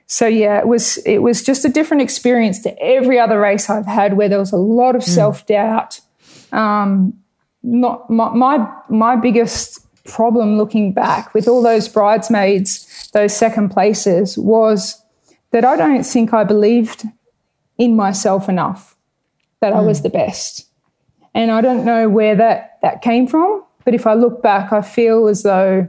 so 0.06 0.26
yeah, 0.26 0.58
it 0.58 0.68
was 0.68 0.98
it 0.98 1.18
was 1.18 1.42
just 1.42 1.64
a 1.64 1.68
different 1.68 2.02
experience 2.02 2.60
to 2.62 2.78
every 2.80 3.18
other 3.18 3.40
race 3.40 3.68
I've 3.68 3.86
had 3.86 4.16
where 4.16 4.28
there 4.28 4.38
was 4.38 4.52
a 4.52 4.58
lot 4.58 4.94
of 4.94 5.02
mm. 5.02 5.08
self 5.08 5.46
doubt. 5.46 6.00
Um, 6.52 7.14
not 7.62 8.08
my, 8.08 8.30
my 8.30 8.72
my 8.88 9.16
biggest 9.16 9.80
problem 10.04 10.56
looking 10.56 10.92
back 10.92 11.34
with 11.34 11.48
all 11.48 11.62
those 11.62 11.88
bridesmaids, 11.88 13.10
those 13.12 13.36
second 13.36 13.70
places, 13.70 14.38
was 14.38 15.02
that 15.50 15.64
I 15.64 15.76
don't 15.76 16.04
think 16.04 16.32
I 16.32 16.44
believed 16.44 17.04
in 17.78 17.96
myself 17.96 18.48
enough 18.48 18.96
that 19.60 19.72
mm. 19.72 19.76
I 19.76 19.80
was 19.80 19.98
hmm. 19.98 20.04
the 20.04 20.10
best. 20.10 20.66
And 21.34 21.50
I 21.50 21.60
don't 21.60 21.84
know 21.84 22.08
where 22.08 22.34
that, 22.36 22.78
that 22.82 23.02
came 23.02 23.26
from, 23.26 23.62
but 23.86 23.94
if 23.94 24.04
I 24.04 24.14
look 24.14 24.42
back, 24.42 24.72
I 24.72 24.82
feel 24.82 25.28
as 25.28 25.44
though 25.44 25.88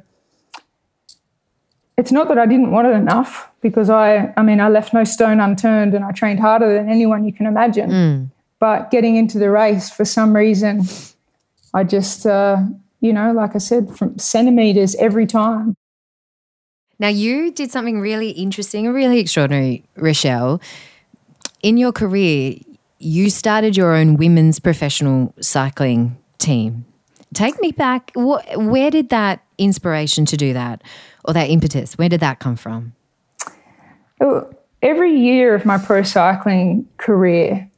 it's 1.97 2.11
not 2.11 2.27
that 2.27 2.37
I 2.37 2.45
didn't 2.45 2.69
want 2.69 2.87
it 2.87 2.91
enough 2.91 3.51
because 3.59 3.89
I, 3.89 4.31
I 4.37 4.43
mean, 4.43 4.61
I 4.61 4.69
left 4.69 4.93
no 4.93 5.03
stone 5.03 5.39
unturned 5.39 5.95
and 5.95 6.05
I 6.05 6.11
trained 6.11 6.39
harder 6.39 6.71
than 6.71 6.89
anyone 6.89 7.25
you 7.25 7.33
can 7.33 7.47
imagine. 7.47 7.89
Mm. 7.89 8.31
But 8.59 8.91
getting 8.91 9.15
into 9.15 9.39
the 9.39 9.49
race 9.49 9.89
for 9.89 10.05
some 10.05 10.35
reason, 10.35 10.83
I 11.73 11.83
just, 11.83 12.27
uh, 12.27 12.57
you 13.01 13.11
know, 13.11 13.31
like 13.31 13.55
I 13.55 13.57
said, 13.57 13.97
from 13.97 14.19
centimeters 14.19 14.93
every 14.95 15.25
time. 15.25 15.75
Now, 16.99 17.09
you 17.09 17.51
did 17.51 17.71
something 17.71 17.99
really 17.99 18.29
interesting 18.29 18.85
and 18.85 18.93
really 18.93 19.19
extraordinary, 19.19 19.85
Rochelle. 19.95 20.61
In 21.63 21.77
your 21.77 21.91
career, 21.91 22.57
you 22.99 23.31
started 23.31 23.75
your 23.75 23.95
own 23.95 24.17
women's 24.17 24.59
professional 24.59 25.33
cycling 25.39 26.15
team. 26.37 26.86
Take 27.33 27.59
me 27.61 27.71
back. 27.71 28.11
Where 28.15 28.89
did 28.89 29.09
that 29.09 29.43
inspiration 29.57 30.25
to 30.25 30.37
do 30.37 30.53
that 30.53 30.83
or 31.25 31.33
that 31.33 31.49
impetus, 31.49 31.97
where 31.97 32.09
did 32.09 32.21
that 32.21 32.39
come 32.39 32.55
from? 32.55 32.93
Every 34.81 35.19
year 35.19 35.55
of 35.55 35.65
my 35.65 35.77
pro 35.77 36.03
cycling 36.03 36.87
career, 36.97 37.69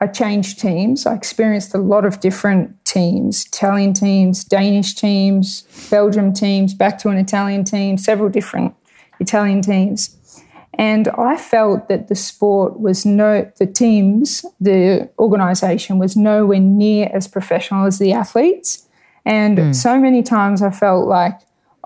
I 0.00 0.06
changed 0.06 0.60
teams. 0.60 1.06
I 1.06 1.14
experienced 1.14 1.74
a 1.74 1.78
lot 1.78 2.04
of 2.04 2.20
different 2.20 2.84
teams 2.84 3.46
Italian 3.46 3.92
teams, 3.92 4.44
Danish 4.44 4.94
teams, 4.94 5.62
Belgium 5.90 6.32
teams, 6.32 6.74
back 6.74 6.98
to 6.98 7.08
an 7.08 7.18
Italian 7.18 7.64
team, 7.64 7.98
several 7.98 8.30
different 8.30 8.74
Italian 9.20 9.62
teams. 9.62 10.16
And 10.78 11.08
I 11.08 11.36
felt 11.36 11.88
that 11.88 12.08
the 12.08 12.14
sport 12.14 12.78
was 12.78 13.04
no, 13.04 13.50
the 13.58 13.66
teams, 13.66 14.46
the 14.60 15.10
organization 15.18 15.98
was 15.98 16.16
nowhere 16.16 16.60
near 16.60 17.10
as 17.12 17.26
professional 17.26 17.84
as 17.84 17.98
the 17.98 18.12
athletes. 18.12 18.88
And 19.24 19.58
mm. 19.58 19.74
so 19.74 19.98
many 19.98 20.22
times 20.22 20.62
I 20.62 20.70
felt 20.70 21.08
like 21.08 21.38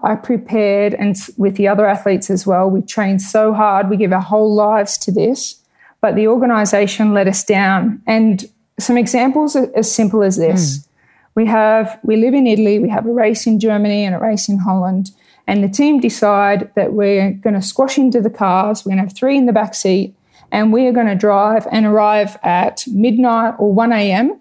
I 0.02 0.14
prepared, 0.16 0.94
and 0.94 1.16
with 1.38 1.57
the 1.57 1.68
other 1.68 1.87
athletes 1.87 2.28
as 2.28 2.46
well, 2.46 2.68
we 2.68 2.83
trained 2.83 3.22
so 3.22 3.55
hard, 3.55 3.88
we 3.88 3.96
give 3.96 4.12
our 4.12 4.20
whole 4.20 4.55
lives 4.55 4.98
to 4.98 5.12
this 5.12 5.62
but 6.02 6.16
the 6.16 6.28
organization 6.28 7.14
let 7.14 7.26
us 7.26 7.42
down. 7.42 8.02
And 8.07 8.44
some 8.78 8.98
examples 8.98 9.57
are 9.57 9.70
as 9.74 9.90
simple 9.90 10.22
as 10.22 10.37
this. 10.37 10.78
Mm. 10.78 10.88
We 11.35 11.46
have 11.46 11.98
we 12.02 12.16
live 12.16 12.35
in 12.35 12.46
Italy, 12.46 12.78
we 12.78 12.90
have 12.90 13.07
a 13.07 13.12
race 13.12 13.46
in 13.46 13.59
Germany 13.59 14.05
and 14.05 14.14
a 14.14 14.18
race 14.18 14.50
in 14.50 14.59
Holland, 14.59 15.12
and 15.53 15.62
the 15.62 15.69
team 15.69 16.01
decide 16.01 16.71
that 16.77 16.95
we're 16.95 17.31
going 17.31 17.53
to 17.53 17.61
squash 17.61 17.99
into 17.99 18.23
the 18.23 18.31
cars, 18.31 18.87
we're 18.87 18.93
going 18.93 18.97
to 18.97 19.03
have 19.03 19.15
three 19.15 19.37
in 19.37 19.45
the 19.45 19.53
back 19.53 19.75
seat, 19.75 20.17
and 20.51 20.73
we 20.73 20.87
are 20.87 20.93
going 20.93 21.09
to 21.09 21.15
drive 21.15 21.67
and 21.71 21.85
arrive 21.85 22.38
at 22.43 22.85
midnight 22.87 23.57
or 23.59 23.71
1 23.71 23.93
a.m. 23.93 24.41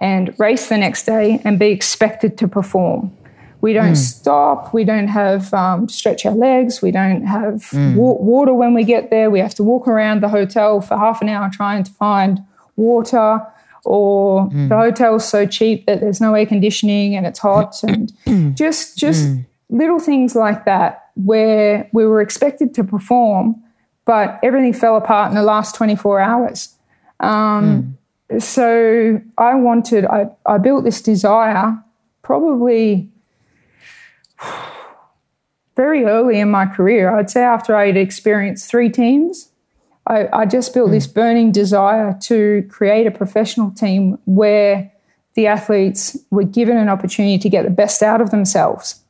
and 0.00 0.34
race 0.40 0.70
the 0.70 0.78
next 0.78 1.04
day 1.04 1.42
and 1.44 1.58
be 1.58 1.66
expected 1.66 2.38
to 2.38 2.48
perform. 2.48 3.14
We 3.60 3.74
don't 3.74 3.88
hmm. 3.88 3.94
stop. 3.96 4.72
We 4.72 4.84
don't 4.84 5.08
have 5.08 5.52
um, 5.52 5.86
stretch 5.90 6.24
our 6.24 6.34
legs. 6.34 6.80
We 6.80 6.92
don't 6.92 7.26
have 7.26 7.68
hmm. 7.68 7.96
wa- 7.96 8.14
water 8.14 8.54
when 8.54 8.72
we 8.72 8.84
get 8.84 9.10
there. 9.10 9.30
We 9.30 9.40
have 9.40 9.54
to 9.56 9.62
walk 9.62 9.86
around 9.86 10.22
the 10.22 10.30
hotel 10.30 10.80
for 10.80 10.96
half 10.96 11.20
an 11.20 11.28
hour 11.28 11.50
trying 11.52 11.84
to 11.84 11.92
find 11.92 12.42
water. 12.74 13.46
Or 13.84 14.44
hmm. 14.46 14.68
the 14.68 14.76
hotel's 14.76 15.28
so 15.28 15.44
cheap 15.44 15.84
that 15.84 16.00
there's 16.00 16.22
no 16.22 16.32
air 16.32 16.46
conditioning 16.46 17.16
and 17.16 17.26
it's 17.26 17.38
hot, 17.38 17.82
and 17.82 18.56
just 18.56 18.96
just 18.96 19.28
little 19.70 19.98
things 19.98 20.34
like 20.34 20.64
that 20.64 21.10
where 21.14 21.88
we 21.92 22.06
were 22.06 22.20
expected 22.20 22.74
to 22.74 22.84
perform, 22.84 23.56
but 24.04 24.38
everything 24.42 24.72
fell 24.72 24.96
apart 24.96 25.30
in 25.30 25.34
the 25.34 25.42
last 25.42 25.74
24 25.74 26.20
hours. 26.20 26.74
Um, 27.20 27.98
So 28.38 29.20
I 29.38 29.54
wanted, 29.54 30.04
I, 30.04 30.28
I 30.44 30.58
built 30.58 30.84
this 30.84 31.00
desire 31.00 31.82
probably 32.22 33.08
very 35.76 36.04
early 36.04 36.38
in 36.38 36.50
my 36.50 36.66
career. 36.66 37.14
I'd 37.16 37.30
say 37.30 37.42
after 37.42 37.74
I 37.74 37.86
had 37.86 37.96
experienced 37.96 38.70
three 38.70 38.90
teams, 38.90 39.50
I, 40.06 40.28
I 40.32 40.46
just 40.46 40.74
built 40.74 40.90
this 40.90 41.06
burning 41.06 41.52
desire 41.52 42.18
to 42.24 42.66
create 42.68 43.06
a 43.06 43.10
professional 43.10 43.70
team 43.70 44.18
where 44.26 44.92
the 45.34 45.46
athletes 45.46 46.16
were 46.30 46.44
given 46.44 46.76
an 46.76 46.88
opportunity 46.88 47.38
to 47.38 47.48
get 47.48 47.64
the 47.64 47.70
best 47.70 48.02
out 48.02 48.20
of 48.20 48.30
themselves. 48.30 49.02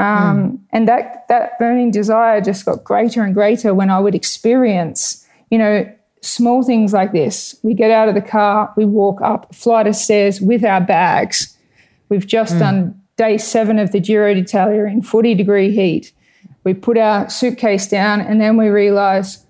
Um, 0.00 0.58
And 0.72 0.88
that 0.88 1.26
that 1.28 1.58
burning 1.58 1.90
desire 1.90 2.40
just 2.40 2.64
got 2.64 2.84
greater 2.84 3.22
and 3.22 3.34
greater 3.34 3.74
when 3.74 3.90
I 3.90 3.98
would 4.00 4.14
experience, 4.14 5.26
you 5.50 5.58
know, 5.58 5.84
small 6.22 6.62
things 6.62 6.92
like 6.92 7.12
this. 7.12 7.56
We 7.62 7.74
get 7.74 7.90
out 7.90 8.08
of 8.08 8.14
the 8.14 8.22
car, 8.22 8.72
we 8.76 8.84
walk 8.84 9.20
up 9.22 9.50
a 9.50 9.54
flight 9.54 9.86
of 9.86 9.96
stairs 9.96 10.40
with 10.40 10.64
our 10.64 10.80
bags. 10.80 11.56
We've 12.08 12.26
just 12.26 12.58
done 12.58 13.00
day 13.16 13.38
seven 13.38 13.78
of 13.78 13.92
the 13.92 14.00
Giro 14.00 14.34
d'Italia 14.34 14.84
in 14.84 15.02
40 15.02 15.34
degree 15.34 15.70
heat. 15.70 16.12
We 16.64 16.74
put 16.74 16.98
our 16.98 17.28
suitcase 17.28 17.86
down 17.88 18.20
and 18.20 18.40
then 18.40 18.56
we 18.56 18.68
realize, 18.68 19.44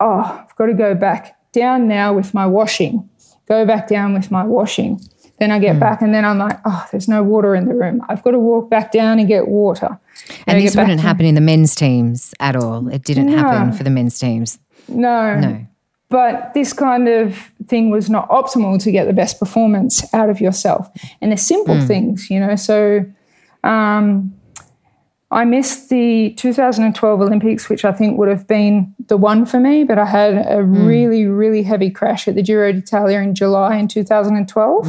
oh, 0.00 0.44
I've 0.44 0.56
got 0.56 0.66
to 0.66 0.74
go 0.74 0.94
back 0.94 1.36
down 1.52 1.88
now 1.88 2.12
with 2.12 2.34
my 2.34 2.46
washing. 2.46 3.08
Go 3.46 3.64
back 3.64 3.86
down 3.88 4.14
with 4.14 4.30
my 4.30 4.44
washing. 4.44 5.00
Then 5.38 5.50
I 5.50 5.58
get 5.58 5.78
back 5.78 6.00
and 6.00 6.14
then 6.14 6.24
I'm 6.24 6.38
like, 6.38 6.58
oh, 6.64 6.86
there's 6.90 7.08
no 7.08 7.22
water 7.22 7.54
in 7.54 7.66
the 7.66 7.74
room. 7.74 8.02
I've 8.08 8.22
got 8.22 8.30
to 8.30 8.38
walk 8.38 8.70
back 8.70 8.90
down 8.90 9.18
and 9.18 9.28
get 9.28 9.48
water. 9.48 9.98
I 10.46 10.52
And 10.52 10.62
this 10.62 10.74
wouldn't 10.74 11.00
happen 11.00 11.26
in 11.26 11.34
the 11.34 11.40
men's 11.42 11.74
teams 11.74 12.34
at 12.40 12.56
all. 12.56 12.88
It 12.88 13.04
didn't 13.04 13.28
happen 13.28 13.72
for 13.72 13.84
the 13.84 13.90
men's 13.90 14.18
teams. 14.18 14.58
No. 14.88 15.38
No. 15.38 15.66
But 16.08 16.54
this 16.54 16.72
kind 16.72 17.08
of 17.08 17.36
thing 17.66 17.90
was 17.90 18.08
not 18.08 18.28
optimal 18.28 18.82
to 18.84 18.92
get 18.92 19.06
the 19.06 19.12
best 19.12 19.38
performance 19.38 20.02
out 20.14 20.30
of 20.30 20.40
yourself. 20.40 20.88
And 21.20 21.32
the 21.32 21.36
simple 21.36 21.80
things, 21.80 22.30
you 22.30 22.38
know. 22.38 22.54
So 22.54 23.04
um, 23.64 24.35
I 25.30 25.44
missed 25.44 25.88
the 25.88 26.30
2012 26.36 27.20
Olympics, 27.20 27.68
which 27.68 27.84
I 27.84 27.92
think 27.92 28.16
would 28.16 28.28
have 28.28 28.46
been 28.46 28.94
the 29.08 29.16
one 29.16 29.44
for 29.44 29.58
me, 29.58 29.82
but 29.82 29.98
I 29.98 30.04
had 30.04 30.46
a 30.48 30.62
really, 30.62 31.26
really 31.26 31.64
heavy 31.64 31.90
crash 31.90 32.28
at 32.28 32.36
the 32.36 32.42
Giro 32.42 32.72
d'Italia 32.72 33.18
in 33.18 33.34
July 33.34 33.76
in 33.76 33.88
2012, 33.88 34.86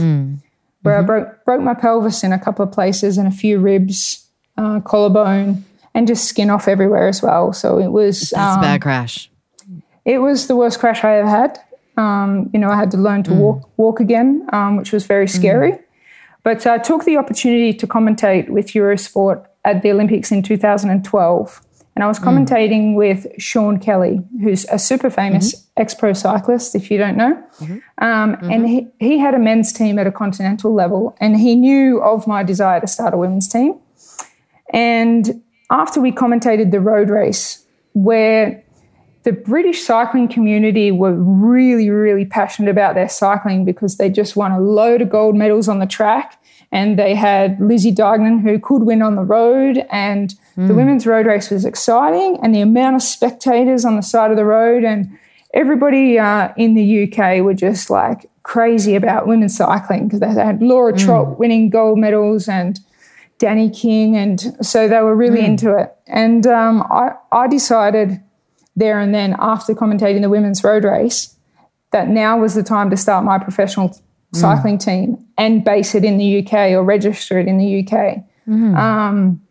where 0.84 0.98
I 0.98 1.02
broke, 1.02 1.44
broke 1.44 1.62
my 1.62 1.74
pelvis 1.74 2.24
in 2.24 2.34
a 2.34 2.40
couple 2.40 2.64
of 2.64 2.72
places 2.72 3.18
and 3.18 3.28
a 3.28 3.32
few 3.32 3.58
ribs, 3.58 4.28
uh, 4.58 4.80
collarbone, 4.82 5.66
and 5.96 6.08
just 6.08 6.26
skin 6.26 6.52
off 6.52 6.68
everywhere 6.68 7.08
as 7.08 7.24
well. 7.24 7.52
So 7.52 7.80
it 7.80 7.88
was. 7.88 8.30
That's 8.30 8.58
um, 8.58 8.60
a 8.60 8.62
bad 8.62 8.82
crash. 8.84 9.32
it 10.06 10.20
was 10.20 10.46
the 10.46 10.56
worst 10.56 10.80
crash 10.80 11.04
I 11.04 11.18
ever 11.18 11.30
had. 11.30 11.60
Um, 11.98 12.52
you 12.54 12.60
know, 12.60 12.70
I 12.70 12.76
had 12.76 12.92
to 12.92 12.98
learn 12.98 13.24
to 13.24 13.34
walk 13.34 13.70
walk 13.78 14.00
again, 14.00 14.48
um, 14.54 14.78
which 14.78 14.92
was 14.92 15.08
very 15.08 15.28
scary. 15.28 15.80
But 16.44 16.68
I 16.68 16.78
took 16.78 17.06
the 17.06 17.18
opportunity 17.18 17.74
to 17.74 17.88
commentate 17.88 18.50
with 18.50 18.68
Eurosport 18.68 19.48
at 19.66 19.82
the 19.82 19.92
Olympics 19.92 20.32
in 20.32 20.44
2012. 20.44 21.62
And 21.96 22.04
I 22.04 22.08
was 22.08 22.20
mm. 22.20 22.26
commentating 22.26 22.96
with 22.96 23.26
Sean 23.40 23.80
Kelly, 23.80 24.22
who's 24.44 24.66
a 24.66 24.78
super 24.78 25.10
famous 25.10 25.56
mm-hmm. 25.56 25.82
ex 25.82 25.96
pro 25.96 26.14
cyclist, 26.14 26.76
if 26.76 26.92
you 26.92 26.98
don't 26.98 27.18
know. 27.18 27.44
Mm-hmm. 27.60 27.78
Um, 27.98 28.36
mm-hmm. 28.36 28.52
And 28.52 28.70
he, 28.70 28.88
he 29.00 29.18
had 29.18 29.34
a 29.34 29.40
men's 29.40 29.74
team 29.74 29.98
at 29.98 30.06
a 30.06 30.12
continental 30.12 30.74
level, 30.74 31.18
and 31.20 31.38
he 31.40 31.56
knew 31.56 32.02
of 32.02 32.28
my 32.28 32.44
desire 32.44 32.80
to 32.82 32.88
start 32.88 33.14
a 33.14 33.18
women's 33.18 33.48
team. 33.48 33.80
And 34.72 35.42
after 35.72 36.00
we 36.00 36.12
commentated 36.12 36.72
the 36.72 36.80
road 36.80 37.10
race, 37.10 37.66
where 37.94 38.64
the 39.24 39.34
British 39.34 39.82
cycling 39.84 40.28
community 40.28 40.92
were 40.92 41.14
really, 41.14 41.90
really 41.90 42.26
passionate 42.26 42.70
about 42.70 42.96
their 42.96 43.10
cycling 43.10 43.66
because 43.66 43.98
they 43.98 44.10
just 44.10 44.36
won 44.36 44.52
a 44.52 44.60
load 44.60 45.02
of 45.02 45.10
gold 45.10 45.36
medals 45.36 45.68
on 45.68 45.80
the 45.80 45.86
track. 45.86 46.40
And 46.72 47.00
they 47.00 47.16
had 47.16 47.60
Lizzie 47.62 47.94
Deignan, 47.94 48.42
who 48.42 48.60
could 48.60 48.84
win 48.84 49.02
on 49.02 49.16
the 49.16 49.24
road. 49.24 49.86
And 49.90 50.34
the 50.68 50.74
women's 50.74 51.08
road 51.08 51.26
race 51.26 51.50
was 51.50 51.66
exciting. 51.66 52.40
And 52.44 52.54
the 52.54 52.62
amount 52.62 52.96
of 52.96 53.02
spectators 53.02 53.86
on 53.86 53.96
the 53.96 54.02
side 54.02 54.32
of 54.32 54.38
the 54.38 54.46
road 54.46 54.84
and 54.84 55.18
everybody 55.54 56.20
uh, 56.20 56.50
in 56.58 56.74
the 56.74 57.04
UK 57.04 57.42
were 57.42 57.54
just 57.54 57.90
like 57.90 58.30
crazy 58.44 58.96
about 58.96 59.28
women's 59.28 59.56
cycling 59.56 60.08
because 60.08 60.20
they 60.20 60.30
had 60.30 60.62
Laura 60.62 60.98
Trott 60.98 61.40
winning 61.40 61.70
gold 61.70 62.00
medals 62.00 62.48
and 62.48 62.80
Dani 63.40 63.76
King. 63.76 64.18
And 64.18 64.42
so 64.66 64.88
they 64.88 65.00
were 65.02 65.16
really 65.16 65.46
into 65.46 65.78
it. 65.78 65.96
And 66.08 66.46
um, 66.48 66.82
I, 66.90 67.12
I 67.32 67.48
decided 67.48 68.22
there 68.76 69.00
and 69.00 69.14
then 69.14 69.36
after 69.40 69.74
commentating 69.74 70.22
the 70.22 70.30
women's 70.30 70.64
road 70.64 70.84
race 70.84 71.36
that 71.92 72.08
now 72.08 72.40
was 72.40 72.56
the 72.56 72.64
time 72.64 72.90
to 72.90 72.98
start 72.98 73.24
my 73.26 73.40
professional 73.40 74.00
cycling 74.34 74.78
team 74.78 75.27
and 75.38 75.64
base 75.64 75.96
it 75.96 76.04
in 76.04 76.18
the 76.18 76.40
UK 76.46 76.72
or 76.72 76.84
register 76.84 77.40
it 77.40 77.48
in 77.48 77.58
the 77.58 77.80
UK. 77.80 78.24
Mm-hmm. 78.48 78.76
Um, 78.76 79.42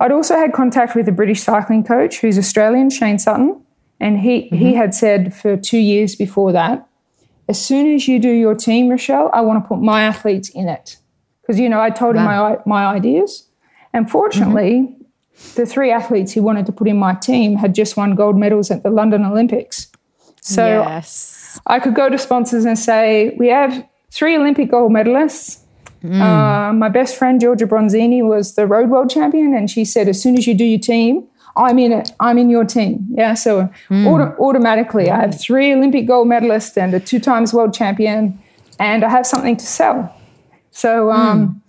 I'd 0.00 0.12
also 0.12 0.36
had 0.36 0.52
contact 0.52 0.94
with 0.94 1.08
a 1.08 1.12
British 1.12 1.42
cycling 1.42 1.84
coach 1.84 2.20
who's 2.20 2.38
Australian, 2.38 2.90
Shane 2.90 3.18
Sutton, 3.18 3.60
and 4.00 4.20
he, 4.20 4.42
he 4.42 4.56
mm-hmm. 4.56 4.76
had 4.76 4.94
said 4.94 5.34
for 5.34 5.56
two 5.56 5.78
years 5.78 6.14
before 6.14 6.52
that, 6.52 6.86
as 7.48 7.62
soon 7.62 7.94
as 7.94 8.08
you 8.08 8.18
do 8.18 8.30
your 8.30 8.54
team, 8.54 8.88
Rochelle, 8.88 9.30
I 9.32 9.40
want 9.42 9.62
to 9.62 9.68
put 9.68 9.80
my 9.80 10.02
athletes 10.02 10.48
in 10.48 10.68
it. 10.68 10.96
Because, 11.42 11.60
you 11.60 11.68
know, 11.68 11.80
I 11.80 11.90
told 11.90 12.16
him 12.16 12.24
my, 12.24 12.56
my 12.64 12.86
ideas. 12.86 13.46
And 13.92 14.10
fortunately, 14.10 14.80
mm-hmm. 14.80 15.54
the 15.56 15.66
three 15.66 15.90
athletes 15.90 16.32
he 16.32 16.40
wanted 16.40 16.64
to 16.66 16.72
put 16.72 16.88
in 16.88 16.96
my 16.96 17.14
team 17.14 17.56
had 17.56 17.74
just 17.74 17.96
won 17.96 18.14
gold 18.14 18.36
medals 18.36 18.70
at 18.70 18.82
the 18.82 18.90
London 18.90 19.24
Olympics. 19.24 19.88
So 20.40 20.82
yes. 20.82 21.60
I 21.66 21.80
could 21.80 21.94
go 21.94 22.08
to 22.08 22.18
sponsors 22.18 22.64
and 22.64 22.78
say, 22.78 23.34
we 23.38 23.48
have 23.48 23.86
three 24.14 24.36
Olympic 24.36 24.70
gold 24.70 24.92
medalists. 24.92 25.58
Uh, 26.22 26.72
my 26.72 26.90
best 26.90 27.16
friend, 27.16 27.40
Giorgia 27.40 27.66
Bronzini, 27.66 28.22
was 28.22 28.54
the 28.54 28.66
road 28.66 28.90
world 28.90 29.08
champion. 29.10 29.54
And 29.54 29.70
she 29.70 29.84
said, 29.84 30.06
as 30.08 30.20
soon 30.22 30.36
as 30.36 30.46
you 30.46 30.54
do 30.54 30.64
your 30.64 30.78
team, 30.78 31.26
I'm 31.56 31.78
in 31.78 31.92
it. 31.92 32.10
I'm 32.20 32.36
in 32.38 32.50
your 32.50 32.64
team. 32.64 33.06
Yeah. 33.10 33.34
So 33.34 33.70
auto- 34.08 34.34
automatically, 34.38 35.10
I 35.10 35.20
have 35.20 35.40
three 35.40 35.72
Olympic 35.72 36.06
gold 36.06 36.28
medalists 36.28 36.76
and 36.76 36.92
a 36.94 37.00
two 37.00 37.20
times 37.20 37.54
world 37.54 37.72
champion, 37.72 38.38
and 38.78 39.02
I 39.04 39.08
have 39.08 39.26
something 39.26 39.56
to 39.56 39.66
sell. 39.66 39.98
So 40.70 41.10
um, 41.10 41.62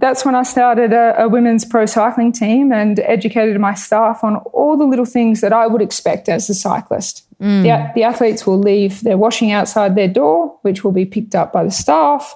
that's 0.00 0.24
when 0.24 0.34
I 0.34 0.42
started 0.44 0.92
a, 0.92 1.22
a 1.24 1.28
women's 1.28 1.64
pro 1.64 1.84
cycling 1.86 2.32
team 2.32 2.72
and 2.72 2.98
educated 3.00 3.58
my 3.60 3.74
staff 3.74 4.22
on 4.24 4.36
all 4.52 4.76
the 4.76 4.84
little 4.86 5.04
things 5.04 5.40
that 5.40 5.52
I 5.52 5.66
would 5.66 5.82
expect 5.82 6.28
as 6.28 6.48
a 6.48 6.54
cyclist. 6.54 7.24
The, 7.40 7.92
the 7.94 8.02
athletes 8.02 8.46
will 8.46 8.58
leave 8.58 9.02
their 9.02 9.16
washing 9.16 9.52
outside 9.52 9.94
their 9.94 10.08
door, 10.08 10.58
which 10.62 10.82
will 10.82 10.90
be 10.92 11.04
picked 11.04 11.34
up 11.36 11.52
by 11.52 11.62
the 11.62 11.70
staff. 11.70 12.34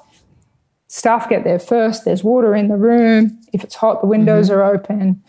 Staff 0.86 1.28
get 1.28 1.42
there 1.44 1.58
first. 1.58 2.04
There's 2.04 2.22
water 2.22 2.54
in 2.54 2.68
the 2.68 2.76
room. 2.76 3.38
If 3.52 3.64
it's 3.64 3.74
hot, 3.74 4.00
the 4.00 4.06
windows 4.06 4.50
are 4.50 4.62
open. 4.62 5.22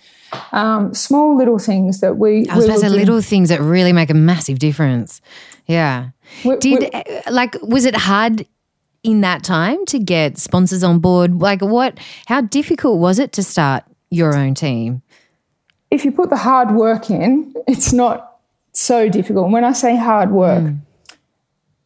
Um, 0.51 0.93
small 0.93 1.37
little 1.37 1.57
things 1.57 2.01
that 2.01 2.17
we. 2.17 2.47
I 2.49 2.55
was 2.55 2.65
about 2.65 2.73
to 2.75 2.79
say 2.81 2.89
little 2.89 3.21
things 3.21 3.49
that 3.49 3.61
really 3.61 3.93
make 3.93 4.09
a 4.09 4.13
massive 4.15 4.59
difference. 4.59 5.21
Yeah. 5.67 6.09
We- 6.43 6.57
Did 6.57 6.91
we- 6.93 7.31
like 7.31 7.55
was 7.61 7.85
it 7.85 7.95
hard 7.95 8.45
in 9.03 9.21
that 9.21 9.43
time 9.43 9.85
to 9.87 9.99
get 9.99 10.37
sponsors 10.37 10.83
on 10.83 10.99
board? 10.99 11.39
Like 11.41 11.61
what? 11.61 11.99
How 12.27 12.41
difficult 12.41 12.99
was 12.99 13.19
it 13.19 13.31
to 13.33 13.43
start 13.43 13.83
your 14.09 14.35
own 14.35 14.53
team? 14.53 15.01
if 15.93 16.03
you 16.03 16.11
put 16.11 16.31
the 16.31 16.37
hard 16.37 16.71
work 16.71 17.09
in, 17.09 17.53
it's 17.67 17.93
not 17.93 18.39
so 18.71 19.07
difficult. 19.07 19.45
And 19.45 19.53
when 19.53 19.63
I 19.63 19.73
say 19.73 19.95
hard 19.95 20.31
work, 20.31 20.73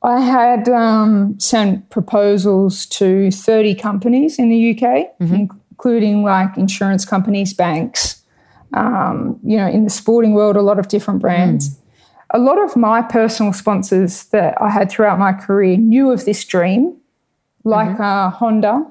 I 0.01 0.21
had 0.21 0.69
um, 0.69 1.37
sent 1.39 1.89
proposals 1.89 2.85
to 2.85 3.29
30 3.29 3.75
companies 3.75 4.39
in 4.39 4.49
the 4.49 4.71
UK, 4.71 5.09
including 5.19 6.23
like 6.23 6.55
insurance 6.55 7.03
companies, 7.03 7.53
banks, 7.53 8.23
um, 8.73 9.39
you 9.43 9.57
know, 9.57 9.67
in 9.67 9.83
the 9.83 9.89
sporting 9.89 10.33
world, 10.33 10.55
a 10.55 10.61
lot 10.61 10.79
of 10.79 10.87
different 10.87 11.19
brands. 11.19 11.77
A 12.31 12.39
lot 12.39 12.61
of 12.61 12.75
my 12.75 13.01
personal 13.01 13.51
sponsors 13.51 14.25
that 14.25 14.61
I 14.61 14.69
had 14.69 14.89
throughout 14.89 15.19
my 15.19 15.33
career 15.33 15.75
knew 15.75 16.11
of 16.11 16.23
this 16.23 16.45
dream, 16.45 16.95
like 17.67 17.99
uh, 17.99 18.29
Honda, 18.29 18.85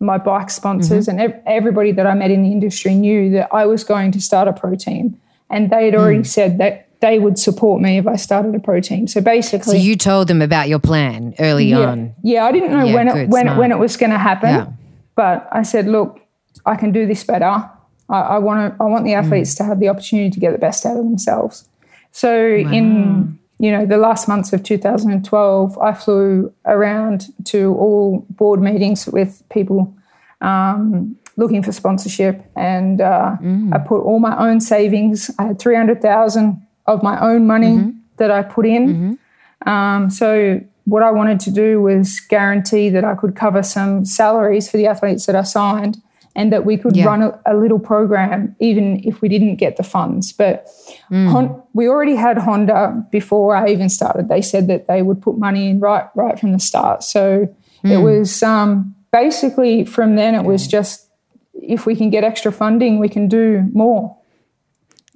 my 0.00 0.18
bike 0.18 0.50
sponsors, 0.50 1.08
and 1.08 1.20
ev- 1.20 1.40
everybody 1.46 1.92
that 1.92 2.06
I 2.06 2.14
met 2.14 2.30
in 2.30 2.42
the 2.42 2.52
industry 2.52 2.94
knew 2.94 3.30
that 3.30 3.48
I 3.52 3.66
was 3.66 3.84
going 3.84 4.12
to 4.12 4.20
start 4.20 4.48
a 4.48 4.52
pro 4.52 4.74
team. 4.74 5.18
And 5.48 5.70
they 5.70 5.86
had 5.86 5.94
already 5.94 6.24
said 6.24 6.58
that 6.58 6.88
they 7.00 7.18
would 7.18 7.38
support 7.38 7.80
me 7.80 7.98
if 7.98 8.06
I 8.06 8.16
started 8.16 8.54
a 8.54 8.58
pro 8.58 8.80
team. 8.80 9.06
So 9.06 9.20
basically, 9.20 9.78
So 9.78 9.84
you 9.84 9.96
told 9.96 10.28
them 10.28 10.42
about 10.42 10.68
your 10.68 10.78
plan 10.78 11.34
early 11.38 11.66
yeah, 11.66 11.78
on. 11.78 12.14
yeah, 12.22 12.44
I 12.44 12.52
didn't 12.52 12.72
know 12.72 12.84
Yeah, 12.84 12.94
when 12.94 13.08
it, 13.08 13.12
good, 13.12 13.30
when 13.30 13.46
it, 13.46 13.50
smart. 13.50 13.58
when 13.58 13.72
it 13.72 13.78
was 13.78 13.96
going 13.96 14.10
to 14.10 14.18
happen, 14.18 14.48
Yeah. 14.50 14.66
but 15.14 15.48
I 15.52 15.62
said, 15.62 15.86
look, 15.86 16.20
I 16.64 16.74
can 16.76 16.92
do 16.92 17.06
this 17.06 17.22
better. 17.22 17.70
I, 18.08 18.20
I 18.20 18.38
want 18.38 18.76
to. 18.76 18.82
I 18.82 18.86
want 18.86 19.04
the 19.04 19.14
athletes 19.14 19.54
mm. 19.54 19.58
to 19.58 19.64
have 19.64 19.78
the 19.80 19.88
opportunity 19.88 20.30
to 20.30 20.40
get 20.40 20.52
the 20.52 20.58
best 20.58 20.86
out 20.86 20.96
of 20.96 21.04
themselves. 21.04 21.68
So 22.12 22.30
wow. 22.30 22.72
in 22.72 23.38
you 23.58 23.70
know 23.70 23.86
the 23.86 23.96
last 23.96 24.28
months 24.28 24.52
of 24.52 24.62
2012, 24.62 25.78
I 25.78 25.94
flew 25.94 26.52
around 26.64 27.26
to 27.46 27.74
all 27.74 28.26
board 28.30 28.60
meetings 28.60 29.06
with 29.06 29.42
people 29.50 29.94
um, 30.40 31.16
looking 31.36 31.62
for 31.62 31.72
sponsorship, 31.72 32.44
and 32.56 33.00
uh, 33.00 33.36
mm. 33.40 33.74
I 33.74 33.78
put 33.78 34.02
all 34.02 34.18
my 34.18 34.36
own 34.38 34.60
savings. 34.60 35.30
I 35.38 35.44
had 35.48 35.58
300,000 35.58 36.66
of 36.86 37.02
my 37.02 37.20
own 37.20 37.46
money 37.46 37.76
mm-hmm. 37.76 37.90
that 38.18 38.30
I 38.30 38.42
put 38.42 38.66
in. 38.66 38.88
Mm-hmm. 38.88 39.68
Um, 39.68 40.10
so 40.10 40.60
what 40.84 41.02
I 41.02 41.10
wanted 41.10 41.40
to 41.40 41.50
do 41.50 41.80
was 41.82 42.20
guarantee 42.20 42.90
that 42.90 43.04
I 43.04 43.14
could 43.14 43.34
cover 43.34 43.62
some 43.62 44.04
salaries 44.04 44.70
for 44.70 44.76
the 44.76 44.86
athletes 44.86 45.26
that 45.26 45.34
I 45.34 45.42
signed 45.42 46.00
and 46.36 46.52
that 46.52 46.64
we 46.66 46.76
could 46.76 46.94
yeah. 46.94 47.06
run 47.06 47.22
a, 47.22 47.40
a, 47.46 47.56
little 47.56 47.78
program 47.78 48.54
even 48.60 49.00
if 49.04 49.22
we 49.22 49.28
didn't 49.28 49.56
get 49.56 49.78
the 49.78 49.82
funds. 49.82 50.32
But 50.32 50.66
mm. 51.10 51.28
Hon- 51.30 51.62
we 51.72 51.88
already 51.88 52.14
had 52.14 52.36
Honda 52.36 53.04
before 53.10 53.56
I 53.56 53.70
even 53.70 53.88
started. 53.88 54.28
They 54.28 54.42
said 54.42 54.68
that 54.68 54.86
they 54.86 55.02
would 55.02 55.20
put 55.20 55.38
money 55.38 55.70
in 55.70 55.80
right 55.80 56.06
right 56.14 56.38
from 56.38 56.52
the 56.52 56.60
start. 56.60 57.02
So 57.02 57.48
mm. 57.82 57.90
it 57.90 57.98
was 57.98 58.42
um, 58.42 58.94
basically 59.10 59.84
from 59.86 60.14
then 60.14 60.34
it 60.34 60.44
was 60.44 60.68
just 60.68 61.08
if 61.54 61.86
we 61.86 61.96
can 61.96 62.10
get 62.10 62.22
extra 62.22 62.52
funding, 62.52 62.98
we 62.98 63.08
can 63.08 63.28
do 63.28 63.68
more. 63.72 64.16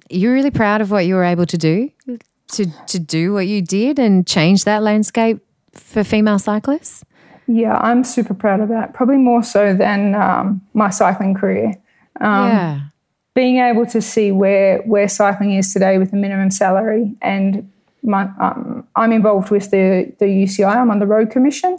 You're 0.09 0.33
really 0.33 0.51
proud 0.51 0.81
of 0.81 0.91
what 0.91 1.05
you 1.05 1.15
were 1.15 1.23
able 1.23 1.45
to 1.45 1.57
do 1.57 1.91
to 2.53 2.65
to 2.87 2.99
do 2.99 3.31
what 3.31 3.47
you 3.47 3.61
did 3.61 3.99
and 3.99 4.25
change 4.25 4.63
that 4.63 4.81
landscape 4.81 5.39
for 5.71 6.03
female 6.03 6.39
cyclists. 6.39 7.05
Yeah, 7.51 7.77
I'm 7.77 8.03
super 8.05 8.33
proud 8.33 8.61
of 8.61 8.69
that. 8.69 8.93
Probably 8.93 9.17
more 9.17 9.43
so 9.43 9.73
than 9.73 10.15
um, 10.15 10.61
my 10.73 10.89
cycling 10.89 11.33
career. 11.33 11.73
Um, 12.21 12.47
yeah. 12.47 12.79
Being 13.33 13.57
able 13.57 13.85
to 13.87 14.01
see 14.01 14.31
where 14.31 14.79
where 14.83 15.07
cycling 15.07 15.53
is 15.53 15.73
today 15.73 15.97
with 15.97 16.11
a 16.13 16.15
minimum 16.15 16.51
salary, 16.51 17.13
and 17.21 17.69
my, 18.03 18.29
um, 18.39 18.85
I'm 18.95 19.11
involved 19.13 19.51
with 19.51 19.71
the 19.71 20.13
the 20.19 20.25
UCI. 20.25 20.75
I'm 20.75 20.91
on 20.91 20.99
the 20.99 21.05
road 21.05 21.29
commission, 21.29 21.77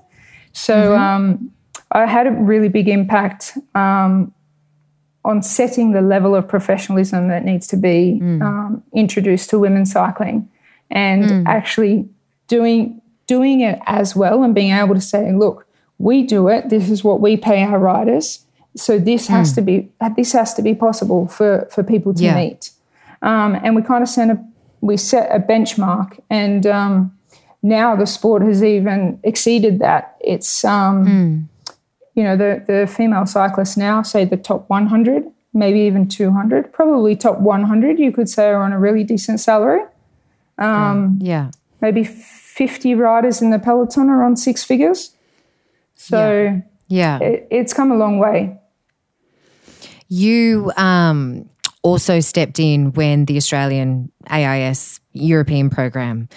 so 0.52 0.74
mm-hmm. 0.74 1.02
Um, 1.02 1.52
I 1.90 2.06
had 2.06 2.26
a 2.26 2.30
really 2.30 2.68
big 2.68 2.88
impact 2.88 3.58
um, 3.74 4.32
on 5.26 5.42
setting 5.42 5.92
the 5.92 6.00
level 6.00 6.34
of 6.34 6.48
professionalism 6.48 7.28
that 7.28 7.44
needs 7.44 7.66
to 7.68 7.76
be 7.76 8.18
mm. 8.22 8.42
Um, 8.42 8.82
introduced 8.94 9.50
to 9.50 9.58
women 9.58 9.84
cycling, 9.84 10.48
and 10.90 11.24
mm. 11.24 11.44
actually 11.46 12.08
doing 12.48 13.01
doing 13.26 13.60
it 13.60 13.80
as 13.86 14.14
well 14.14 14.42
and 14.42 14.54
being 14.54 14.72
able 14.72 14.94
to 14.94 15.00
say, 15.00 15.32
look, 15.32 15.66
we 15.98 16.22
do 16.22 16.48
it. 16.48 16.68
This 16.68 16.90
is 16.90 17.04
what 17.04 17.20
we 17.20 17.36
pay 17.36 17.62
our 17.62 17.78
riders. 17.78 18.44
So 18.76 18.98
this 18.98 19.28
has 19.28 19.52
mm. 19.52 19.54
to 19.56 19.62
be 19.62 19.88
this 20.16 20.32
has 20.32 20.54
to 20.54 20.62
be 20.62 20.74
possible 20.74 21.28
for 21.28 21.68
for 21.70 21.82
people 21.82 22.14
to 22.14 22.24
yeah. 22.24 22.34
meet. 22.34 22.70
Um, 23.20 23.54
and 23.62 23.76
we 23.76 23.82
kind 23.82 24.02
of 24.02 24.08
set 24.08 24.30
a 24.30 24.44
we 24.80 24.96
set 24.96 25.30
a 25.30 25.38
benchmark, 25.38 26.18
and 26.28 26.66
um, 26.66 27.16
now 27.62 27.94
the 27.94 28.06
sport 28.06 28.42
has 28.42 28.64
even 28.64 29.20
exceeded 29.22 29.78
that. 29.78 30.16
It's 30.20 30.64
um, 30.64 31.06
mm. 31.06 31.74
you 32.14 32.24
know 32.24 32.36
the 32.36 32.64
the 32.66 32.86
female 32.86 33.26
cyclists 33.26 33.76
now 33.76 34.02
say 34.02 34.24
the 34.24 34.36
top 34.36 34.68
100, 34.70 35.24
maybe 35.52 35.80
even 35.80 36.08
200, 36.08 36.72
probably 36.72 37.14
top 37.14 37.38
100. 37.38 37.98
You 37.98 38.10
could 38.10 38.28
say 38.28 38.48
are 38.48 38.62
on 38.62 38.72
a 38.72 38.78
really 38.78 39.04
decent 39.04 39.38
salary. 39.38 39.82
Um, 40.58 41.18
yeah, 41.20 41.50
maybe 41.80 42.04
50 42.52 42.94
riders 42.94 43.40
in 43.40 43.48
the 43.48 43.58
peloton 43.58 44.10
are 44.10 44.22
on 44.22 44.36
six 44.36 44.62
figures. 44.62 45.16
So 45.94 46.62
yeah, 46.88 47.18
yeah. 47.18 47.26
It, 47.26 47.48
it's 47.50 47.72
come 47.72 47.90
a 47.90 47.96
long 47.96 48.18
way. 48.18 48.58
You 50.08 50.70
um, 50.76 51.48
also 51.82 52.20
stepped 52.20 52.58
in 52.58 52.92
when 52.92 53.24
the 53.24 53.38
Australian 53.38 54.12
AIS 54.30 55.00
European 55.14 55.70
program 55.70 56.28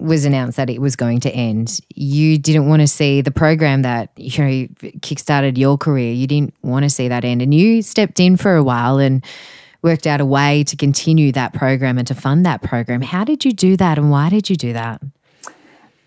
was 0.00 0.24
announced 0.24 0.56
that 0.56 0.68
it 0.68 0.80
was 0.80 0.96
going 0.96 1.20
to 1.20 1.30
end. 1.30 1.78
You 1.94 2.36
didn't 2.36 2.68
want 2.68 2.80
to 2.80 2.88
see 2.88 3.20
the 3.20 3.30
program 3.30 3.82
that 3.82 4.10
you 4.16 4.30
know 4.36 4.66
kickstarted 4.98 5.56
your 5.56 5.78
career. 5.78 6.12
You 6.12 6.26
didn't 6.26 6.54
want 6.62 6.82
to 6.82 6.90
see 6.90 7.06
that 7.06 7.24
end, 7.24 7.40
and 7.40 7.54
you 7.54 7.82
stepped 7.82 8.18
in 8.18 8.36
for 8.36 8.56
a 8.56 8.64
while 8.64 8.98
and 8.98 9.24
worked 9.82 10.08
out 10.08 10.20
a 10.20 10.26
way 10.26 10.64
to 10.64 10.76
continue 10.76 11.30
that 11.32 11.52
program 11.52 11.98
and 11.98 12.06
to 12.08 12.14
fund 12.16 12.44
that 12.44 12.62
program. 12.62 13.00
How 13.00 13.22
did 13.22 13.44
you 13.44 13.52
do 13.52 13.76
that, 13.76 13.96
and 13.96 14.10
why 14.10 14.28
did 14.28 14.50
you 14.50 14.56
do 14.56 14.72
that? 14.72 15.00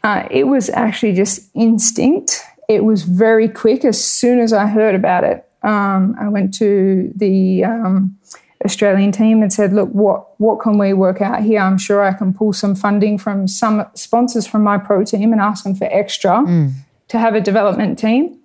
Uh, 0.03 0.27
it 0.29 0.47
was 0.47 0.69
actually 0.69 1.13
just 1.13 1.49
instinct. 1.53 2.41
It 2.67 2.83
was 2.83 3.03
very 3.03 3.47
quick. 3.47 3.85
As 3.85 4.03
soon 4.03 4.39
as 4.39 4.51
I 4.51 4.67
heard 4.67 4.95
about 4.95 5.23
it, 5.23 5.47
um, 5.63 6.15
I 6.19 6.27
went 6.27 6.53
to 6.55 7.11
the 7.15 7.63
um, 7.63 8.17
Australian 8.65 9.13
team 9.13 9.41
and 9.41 9.51
said, 9.51 9.71
"Look, 9.71 9.89
what 9.89 10.39
what 10.39 10.59
can 10.59 10.77
we 10.77 10.91
work 10.93 11.21
out 11.21 11.41
here? 11.41 11.61
I'm 11.61 11.77
sure 11.77 12.03
I 12.03 12.13
can 12.13 12.33
pull 12.33 12.51
some 12.51 12.75
funding 12.75 13.17
from 13.17 13.47
some 13.47 13.85
sponsors 13.93 14.45
from 14.45 14.63
my 14.63 14.77
pro 14.77 15.05
team 15.05 15.31
and 15.31 15.41
ask 15.41 15.63
them 15.63 15.75
for 15.75 15.87
extra 15.89 16.31
mm. 16.31 16.73
to 17.07 17.17
have 17.17 17.35
a 17.35 17.41
development 17.41 17.97
team." 17.97 18.37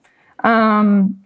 Um, 0.44 1.20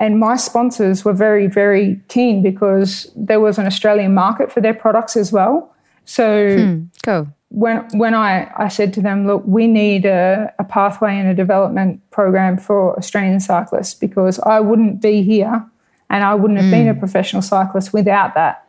and 0.00 0.18
my 0.18 0.36
sponsors 0.36 1.04
were 1.04 1.12
very, 1.12 1.48
very 1.48 2.00
keen 2.08 2.42
because 2.42 3.10
there 3.16 3.40
was 3.40 3.58
an 3.58 3.66
Australian 3.66 4.14
market 4.14 4.50
for 4.50 4.60
their 4.60 4.74
products 4.74 5.16
as 5.16 5.32
well. 5.32 5.74
So, 6.04 6.56
hmm, 6.56 6.84
cool 7.04 7.28
when 7.50 7.88
when 7.98 8.14
I, 8.14 8.50
I 8.56 8.68
said 8.68 8.92
to 8.94 9.00
them, 9.00 9.26
look, 9.26 9.42
we 9.46 9.66
need 9.66 10.04
a, 10.04 10.52
a 10.58 10.64
pathway 10.64 11.16
and 11.18 11.28
a 11.28 11.34
development 11.34 12.08
program 12.10 12.58
for 12.58 12.96
Australian 12.98 13.40
cyclists 13.40 13.94
because 13.94 14.38
I 14.40 14.60
wouldn't 14.60 15.00
be 15.00 15.22
here 15.22 15.64
and 16.10 16.24
I 16.24 16.34
wouldn't 16.34 16.60
have 16.60 16.68
mm. 16.68 16.72
been 16.72 16.88
a 16.88 16.94
mm. 16.94 16.98
professional 16.98 17.42
cyclist 17.42 17.92
without 17.92 18.34
that. 18.34 18.64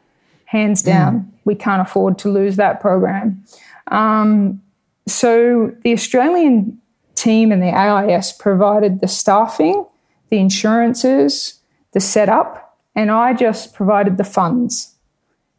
Hands 0.46 0.82
down, 0.82 1.20
mm. 1.20 1.28
we 1.46 1.56
can't 1.56 1.82
afford 1.82 2.18
to 2.20 2.30
lose 2.30 2.56
that 2.56 2.80
program. 2.80 3.44
Um, 3.88 4.62
so 5.08 5.76
the 5.84 5.94
Australian 5.94 6.80
team 7.16 7.52
and 7.52 7.62
the 7.62 7.70
AIS 7.70 8.32
provided 8.32 9.02
the 9.02 9.08
staffing, 9.08 9.86
the 10.30 10.38
insurances, 10.38 11.60
the 11.92 12.00
setup, 12.00 12.78
and 12.96 13.12
I 13.12 13.34
just 13.34 13.74
provided 13.74 14.18
the 14.18 14.24
funds 14.24 14.96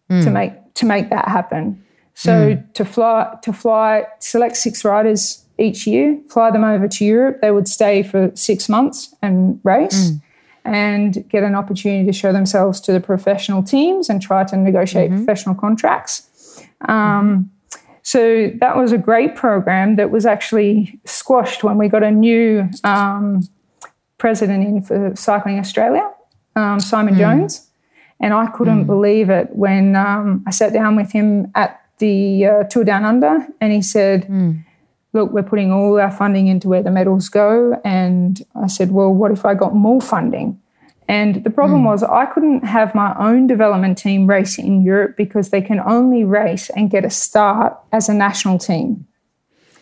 mm. 0.09 0.25
to 0.25 0.31
make 0.31 0.53
to 0.75 0.87
make 0.87 1.11
that 1.11 1.29
happen. 1.29 1.85
So 2.15 2.55
mm. 2.55 2.75
to 2.75 2.85
fly 2.85 3.37
to 3.43 3.53
fly 3.53 4.07
select 4.19 4.57
six 4.57 4.85
riders 4.85 5.45
each 5.59 5.87
year, 5.87 6.19
fly 6.29 6.51
them 6.51 6.65
over 6.65 6.89
to 6.89 7.05
Europe. 7.05 7.41
They 7.41 7.51
would 7.51 7.69
stay 7.69 8.03
for 8.03 8.31
six 8.35 8.69
months 8.69 9.15
and 9.23 9.61
race. 9.65 10.11
Mm. 10.11 10.23
And 10.63 11.27
get 11.31 11.43
an 11.43 11.55
opportunity 11.55 12.05
to 12.05 12.13
show 12.13 12.35
themselves 12.35 12.83
to 12.83 12.93
the 12.93 13.01
professional 13.01 13.63
teams 13.63 14.11
and 14.11 14.21
try 14.21 14.45
to 14.45 14.57
negotiate 14.59 15.11
mm-hmm. 15.11 15.25
professional 15.25 15.55
contracts. 15.55 16.29
Um, 16.83 17.51
so 18.03 18.51
that 18.61 18.77
was 18.77 18.93
a 18.93 18.99
great 18.99 19.37
program 19.37 19.97
that 19.97 20.11
was 20.11 20.27
actually 20.27 21.01
squashed 21.05 21.65
when 21.65 21.79
we 21.79 21.89
got 21.89 22.03
a 22.03 22.11
new 22.11 22.69
um, 22.85 23.49
president 24.19 24.65
in 24.65 24.83
for 24.83 25.15
Cycling 25.17 25.59
Australia, 25.59 26.11
um, 26.57 26.81
Simon 26.81 27.15
mm. 27.15 27.19
Jones. 27.19 27.69
And 28.21 28.35
I 28.35 28.47
couldn't 28.49 28.85
mm. 28.85 28.87
believe 28.87 29.31
it 29.31 29.55
when 29.57 29.97
um, 29.97 30.45
I 30.47 30.51
sat 30.51 30.73
down 30.73 30.97
with 30.97 31.13
him 31.13 31.51
at 31.55 31.80
the 32.01 32.47
uh, 32.47 32.65
Tour 32.65 32.85
Down 32.85 33.05
Under, 33.05 33.47
and 33.61 33.73
he 33.73 33.81
said, 33.81 34.27
mm. 34.27 34.65
"Look, 35.13 35.31
we're 35.33 35.45
putting 35.45 35.71
all 35.71 35.99
our 36.01 36.11
funding 36.11 36.49
into 36.49 36.69
where 36.69 36.83
the 36.83 36.91
medals 36.91 37.29
go." 37.29 37.81
And 37.85 38.43
I 38.61 38.67
said, 38.67 38.91
"Well, 38.91 39.15
what 39.15 39.31
if 39.31 39.45
I 39.45 39.55
got 39.55 39.75
more 39.75 40.01
funding?" 40.01 40.61
And 41.11 41.43
the 41.43 41.51
problem 41.51 41.83
mm. 41.83 41.87
was 41.87 42.05
I 42.05 42.27
couldn't 42.27 42.65
have 42.65 42.95
my 42.95 43.17
own 43.19 43.49
development 43.49 43.99
team 43.99 44.29
race 44.29 44.59
in 44.59 44.83
Europe 44.83 45.17
because 45.17 45.51
they 45.51 45.61
can 45.61 45.81
only 45.81 46.23
race 46.23 46.71
and 46.71 46.89
get 46.89 47.05
a 47.05 47.11
start 47.11 47.77
as 47.91 48.09
a 48.09 48.15
national 48.15 48.59
team 48.59 49.07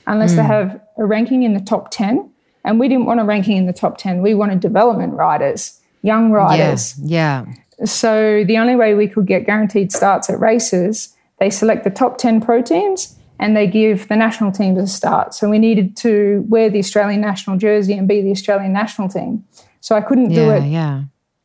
unless 0.06 0.32
mm. 0.32 0.36
they 0.36 0.42
hmm. 0.42 0.48
have 0.48 0.80
a 0.96 1.04
ranking 1.04 1.42
in 1.42 1.52
the 1.52 1.60
top 1.60 1.90
10. 1.90 2.30
And 2.64 2.80
we 2.80 2.88
didn't 2.88 3.04
want 3.04 3.20
a 3.20 3.24
ranking 3.24 3.58
in 3.58 3.66
the 3.66 3.74
top 3.74 3.98
10. 3.98 4.22
We 4.22 4.34
wanted 4.34 4.60
development 4.60 5.12
riders, 5.12 5.78
young 6.02 6.30
riders. 6.30 6.98
Yeah. 6.98 7.44
yeah. 7.46 7.84
So 7.84 8.42
the 8.44 8.56
only 8.56 8.74
way 8.74 8.94
we 8.94 9.06
could 9.06 9.26
get 9.26 9.44
guaranteed 9.44 9.92
starts 9.92 10.28
at 10.30 10.40
races 10.40 11.14
they 11.40 11.50
select 11.50 11.84
the 11.84 11.90
top 11.90 12.18
10 12.18 12.40
pro 12.40 12.62
teams 12.62 13.16
and 13.38 13.56
they 13.56 13.66
give 13.66 14.08
the 14.08 14.16
national 14.16 14.52
teams 14.52 14.78
a 14.78 14.86
start. 14.86 15.34
So 15.34 15.48
we 15.48 15.58
needed 15.58 15.96
to 15.98 16.44
wear 16.48 16.68
the 16.68 16.78
Australian 16.78 17.20
national 17.20 17.56
jersey 17.56 17.94
and 17.94 18.08
be 18.08 18.20
the 18.20 18.30
Australian 18.30 18.72
national 18.72 19.08
team. 19.08 19.44
So 19.80 19.94
I 19.94 20.00
couldn't 20.00 20.30
do 20.30 20.50
it 20.50 20.64
yeah. 20.64 21.04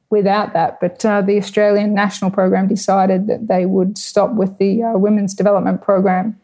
without 0.09 0.53
that. 0.53 0.79
But 0.79 1.05
uh, 1.05 1.21
the 1.21 1.37
Australian 1.37 1.93
national 1.93 2.31
program 2.31 2.67
decided 2.67 3.27
that 3.27 3.47
they 3.47 3.65
would 3.65 3.97
stop 3.97 4.33
with 4.33 4.57
the 4.57 4.83
uh, 4.83 4.97
women's 4.97 5.35
development 5.35 5.81
program. 5.81 6.39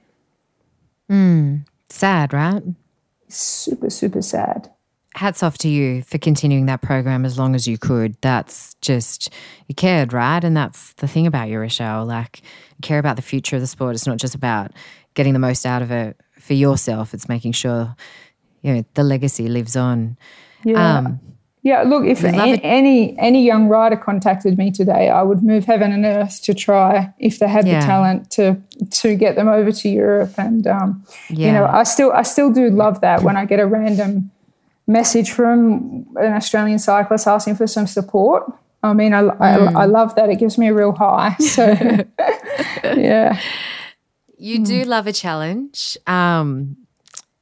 Mm, 1.09 1.65
sad, 1.89 2.31
right? 2.31 2.61
Super, 3.27 3.89
super 3.89 4.21
sad 4.21 4.69
hats 5.15 5.43
off 5.43 5.57
to 5.59 5.67
you 5.67 6.01
for 6.03 6.17
continuing 6.17 6.65
that 6.67 6.81
program 6.81 7.25
as 7.25 7.37
long 7.37 7.55
as 7.55 7.67
you 7.67 7.77
could. 7.77 8.15
That's 8.21 8.75
just, 8.75 9.29
you 9.67 9.75
cared, 9.75 10.13
right? 10.13 10.43
And 10.43 10.55
that's 10.55 10.93
the 10.93 11.07
thing 11.07 11.27
about 11.27 11.49
you, 11.49 11.59
Rochelle. 11.59 12.05
Like, 12.05 12.41
care 12.81 12.99
about 12.99 13.15
the 13.15 13.21
future 13.21 13.55
of 13.55 13.61
the 13.61 13.67
sport. 13.67 13.95
It's 13.95 14.07
not 14.07 14.17
just 14.17 14.35
about 14.35 14.71
getting 15.13 15.33
the 15.33 15.39
most 15.39 15.65
out 15.65 15.81
of 15.81 15.91
it 15.91 16.19
for 16.39 16.53
yourself, 16.53 17.13
it's 17.13 17.27
making 17.27 17.51
sure, 17.53 17.95
you 18.61 18.73
know, 18.73 18.85
the 18.93 19.03
legacy 19.03 19.47
lives 19.49 19.75
on. 19.75 20.17
Yeah. 20.63 20.97
Um, 20.97 21.19
Yeah, 21.61 21.83
look, 21.83 22.05
if 22.05 22.23
any, 22.23 22.63
any 22.63 23.19
any 23.19 23.43
young 23.45 23.67
rider 23.67 23.97
contacted 23.97 24.57
me 24.57 24.71
today, 24.71 25.09
I 25.09 25.21
would 25.21 25.43
move 25.43 25.65
heaven 25.65 25.91
and 25.91 26.05
earth 26.05 26.41
to 26.43 26.53
try 26.53 27.13
if 27.19 27.39
they 27.39 27.49
had 27.49 27.67
Yeah. 27.67 27.81
the 27.81 27.85
talent 27.85 28.31
to 28.31 28.55
to 29.01 29.15
get 29.15 29.35
them 29.35 29.49
over 29.49 29.71
to 29.71 29.89
Europe. 29.89 30.33
And 30.37 30.65
um, 30.67 31.03
you 31.27 31.51
know, 31.51 31.65
I 31.65 31.83
still 31.83 32.11
I 32.13 32.23
still 32.23 32.49
do 32.51 32.69
love 32.69 33.01
that 33.01 33.23
when 33.23 33.35
I 33.35 33.43
get 33.45 33.59
a 33.59 33.67
random 33.67 34.31
message 34.87 35.31
from 35.31 36.05
an 36.15 36.31
Australian 36.33 36.79
cyclist 36.79 37.27
asking 37.27 37.55
for 37.55 37.67
some 37.67 37.87
support. 37.87 38.43
I 38.81 38.93
mean, 38.93 39.13
I, 39.13 39.19
I, 39.19 39.55
I 39.73 39.85
love 39.85 40.15
that. 40.15 40.29
It 40.29 40.37
gives 40.37 40.57
me 40.57 40.69
a 40.69 40.73
real 40.73 40.93
high. 40.93 41.35
So, 41.39 41.65
yeah. 42.83 43.39
You 44.37 44.63
do 44.63 44.83
love 44.83 45.05
a 45.05 45.13
challenge. 45.13 45.97
Um, 46.07 46.77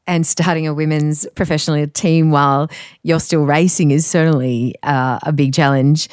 and 0.08 0.26
starting 0.26 0.66
a 0.66 0.74
women's 0.74 1.28
professional 1.36 1.86
team 1.88 2.32
while 2.32 2.70
you're 3.04 3.20
still 3.20 3.44
racing 3.44 3.92
is 3.92 4.08
certainly 4.08 4.76
uh, 4.82 5.20
a 5.22 5.32
big 5.32 5.54
challenge. 5.54 6.08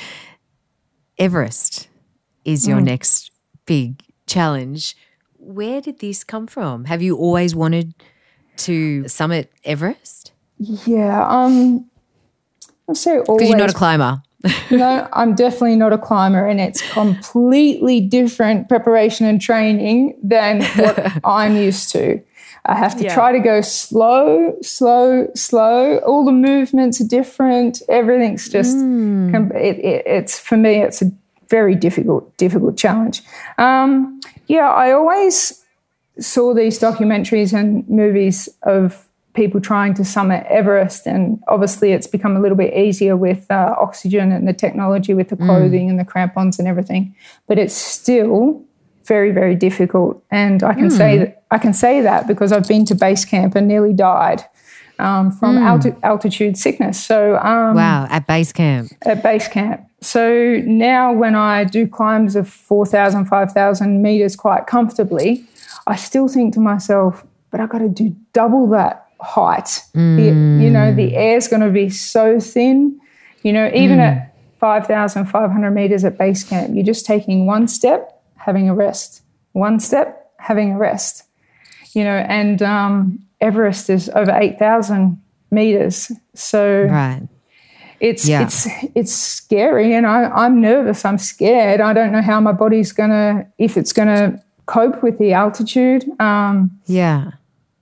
Everest 1.18 1.88
is 2.44 2.66
your 2.66 2.80
next 2.80 3.30
big 3.66 4.02
challenge. 4.26 4.96
Where 5.38 5.80
did 5.80 6.00
this 6.00 6.24
come 6.24 6.46
from? 6.46 6.86
Have 6.86 7.02
you 7.02 7.16
always 7.16 7.54
wanted 7.54 7.94
to 8.56 9.06
summit 9.08 9.52
Everest? 9.64 10.32
Yeah. 10.58 11.26
Um, 11.28 11.88
say 12.92 13.18
always. 13.18 13.26
Because 13.26 13.48
you're 13.48 13.58
not 13.58 13.70
a 13.70 13.74
climber. 13.74 14.22
no, 14.70 15.08
I'm 15.12 15.34
definitely 15.34 15.76
not 15.76 15.92
a 15.92 15.98
climber, 15.98 16.46
and 16.46 16.60
it's 16.60 16.82
completely 16.92 18.00
different 18.00 18.68
preparation 18.68 19.26
and 19.26 19.40
training 19.40 20.18
than 20.22 20.62
what 20.62 21.12
I'm 21.24 21.56
used 21.56 21.90
to. 21.92 22.20
I 22.66 22.76
have 22.76 22.96
to 22.96 23.04
try 23.14 23.32
to 23.32 23.40
go 23.40 23.60
slow, 23.60 24.56
slow, 24.62 25.28
slow. 25.34 25.98
All 25.98 26.24
the 26.24 26.32
movements 26.32 27.00
are 27.00 27.06
different. 27.06 27.82
Everything's 27.88 28.48
just. 28.48 28.76
com- 29.32 29.52
It, 29.52 29.78
it, 29.78 30.02
it's 30.06 30.38
for 30.38 30.56
me. 30.56 30.82
It's 30.82 31.02
a 31.02 31.10
very 31.50 31.74
difficult, 31.74 32.34
difficult 32.38 32.78
challenge. 32.78 33.22
Um, 33.58 34.18
yeah, 34.46 34.70
I 34.70 34.92
always 34.92 35.62
saw 36.18 36.54
these 36.54 36.78
documentaries 36.78 37.52
and 37.52 37.86
movies 37.88 38.48
of 38.62 39.06
people 39.34 39.60
trying 39.60 39.94
to 39.94 40.04
summit 40.04 40.46
Everest, 40.48 41.06
and 41.06 41.42
obviously 41.48 41.92
it's 41.92 42.06
become 42.06 42.36
a 42.36 42.40
little 42.40 42.56
bit 42.56 42.72
easier 42.74 43.16
with 43.16 43.50
uh, 43.50 43.74
oxygen 43.78 44.32
and 44.32 44.46
the 44.48 44.52
technology 44.52 45.12
with 45.14 45.28
the 45.28 45.36
clothing 45.36 45.90
and 45.90 45.98
the 45.98 46.04
crampons 46.04 46.58
and 46.58 46.68
everything. 46.68 47.14
But 47.48 47.58
it's 47.58 47.74
still 47.74 48.64
very, 49.04 49.32
very 49.32 49.54
difficult, 49.54 50.24
and 50.30 50.62
I 50.62 50.72
can 50.74 50.90
say 50.90 51.18
that 51.18 51.42
I 51.50 51.58
can 51.58 51.74
say 51.74 52.00
that 52.00 52.26
because 52.26 52.52
I've 52.52 52.66
been 52.68 52.84
to 52.86 52.94
base 52.94 53.24
camp 53.24 53.54
and 53.54 53.68
nearly 53.68 53.92
died 53.92 54.42
um, 54.98 55.30
from 55.30 55.58
alti- 55.58 55.94
altitude 56.02 56.56
sickness. 56.56 57.04
So 57.04 57.36
um, 57.36 57.74
Wow, 57.74 58.06
at 58.10 58.26
base 58.26 58.52
camp. 58.52 58.92
at 59.04 59.22
base 59.22 59.48
camp. 59.48 59.82
So 60.00 60.60
now 60.64 61.12
when 61.12 61.34
I 61.34 61.64
do 61.64 61.86
climbs 61.88 62.36
of 62.36 62.48
4,000, 62.48 63.24
5,000 63.24 64.02
meters 64.02 64.36
quite 64.36 64.66
comfortably, 64.66 65.46
I 65.86 65.96
still 65.96 66.28
think 66.28 66.52
to 66.54 66.60
myself, 66.60 67.24
but 67.50 67.60
I've 67.60 67.70
got 67.70 67.78
to 67.78 67.88
do 67.88 68.14
double 68.32 68.68
that 68.70 69.03
height. 69.20 69.80
The- 69.94 70.60
you 70.62 70.70
know, 70.70 70.94
the 70.94 71.14
air's 71.16 71.48
going 71.48 71.62
to 71.62 71.70
be 71.70 71.88
so 71.90 72.38
thin. 72.40 72.98
You 73.42 73.52
know, 73.52 73.70
even 73.74 74.00
at 74.00 74.34
5,500 74.58 75.70
meters 75.70 76.04
at 76.04 76.16
base 76.18 76.44
camp, 76.44 76.74
you're 76.74 76.84
just 76.84 77.04
taking 77.06 77.46
one 77.46 77.68
step, 77.68 78.22
having 78.36 78.68
a 78.68 78.74
rest, 78.74 79.22
one 79.52 79.78
step, 79.80 80.30
having 80.38 80.72
a 80.72 80.78
rest. 80.78 81.24
You 81.92 82.04
know, 82.04 82.16
and 82.28 82.62
um, 82.62 83.18
Everest 83.40 83.90
is 83.90 84.08
over 84.14 84.32
8,000 84.32 85.20
meters. 85.50 86.10
So 86.34 86.84
Right. 86.90 87.22
it's 88.00 88.26
Yeah. 88.28 88.42
it's 88.42 88.66
it's 88.94 89.12
scary 89.12 89.94
and 89.94 90.06
I, 90.06 90.24
I'm 90.24 90.60
nervous. 90.60 91.04
I'm 91.04 91.18
scared. 91.18 91.80
I 91.80 91.92
don't 91.92 92.10
know 92.10 92.22
how 92.22 92.40
my 92.40 92.52
body's 92.52 92.90
gonna 92.92 93.46
if 93.58 93.76
it's 93.76 93.92
gonna 93.92 94.42
cope 94.66 95.02
with 95.02 95.18
the 95.18 95.32
altitude. 95.34 96.04
Um, 96.20 96.70
Yeah. 96.86 97.32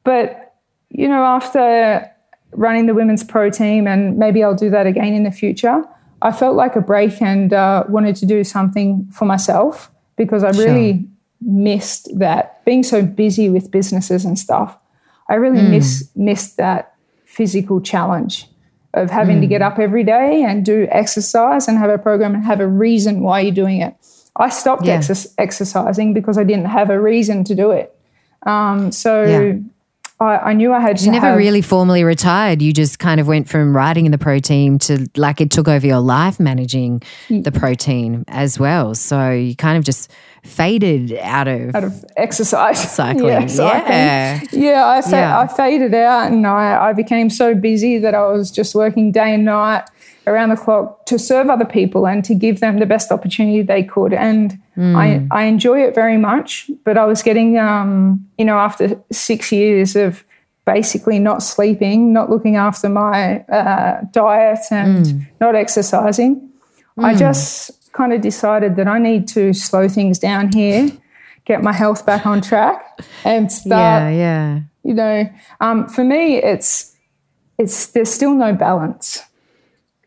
but 0.05 0.42
you 0.93 1.09
know, 1.09 1.25
after 1.25 2.09
running 2.53 2.87
the 2.87 2.95
women's 2.95 3.25
pro 3.25 3.51
team, 3.51 3.87
and 3.87 4.19
maybe 4.19 4.45
I'll 4.45 4.55
do 4.55 4.71
that 4.71 4.87
again 4.87 5.15
in 5.15 5.25
the 5.25 5.31
future, 5.31 5.83
I 6.21 6.33
felt 6.33 6.55
like 6.55 6.77
a 6.77 6.81
break 6.81 7.21
and 7.23 7.53
uh, 7.53 7.85
wanted 7.89 8.15
to 8.17 8.27
do 8.27 8.45
something 8.45 9.09
for 9.11 9.25
myself 9.25 9.91
because 10.17 10.45
I 10.45 10.51
really 10.51 11.05
missed 11.41 12.09
that 12.19 12.65
being 12.65 12.83
so 12.85 13.03
busy 13.03 13.49
with 13.49 13.71
businesses 13.71 14.25
and 14.25 14.39
stuff. 14.39 14.77
I 15.29 15.35
really 15.35 15.63
miss 15.63 16.09
missed 16.15 16.57
that 16.59 16.95
physical 17.25 17.81
challenge 17.81 18.47
of 18.95 19.11
having 19.11 19.41
to 19.41 19.47
get 19.47 19.63
up 19.63 19.79
every 19.79 20.05
day 20.05 20.45
and 20.45 20.65
do 20.65 20.87
exercise 20.91 21.67
and 21.67 21.79
have 21.79 21.89
a 21.89 21.97
program 21.99 22.35
and 22.35 22.45
have 22.45 22.61
a 22.61 22.69
reason 22.69 23.23
why 23.23 23.41
you're 23.41 23.55
doing 23.55 23.81
it. 23.81 23.95
I 24.37 24.51
stopped 24.51 24.85
Yeah. 24.85 24.99
exer- 24.99 25.33
exercising 25.39 26.13
because 26.13 26.37
I 26.37 26.45
didn't 26.45 26.67
have 26.67 26.91
a 26.91 27.01
reason 27.01 27.43
to 27.45 27.55
do 27.55 27.71
it. 27.71 27.97
Um, 28.45 28.93
so 28.93 29.25
Yeah. 29.25 29.55
I, 30.23 30.51
I 30.51 30.53
knew 30.53 30.73
I 30.73 30.81
had 30.81 31.01
You 31.01 31.11
never 31.11 31.29
have, 31.29 31.37
really 31.37 31.63
formally 31.63 32.05
retired. 32.05 32.63
You 32.63 32.73
just 32.73 32.99
kind 32.99 33.21
of 33.21 33.27
went 33.27 33.49
from 33.49 33.77
riding 33.77 34.07
in 34.07 34.13
the 34.13 34.19
pro 34.19 34.39
team 34.39 34.79
to 34.81 35.09
like 35.17 35.41
it 35.41 35.51
took 35.51 35.69
over 35.69 35.87
your 35.87 36.01
life 36.01 36.41
managing 36.41 37.03
the 37.29 37.53
pro 37.53 37.75
team 37.75 38.25
as 38.29 38.59
well. 38.59 38.95
So 38.95 39.31
you 39.31 39.57
kind 39.57 39.77
of 39.77 39.85
just 39.85 40.11
faded 40.45 41.13
out 41.21 41.49
of, 41.49 41.75
out 41.75 41.85
of 41.85 42.05
exercise. 42.17 42.81
cycling. 42.95 43.27
Yeah, 43.29 43.47
cycling. 43.47 43.93
Yeah. 43.93 44.41
Yeah, 44.53 44.87
I, 44.89 45.01
fa- 45.03 45.11
Yeah. 45.11 45.39
I 45.41 45.47
faded 45.47 45.95
out 45.95 46.31
and 46.33 46.47
I, 46.47 46.89
I 46.89 46.93
became 46.93 47.31
so 47.31 47.55
busy 47.55 47.99
that 47.99 48.15
I 48.15 48.27
was 48.29 48.51
just 48.51 48.75
working 48.75 49.13
day 49.13 49.35
and 49.35 49.45
night 49.45 49.85
around 50.27 50.51
the 50.51 50.57
clock 50.57 51.05
to 51.07 51.19
serve 51.19 51.49
other 51.51 51.65
people 51.65 52.07
and 52.07 52.25
to 52.25 52.35
give 52.35 52.61
them 52.61 52.79
the 52.79 52.87
best 52.87 53.11
opportunity 53.11 53.63
they 53.63 53.83
could. 53.83 54.13
And 54.13 54.59
I, 54.77 55.27
I 55.31 55.43
enjoy 55.45 55.83
it 55.83 55.95
very 55.95 56.17
much, 56.17 56.71
but 56.85 56.97
I 56.97 57.05
was 57.05 57.23
getting, 57.23 57.59
um, 57.59 58.27
you 58.39 58.45
know, 58.45 58.57
after 58.59 58.99
six 59.11 59.53
years 59.53 59.97
of 59.97 60.25
basically 60.65 61.19
not 61.19 61.43
sleeping, 61.43 62.13
not 62.13 62.31
looking 62.31 62.55
after 62.57 62.89
my 62.89 63.41
uh, 63.47 64.01
diet 64.13 64.61
and 64.71 65.27
not 65.41 65.55
exercising, 65.57 66.49
I 66.99 67.15
just 67.17 67.82
kind 67.93 68.13
of 68.13 68.21
decided 68.21 68.77
that 68.77 68.89
I 68.89 68.99
need 68.99 69.29
to 69.29 69.53
slow 69.53 69.89
things 69.89 70.19
down 70.19 70.53
here, 70.53 70.91
get 71.45 71.63
my 71.63 71.73
health 71.73 72.05
back 72.07 72.27
on 72.27 72.41
track, 72.41 72.93
and 73.25 73.51
start 73.51 74.03
yeah, 74.03 74.11
yeah. 74.11 74.61
you 74.85 74.95
know 74.95 75.31
um, 75.61 75.89
for 75.89 76.05
me 76.05 76.37
it's 76.37 76.95
it's 77.59 77.87
there's 77.89 78.13
still 78.13 78.35
no 78.35 78.53
balance 78.55 79.23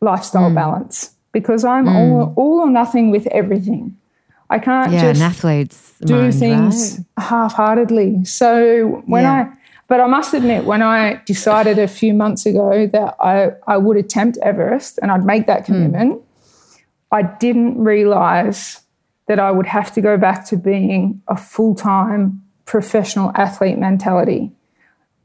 lifestyle 0.00 0.50
mm. 0.50 0.54
balance 0.54 1.14
because 1.32 1.64
i'm 1.64 1.86
mm. 1.86 1.94
all, 1.94 2.34
all 2.36 2.60
or 2.60 2.70
nothing 2.70 3.10
with 3.10 3.26
everything 3.28 3.96
i 4.50 4.58
can't 4.58 4.92
Yeah, 4.92 5.12
just 5.12 5.20
an 5.20 5.26
athlete's 5.26 5.94
do 6.04 6.20
mind, 6.22 6.34
things 6.34 6.98
right? 6.98 7.24
half-heartedly 7.24 8.24
so 8.24 9.02
when 9.06 9.24
Yeah. 9.24 9.32
i 9.32 9.56
but 9.88 10.00
i 10.00 10.06
must 10.06 10.34
admit 10.34 10.64
when 10.64 10.82
i 10.82 11.20
decided 11.24 11.78
a 11.78 11.88
few 11.88 12.12
months 12.12 12.44
ago 12.44 12.86
that 12.86 13.16
i 13.20 13.50
i 13.66 13.76
would 13.76 13.96
attempt 13.96 14.36
everest 14.42 14.98
and 15.00 15.10
i'd 15.10 15.24
make 15.24 15.46
that 15.46 15.62
mm. 15.62 15.66
commitment 15.66 16.22
i 17.12 17.22
didn't 17.22 17.78
realize 17.82 18.80
that 19.28 19.38
i 19.38 19.50
would 19.50 19.66
have 19.66 19.92
to 19.92 20.00
go 20.00 20.16
back 20.16 20.44
to 20.46 20.56
being 20.56 21.20
a 21.28 21.36
full-time 21.36 22.42
professional 22.64 23.30
athlete 23.34 23.78
mentality 23.78 24.50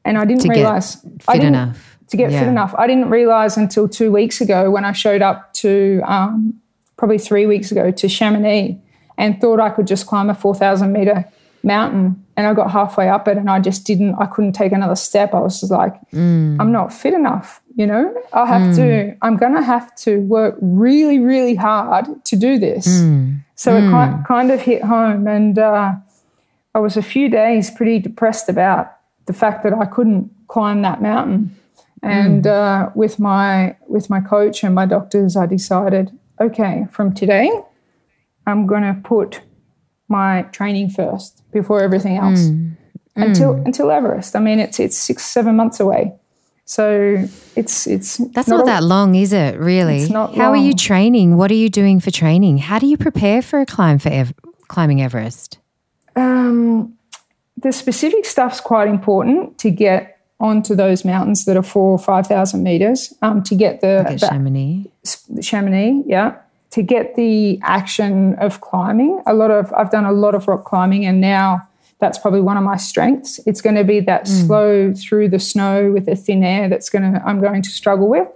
and 0.06 0.18
i 0.18 0.26
didn't 0.26 0.42
To 0.42 0.48
get 0.50 0.56
realize 0.58 0.98
I 1.28 1.34
didn't- 1.34 1.56
enough. 1.56 1.98
to 2.10 2.18
get 2.18 2.32
Yeah. 2.32 2.40
fit 2.42 2.48
enough. 2.50 2.76
I 2.78 2.88
didn't 2.88 3.10
realize 3.10 3.56
until 3.58 3.88
two 3.88 4.12
weeks 4.12 4.42
ago 4.42 4.70
when 4.70 4.84
I 4.84 4.92
showed 4.92 5.22
up 5.22 5.54
to 5.64 6.02
um, 6.04 6.56
probably 6.98 7.18
three 7.18 7.46
weeks 7.46 7.72
ago 7.72 7.90
to 7.90 8.08
Chamonix 8.10 8.78
and 9.18 9.40
thought 9.40 9.62
I 9.62 9.70
could 9.70 9.88
just 9.88 10.08
climb 10.08 10.30
a 10.30 10.34
4,000 10.36 10.92
meter 10.92 11.24
mountain. 11.64 12.22
And 12.38 12.48
I 12.48 12.54
got 12.54 12.72
halfway 12.72 13.10
up 13.10 13.28
it 13.28 13.38
and 13.38 13.50
I 13.50 13.60
just 13.60 13.86
didn't, 13.86 14.16
I 14.16 14.26
couldn't 14.26 14.54
take 14.54 14.72
another 14.72 14.96
step. 14.96 15.34
I 15.34 15.40
was 15.40 15.60
just 15.60 15.72
like, 15.72 15.94
mm. 16.12 16.60
I'm 16.60 16.72
not 16.72 16.94
fit 16.94 17.14
enough. 17.14 17.62
You 17.76 17.88
know, 17.88 18.24
I 18.34 18.46
have 18.46 18.76
to, 18.76 18.82
mm. 18.82 19.18
I'm 19.22 19.38
going 19.38 19.54
to 19.54 19.62
have 19.62 19.94
to 19.98 20.18
work 20.22 20.56
really, 20.62 21.20
really 21.20 21.56
hard 21.56 22.06
to 22.26 22.36
do 22.36 22.58
this. 22.58 22.88
Mm. 22.88 23.44
So 23.56 23.76
it 23.76 23.82
ki- 23.82 24.24
kind 24.28 24.52
of 24.52 24.62
hit 24.62 24.84
home. 24.84 25.28
And 25.28 25.60
uh, 25.60 25.94
I 26.74 26.80
was 26.80 26.98
a 26.98 27.02
few 27.02 27.30
days 27.30 27.70
pretty 27.70 28.00
depressed 28.00 28.50
about 28.50 28.94
the 29.26 29.34
fact 29.34 29.64
that 29.64 29.74
I 29.74 29.86
couldn't 29.86 30.32
climb 30.48 30.82
that 30.82 31.02
mountain. 31.02 31.56
And 32.04 32.48
uh, 32.48 32.90
with 32.96 33.20
my 33.20 33.76
with 33.88 34.10
my 34.10 34.22
coach 34.22 34.64
and 34.64 34.74
my 34.74 34.88
doctors, 34.88 35.38
I 35.38 35.46
decided, 35.46 36.18
okay, 36.40 36.88
from 36.90 37.14
today, 37.14 37.52
I'm 38.48 38.66
going 38.66 38.82
to 38.82 39.00
put 39.04 39.42
my 40.12 40.44
training 40.52 40.90
first 40.90 41.42
before 41.52 41.82
everything 41.82 42.18
else 42.18 42.50
until 43.16 43.54
until 43.66 43.90
Everest. 43.90 44.36
I 44.36 44.40
mean, 44.40 44.60
it's 44.60 44.80
it's 44.80 44.98
six 44.98 45.24
seven 45.26 45.56
months 45.56 45.80
away, 45.80 46.14
so 46.66 47.26
it's 47.56 47.88
it's 47.88 48.18
That's 48.34 48.48
not, 48.48 48.62
a- 48.62 48.66
that 48.66 48.84
long, 48.84 49.16
is 49.16 49.34
it? 49.34 49.58
Really? 49.58 50.02
It's 50.04 50.12
not 50.12 50.36
How 50.36 50.52
are 50.52 50.58
you 50.58 50.74
training? 50.74 51.38
What 51.38 51.50
are 51.52 51.56
you 51.56 51.70
doing 51.70 52.00
for 52.00 52.12
training? 52.12 52.60
How 52.60 52.78
do 52.80 52.88
you 52.88 52.98
prepare 52.98 53.42
for 53.42 53.60
a 53.60 53.66
climb 53.66 53.98
for 54.00 54.10
Ev- 54.10 54.34
climbing 54.68 55.02
Everest? 55.02 55.58
Um, 56.16 56.98
the 57.58 57.72
specific 57.72 58.26
stuff's 58.26 58.60
quite 58.60 58.88
important 58.88 59.58
to 59.60 59.72
get 59.72 60.18
onto 60.40 60.76
those 60.76 61.06
mountains 61.06 61.46
that 61.46 61.56
are 61.56 61.62
four 61.64 61.92
or 61.92 62.00
5,000 62.00 62.64
meters 62.64 63.14
um, 63.22 63.44
to 63.44 63.54
get 63.56 63.80
the 63.82 64.04
Like 64.04 64.14
at 64.14 64.20
Chamonix. 64.32 64.92
Chamonix, 65.42 66.04
yeah, 66.08 66.38
to 66.72 66.82
get 66.82 67.16
the 67.16 67.60
action 67.64 68.36
of 68.36 68.62
climbing. 68.62 69.22
A 69.26 69.34
lot 69.34 69.52
of 69.52 69.72
I've 69.74 69.92
done 69.92 70.06
a 70.06 70.12
lot 70.12 70.36
of 70.36 70.48
rock 70.48 70.66
climbing, 70.66 71.06
and 71.06 71.22
now 71.22 71.68
that's 72.00 72.18
probably 72.18 72.42
one 72.42 72.58
of 72.58 72.64
my 72.64 72.78
strengths. 72.78 73.40
It's 73.46 73.62
going 73.62 73.76
to 73.76 73.84
be 73.84 74.00
that 74.02 74.28
slow 74.28 74.94
through 74.94 75.30
the 75.30 75.40
snow 75.40 75.92
with 75.92 76.08
the 76.08 76.16
thin 76.16 76.44
air 76.44 76.68
that's 76.68 76.90
going 76.90 77.14
to 77.14 77.22
I'm 77.26 77.40
going 77.40 77.62
to 77.62 77.70
struggle 77.70 78.10
with. 78.10 78.28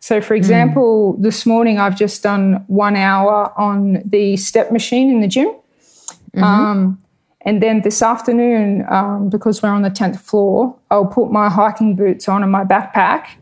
So, 0.00 0.20
for 0.20 0.34
example, 0.34 1.16
this 1.18 1.46
morning 1.46 1.78
I've 1.78 1.96
just 1.96 2.24
done 2.24 2.64
one 2.66 2.96
hour 2.96 3.52
on 3.56 4.02
the 4.04 4.36
step 4.36 4.72
machine 4.72 5.10
in 5.10 5.20
the 5.20 5.28
gym. 5.28 5.54
Um, 6.42 7.02
and 7.42 7.62
then 7.62 7.82
this 7.82 8.02
afternoon, 8.02 8.84
um, 8.88 9.28
because 9.28 9.62
we're 9.62 9.68
on 9.68 9.82
the 9.82 9.90
10th 9.90 10.18
floor, 10.18 10.76
I'll 10.90 11.06
put 11.06 11.30
my 11.30 11.48
hiking 11.48 11.94
boots 11.94 12.28
on 12.28 12.42
and 12.42 12.50
my 12.50 12.64
backpack, 12.64 13.36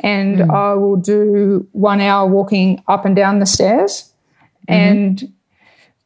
and 0.00 0.40
hmm. 0.40 0.50
I 0.50 0.74
will 0.74 0.96
do 0.96 1.66
one 1.72 2.00
hour 2.00 2.28
walking 2.28 2.82
up 2.88 3.04
and 3.04 3.16
down 3.16 3.38
the 3.38 3.46
stairs. 3.46 4.12
Mm-hmm. 4.68 4.74
And 4.74 5.32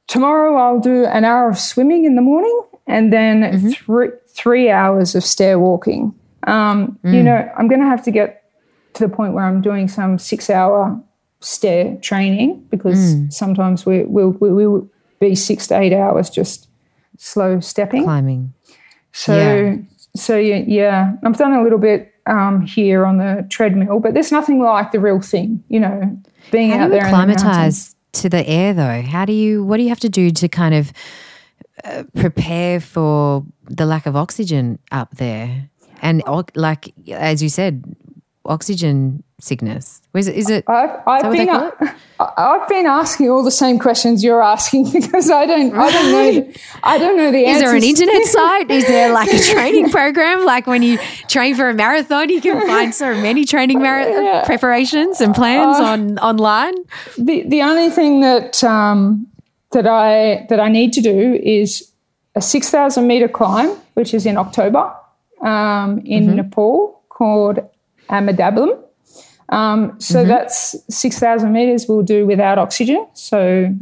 tomorrow 0.07 0.57
I'll 0.57 0.81
do 0.81 1.05
an 1.05 1.25
hour 1.25 1.49
of 1.49 1.59
swimming 1.59 2.05
in 2.05 2.17
the 2.17 2.23
morning, 2.23 2.63
and 2.87 3.13
then 3.13 3.43
mm-hmm. 3.43 3.71
three 3.71 4.09
three 4.29 4.71
hours 4.71 5.15
of 5.15 5.25
stair 5.25 5.59
walking. 5.59 6.15
Um, 6.47 6.99
You 7.05 7.19
hmm. 7.19 7.25
know, 7.25 7.53
I'm 7.57 7.69
going 7.69 7.81
to 7.81 7.87
have 7.87 8.03
to 8.05 8.11
get 8.11 8.45
to 8.95 9.07
the 9.07 9.15
point 9.15 9.35
where 9.35 9.45
I'm 9.45 9.61
doing 9.61 9.89
some 9.89 10.19
six 10.19 10.51
hour 10.51 11.01
stair 11.41 11.97
training 12.01 12.67
because 12.71 13.15
hmm. 13.15 13.29
sometimes 13.31 13.85
we 13.85 14.05
will 14.05 14.31
we, 14.41 14.51
we 14.51 14.67
will 14.67 14.89
be 15.21 15.35
six 15.35 15.67
to 15.69 15.79
eight 15.79 15.93
hours 15.93 16.31
just 16.31 16.69
slow 17.19 17.61
stepping. 17.61 18.05
Climbing. 18.05 18.53
So 19.13 19.37
Yeah. 19.37 19.77
so 20.17 20.37
yeah, 20.37 20.63
yeah, 20.67 21.17
I've 21.25 21.37
done 21.37 21.53
a 21.53 21.63
little 21.63 21.79
bit 21.79 22.12
um, 22.27 22.63
here 22.63 23.05
on 23.05 23.19
the 23.19 23.47
treadmill, 23.51 24.01
but 24.01 24.15
there's 24.15 24.33
nothing 24.33 24.61
like 24.61 24.93
the 24.93 25.01
real 25.01 25.21
thing, 25.21 25.63
you 25.69 25.81
know, 25.81 26.19
being 26.51 26.71
How 26.71 26.85
out 26.85 26.89
do 26.89 26.95
you 26.95 27.01
there. 27.01 27.07
in 27.07 27.13
the 27.13 27.17
mountains. 27.17 27.43
acclimatize 27.43 27.97
to 28.13 28.29
the 28.29 28.47
air 28.47 28.75
though? 28.75 29.03
How 29.03 29.25
do 29.25 29.33
you, 29.33 29.65
what 29.65 29.79
do 29.79 29.83
you 29.83 29.89
have 29.89 30.01
to 30.01 30.09
do 30.09 30.31
to 30.31 30.49
kind 30.49 30.75
of 30.75 30.93
uh, 31.85 32.05
prepare 32.15 32.81
for 32.81 33.45
the 33.65 33.87
lack 33.87 34.07
of 34.07 34.17
oxygen 34.17 34.79
up 34.91 35.17
there? 35.17 35.69
And 36.01 36.23
like, 36.55 36.93
as 37.09 37.43
you 37.43 37.49
said, 37.49 37.85
oxygen 38.45 39.23
sickness. 39.43 40.01
Is 40.15 40.29
it, 40.29 40.37
is 40.37 40.49
it 40.51 40.65
I've, 40.69 41.01
I've 41.07 41.33
they 41.33 41.45
been 41.47 41.49
I- 41.51 41.93
I've 42.21 42.69
been 42.69 42.87
asking 42.87 43.29
all 43.31 43.43
the 43.43 43.51
same 43.51 43.79
questions 43.81 44.23
you're 44.23 44.41
asking 44.43 44.91
because 44.93 45.31
I 45.31 45.47
don't 45.47 45.75
I 45.75 45.91
don't 45.91 46.13
know 46.13 46.33
the, 46.41 46.61
I 46.85 46.99
don't 46.99 47.17
know 47.17 47.31
the 47.33 47.39
Is 47.43 47.49
answers. 47.57 47.63
there 47.63 47.77
an 47.77 47.83
internet 47.83 48.23
site? 48.37 48.71
Is 48.71 48.87
there 48.87 49.13
like 49.13 49.33
a 49.33 49.39
training 49.41 49.91
program? 49.91 50.45
Like 50.45 50.67
when 50.69 50.83
you 50.83 50.99
train 51.29 51.57
for 51.57 51.69
a 51.69 51.75
marathon, 51.75 52.29
you 52.29 52.41
can 52.41 52.65
find 52.67 52.95
so 52.95 53.15
many 53.15 53.45
training 53.45 53.81
mara- 53.83 54.43
preparations 54.47 55.21
and 55.21 55.35
plans 55.35 55.77
on 55.81 56.19
online. 56.21 56.75
the 57.19 57.43
the 57.49 57.63
only 57.63 57.91
thing 57.91 58.21
that 58.21 58.63
um, 58.63 59.27
that 59.73 59.87
I 59.89 60.47
that 60.51 60.61
I 60.61 60.69
need 60.69 60.93
to 60.93 61.01
do 61.01 61.35
is 61.43 61.91
a 62.37 62.41
six 62.41 62.71
thousand 62.71 63.07
meter 63.09 63.27
climb, 63.29 63.71
which 63.95 64.15
is 64.15 64.25
in 64.27 64.37
October 64.37 64.93
um, 65.41 65.99
in 66.05 66.27
Mm-hmm. 66.27 66.37
Nepal, 66.37 67.03
called 67.09 67.59
Ama 68.09 68.33
Dablam. 68.35 68.79
Um, 69.53 70.01
so 70.01 70.19
Mm-hmm. 70.21 70.29
that's 70.29 70.75
six 70.89 71.19
thousand 71.19 71.53
meters. 71.53 71.87
We'll 71.89 72.03
do 72.03 72.27
without 72.27 72.59
oxygen. 72.59 73.07
So 73.15 73.73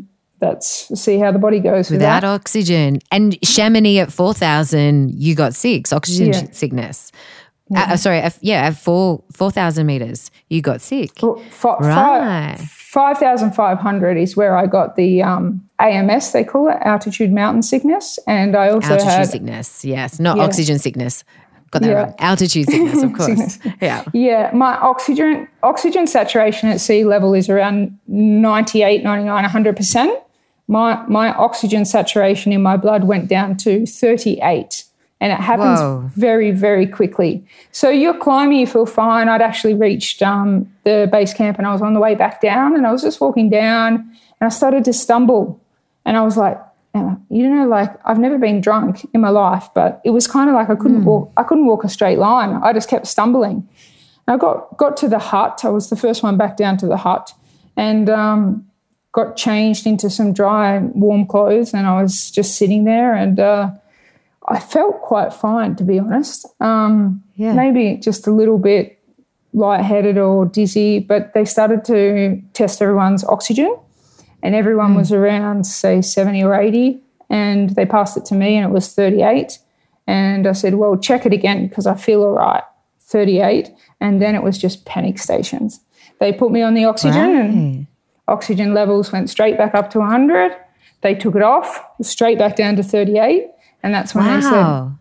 that's 0.40 0.88
we'll 0.90 0.96
see 0.96 1.18
how 1.18 1.30
the 1.32 1.38
body 1.38 1.60
goes 1.60 1.90
with 1.90 2.00
Without 2.00 2.20
that. 2.22 2.24
oxygen. 2.24 2.98
And 3.12 3.38
Chamonix 3.44 3.98
at 3.98 4.10
4,000, 4.12 5.14
you 5.14 5.34
got 5.34 5.54
six, 5.54 5.92
oxygen 5.92 6.32
Yeah. 6.32 6.50
sickness. 6.52 7.12
Uh, 7.74 7.86
uh, 7.90 7.96
sorry, 7.96 8.20
uh, 8.20 8.30
yeah, 8.40 8.66
at 8.66 8.76
four 8.76 9.22
4,000 9.32 9.86
meters, 9.86 10.30
you 10.48 10.60
got 10.60 10.80
sick. 10.80 11.12
Fi- 11.50 11.76
Right. 11.80 12.56
Five 12.58 13.18
thousand 13.18 13.52
five 13.54 13.78
hundred 13.78 14.16
is 14.16 14.36
where 14.36 14.56
I 14.56 14.66
got 14.66 14.96
the 14.96 15.22
um, 15.22 15.62
AMS. 15.78 16.32
They 16.32 16.42
call 16.42 16.68
it 16.68 16.78
altitude 16.84 17.32
mountain 17.32 17.62
sickness, 17.62 18.18
and 18.26 18.56
I 18.56 18.70
also 18.70 18.94
Altitude 18.94 19.12
had 19.12 19.28
sickness, 19.28 19.84
yes, 19.84 20.18
not 20.18 20.36
Yeah. 20.38 20.42
oxygen 20.42 20.80
sickness. 20.80 21.22
Got 21.70 21.82
that 21.82 21.88
Yeah. 21.88 22.02
right. 22.02 22.14
Altitude 22.18 22.68
sickness, 22.68 23.02
of 23.02 23.12
course. 23.16 23.26
Sickness. 23.26 23.58
Yeah. 23.80 24.04
Yeah, 24.12 24.50
my 24.52 24.76
oxygen 24.76 25.46
oxygen 25.62 26.06
saturation 26.06 26.68
at 26.68 26.80
sea 26.80 27.04
level 27.04 27.32
is 27.34 27.48
around 27.48 27.96
98, 28.08 29.02
99, 29.04 29.44
100%. 29.44 30.22
My 30.68 31.04
my 31.08 31.32
oxygen 31.34 31.84
saturation 31.84 32.52
in 32.52 32.62
my 32.62 32.76
blood 32.76 33.04
went 33.04 33.28
down 33.28 33.56
to 33.58 33.86
38 33.86 34.84
and 35.20 35.32
it 35.32 35.38
happens 35.40 35.80
Whoa. 35.80 36.10
very 36.14 36.50
very 36.52 36.86
quickly. 36.86 37.44
So 37.72 37.88
you're 37.90 38.16
climbing, 38.18 38.58
you 38.60 38.66
feel 38.66 38.86
fine. 38.86 39.28
I'd 39.28 39.42
actually 39.42 39.74
reached 39.74 40.22
um, 40.22 40.72
the 40.84 41.08
base 41.10 41.34
camp 41.34 41.58
and 41.58 41.66
I 41.66 41.72
was 41.72 41.82
on 41.82 41.94
the 41.94 42.00
way 42.00 42.14
back 42.14 42.40
down 42.40 42.74
and 42.76 42.86
I 42.86 42.92
was 42.92 43.02
just 43.02 43.20
walking 43.20 43.50
down 43.50 43.94
and 43.96 44.46
I 44.46 44.48
started 44.48 44.84
to 44.86 44.92
stumble 44.92 45.60
and 46.04 46.16
I 46.16 46.22
was 46.22 46.36
like 46.36 46.58
you 47.30 47.48
know, 47.48 47.66
like 47.68 47.90
I've 48.04 48.18
never 48.18 48.38
been 48.38 48.60
drunk 48.60 49.06
in 49.14 49.20
my 49.20 49.28
life, 49.30 49.68
but 49.74 50.00
it 50.04 50.10
was 50.10 50.26
kind 50.26 50.48
of 50.50 50.54
like 50.56 50.68
I 50.70 50.74
couldn't 50.74 51.04
walk. 51.04 51.32
I 51.36 51.42
couldn't 51.44 51.66
walk 51.66 51.84
a 51.84 51.88
straight 51.88 52.18
line. 52.18 52.60
I 52.62 52.72
just 52.72 52.88
kept 52.88 53.06
stumbling. 53.06 53.68
I 54.26 54.36
got 54.36 54.76
got 54.76 54.96
to 54.98 55.08
the 55.08 55.18
hut. 55.18 55.60
I 55.64 55.68
was 55.68 55.88
the 55.90 55.96
first 55.96 56.22
one 56.22 56.36
back 56.36 56.56
down 56.56 56.76
to 56.78 56.86
the 56.86 56.96
hut, 56.96 57.32
and 57.76 58.10
um, 58.10 58.66
got 59.12 59.36
changed 59.36 59.86
into 59.86 60.10
some 60.10 60.32
dry, 60.32 60.78
warm 60.78 61.26
clothes. 61.26 61.72
And 61.74 61.86
I 61.86 62.02
was 62.02 62.30
just 62.30 62.56
sitting 62.56 62.84
there, 62.84 63.14
and 63.14 63.38
uh, 63.38 63.70
I 64.48 64.58
felt 64.58 65.00
quite 65.02 65.32
fine, 65.32 65.76
to 65.76 65.84
be 65.84 65.98
honest. 65.98 66.46
Um, 66.60 67.22
Yeah. 67.36 67.54
Maybe 67.54 67.96
just 67.96 68.26
a 68.26 68.32
little 68.32 68.58
bit 68.58 68.98
lightheaded 69.52 70.18
or 70.18 70.44
dizzy, 70.46 71.00
but 71.00 71.32
they 71.34 71.44
started 71.44 71.84
to 71.86 72.40
test 72.52 72.82
everyone's 72.82 73.24
oxygen, 73.24 73.74
and 74.42 74.54
everyone 74.54 74.92
hmm. 74.92 74.98
was 74.98 75.12
around, 75.12 75.64
say, 75.64 76.02
70 76.02 76.42
or 76.44 76.54
80. 76.54 77.00
And 77.28 77.70
they 77.70 77.86
passed 77.86 78.16
it 78.16 78.24
to 78.26 78.34
me, 78.34 78.56
and 78.56 78.68
it 78.68 78.72
was 78.72 78.92
38. 78.92 79.58
And 80.06 80.46
I 80.46 80.52
said, 80.52 80.74
Well, 80.74 80.96
check 80.96 81.24
it 81.24 81.32
again 81.32 81.68
because 81.68 81.86
I 81.86 81.94
feel 81.94 82.22
all 82.22 82.32
right. 82.32 82.64
38. 83.00 83.70
And 84.00 84.20
then 84.20 84.34
it 84.34 84.42
was 84.42 84.58
just 84.58 84.84
panic 84.84 85.18
stations. 85.18 85.80
They 86.18 86.32
put 86.32 86.50
me 86.50 86.62
on 86.62 86.74
the 86.74 86.84
oxygen, 86.84 87.30
and 87.30 87.86
oxygen 88.28 88.74
levels 88.74 89.12
went 89.12 89.30
straight 89.30 89.56
back 89.56 89.74
up 89.74 89.90
to 89.90 90.00
100. 90.00 90.56
They 91.02 91.14
took 91.14 91.34
it 91.34 91.42
off, 91.42 91.82
straight 92.02 92.38
back 92.38 92.56
down 92.56 92.76
to 92.76 92.82
38. 92.82 93.46
And 93.82 93.94
that's 93.94 94.14
when 94.14 94.26
they 94.26 94.40
said, 94.42 94.92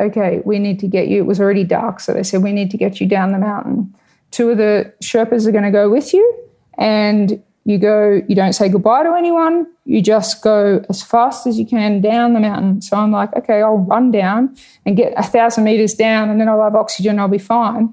okay, 0.00 0.42
we 0.44 0.58
need 0.58 0.78
to 0.80 0.86
get 0.86 1.08
you. 1.08 1.18
It 1.18 1.26
was 1.26 1.40
already 1.40 1.64
dark, 1.64 2.00
so 2.00 2.12
they 2.12 2.22
said 2.22 2.42
we 2.42 2.52
need 2.52 2.70
to 2.72 2.76
get 2.76 3.00
you 3.00 3.06
down 3.06 3.32
the 3.32 3.38
mountain. 3.38 3.94
Two 4.30 4.50
of 4.50 4.58
the 4.58 4.92
Sherpas 5.02 5.46
are 5.46 5.52
going 5.52 5.64
to 5.64 5.70
go 5.70 5.88
with 5.88 6.12
you, 6.12 6.48
and 6.78 7.42
you 7.64 7.78
go. 7.78 8.20
You 8.28 8.34
don't 8.34 8.52
say 8.52 8.68
goodbye 8.68 9.02
to 9.04 9.14
anyone. 9.14 9.66
You 9.84 10.00
just 10.02 10.42
go 10.42 10.84
as 10.88 11.02
fast 11.02 11.46
as 11.46 11.58
you 11.58 11.66
can 11.66 12.00
down 12.00 12.32
the 12.32 12.40
mountain. 12.40 12.80
So 12.82 12.96
I'm 12.96 13.12
like, 13.12 13.34
okay, 13.36 13.60
I'll 13.62 13.78
run 13.78 14.10
down 14.10 14.56
and 14.86 14.96
get 14.96 15.12
a 15.16 15.22
thousand 15.22 15.64
meters 15.64 15.94
down, 15.94 16.30
and 16.30 16.40
then 16.40 16.48
I'll 16.48 16.62
have 16.62 16.74
oxygen. 16.74 17.18
I'll 17.18 17.28
be 17.28 17.38
fine. 17.38 17.92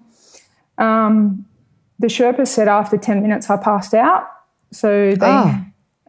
Um, 0.78 1.46
the 2.00 2.08
Sherpa 2.08 2.48
said 2.48 2.68
after 2.68 2.98
ten 2.98 3.22
minutes 3.22 3.50
I 3.50 3.58
passed 3.58 3.94
out, 3.94 4.28
so 4.72 5.12
they 5.12 5.18
Oh. 5.28 5.60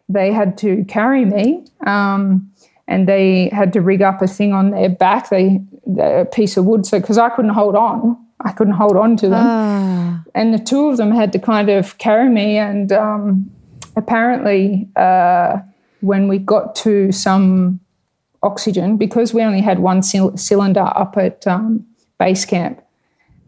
they 0.08 0.32
had 0.32 0.56
to 0.58 0.84
carry 0.84 1.24
me. 1.24 1.64
Um, 1.86 2.50
and 2.86 3.06
they 3.06 3.50
had 3.50 3.74
to 3.74 3.82
rig 3.82 4.00
up 4.00 4.22
a 4.22 4.26
thing 4.26 4.54
on 4.54 4.70
their 4.70 4.88
back, 4.88 5.28
they 5.28 5.60
a 6.00 6.24
piece 6.24 6.56
of 6.56 6.64
wood, 6.64 6.86
so 6.86 6.98
because 6.98 7.18
I 7.18 7.28
couldn't 7.28 7.50
hold 7.52 7.76
on, 7.76 8.16
I 8.40 8.52
couldn't 8.52 8.74
hold 8.74 8.96
on 8.96 9.16
to 9.16 9.28
them, 9.28 9.44
Ah. 9.46 10.22
and 10.34 10.54
the 10.54 10.58
two 10.58 10.88
of 10.88 10.96
them 10.96 11.10
had 11.10 11.32
to 11.32 11.38
kind 11.40 11.68
of 11.68 11.98
carry 11.98 12.28
me. 12.28 12.56
And 12.56 12.92
um, 12.92 13.50
apparently, 13.96 14.88
uh, 14.96 15.58
when 16.00 16.28
we 16.28 16.38
got 16.38 16.74
to 16.76 17.10
some 17.12 17.80
oxygen, 18.42 18.96
because 18.96 19.34
we 19.34 19.42
only 19.42 19.60
had 19.60 19.80
one 19.80 20.02
cyl- 20.02 20.36
cylinder 20.36 20.90
up 20.94 21.16
at 21.16 21.46
um, 21.46 21.84
base 22.18 22.44
camp, 22.44 22.80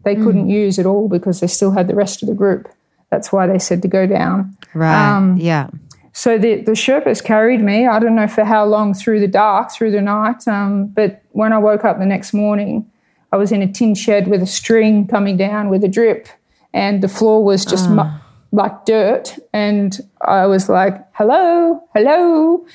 they 0.03 0.15
couldn't 0.15 0.49
use 0.49 0.77
it 0.79 0.85
all 0.85 1.07
because 1.07 1.39
they 1.39 1.47
still 1.47 1.71
had 1.71 1.87
the 1.87 1.95
rest 1.95 2.21
of 2.23 2.27
the 2.27 2.35
group. 2.35 2.67
That's 3.11 3.31
why 3.31 3.45
they 3.47 3.59
said 3.59 3.81
to 3.83 3.87
go 3.87 4.07
down. 4.07 4.57
Right. 4.73 5.15
Um, 5.15 5.37
yeah. 5.37 5.69
So 6.13 6.37
the, 6.37 6.55
the 6.61 6.71
Sherpas 6.71 7.23
carried 7.23 7.61
me, 7.61 7.87
I 7.87 7.99
don't 7.99 8.15
know 8.15 8.27
for 8.27 8.43
how 8.43 8.65
long 8.65 8.93
through 8.93 9.19
the 9.21 9.27
dark, 9.27 9.71
through 9.71 9.91
the 9.91 10.01
night. 10.01 10.45
Um, 10.47 10.87
but 10.87 11.21
when 11.31 11.53
I 11.53 11.57
woke 11.57 11.85
up 11.85 11.99
the 11.99 12.05
next 12.05 12.33
morning, 12.33 12.89
I 13.31 13.37
was 13.37 13.51
in 13.51 13.61
a 13.61 13.71
tin 13.71 13.95
shed 13.95 14.27
with 14.27 14.41
a 14.41 14.45
string 14.47 15.07
coming 15.07 15.37
down 15.37 15.69
with 15.69 15.83
a 15.83 15.87
drip, 15.87 16.27
and 16.73 17.01
the 17.01 17.07
floor 17.07 17.43
was 17.43 17.65
just 17.65 17.89
mu- 17.89 18.03
like 18.51 18.85
dirt. 18.85 19.37
And 19.53 19.97
I 20.21 20.45
was 20.47 20.67
like, 20.69 20.95
hello, 21.13 21.81
hello. 21.95 22.65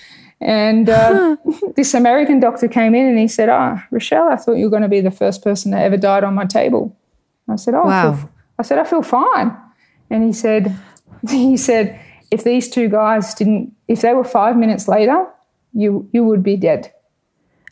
And 0.41 0.89
uh, 0.89 1.37
this 1.77 1.95
American 1.95 2.41
doctor 2.41 2.69
came 2.69 2.95
in 2.95 3.07
and 3.07 3.19
he 3.19 3.29
said, 3.29 3.49
Ah, 3.49 3.85
Rochelle, 3.91 4.29
I 4.29 4.37
thought 4.37 4.55
you 4.57 4.65
were 4.65 4.71
going 4.71 4.83
to 4.83 4.89
be 4.89 5.01
the 5.01 5.11
first 5.11 5.43
person 5.43 5.71
that 5.73 5.83
ever 5.83 5.97
died 5.97 6.25
on 6.25 6.35
my 6.35 6.45
table. 6.47 6.97
I 7.49 7.57
said, 7.57 7.75
Oh, 7.75 7.83
I, 7.89 8.11
Wow. 8.11 8.29
I 8.59 8.63
said, 8.63 8.79
I 8.79 8.85
feel 8.85 9.03
fine. 9.03 9.57
And 10.11 10.25
he 10.25 10.33
said, 10.33 10.75
he 11.29 11.57
said, 11.57 12.01
if 12.31 12.43
these 12.45 12.69
two 12.69 12.89
guys 12.89 13.35
didn't, 13.35 13.73
if 13.89 14.01
they 14.01 14.15
were 14.15 14.25
five 14.25 14.57
minutes 14.57 14.89
later, 14.89 15.27
you 15.73 16.09
you 16.13 16.25
would 16.25 16.43
be 16.43 16.57
dead. 16.57 16.87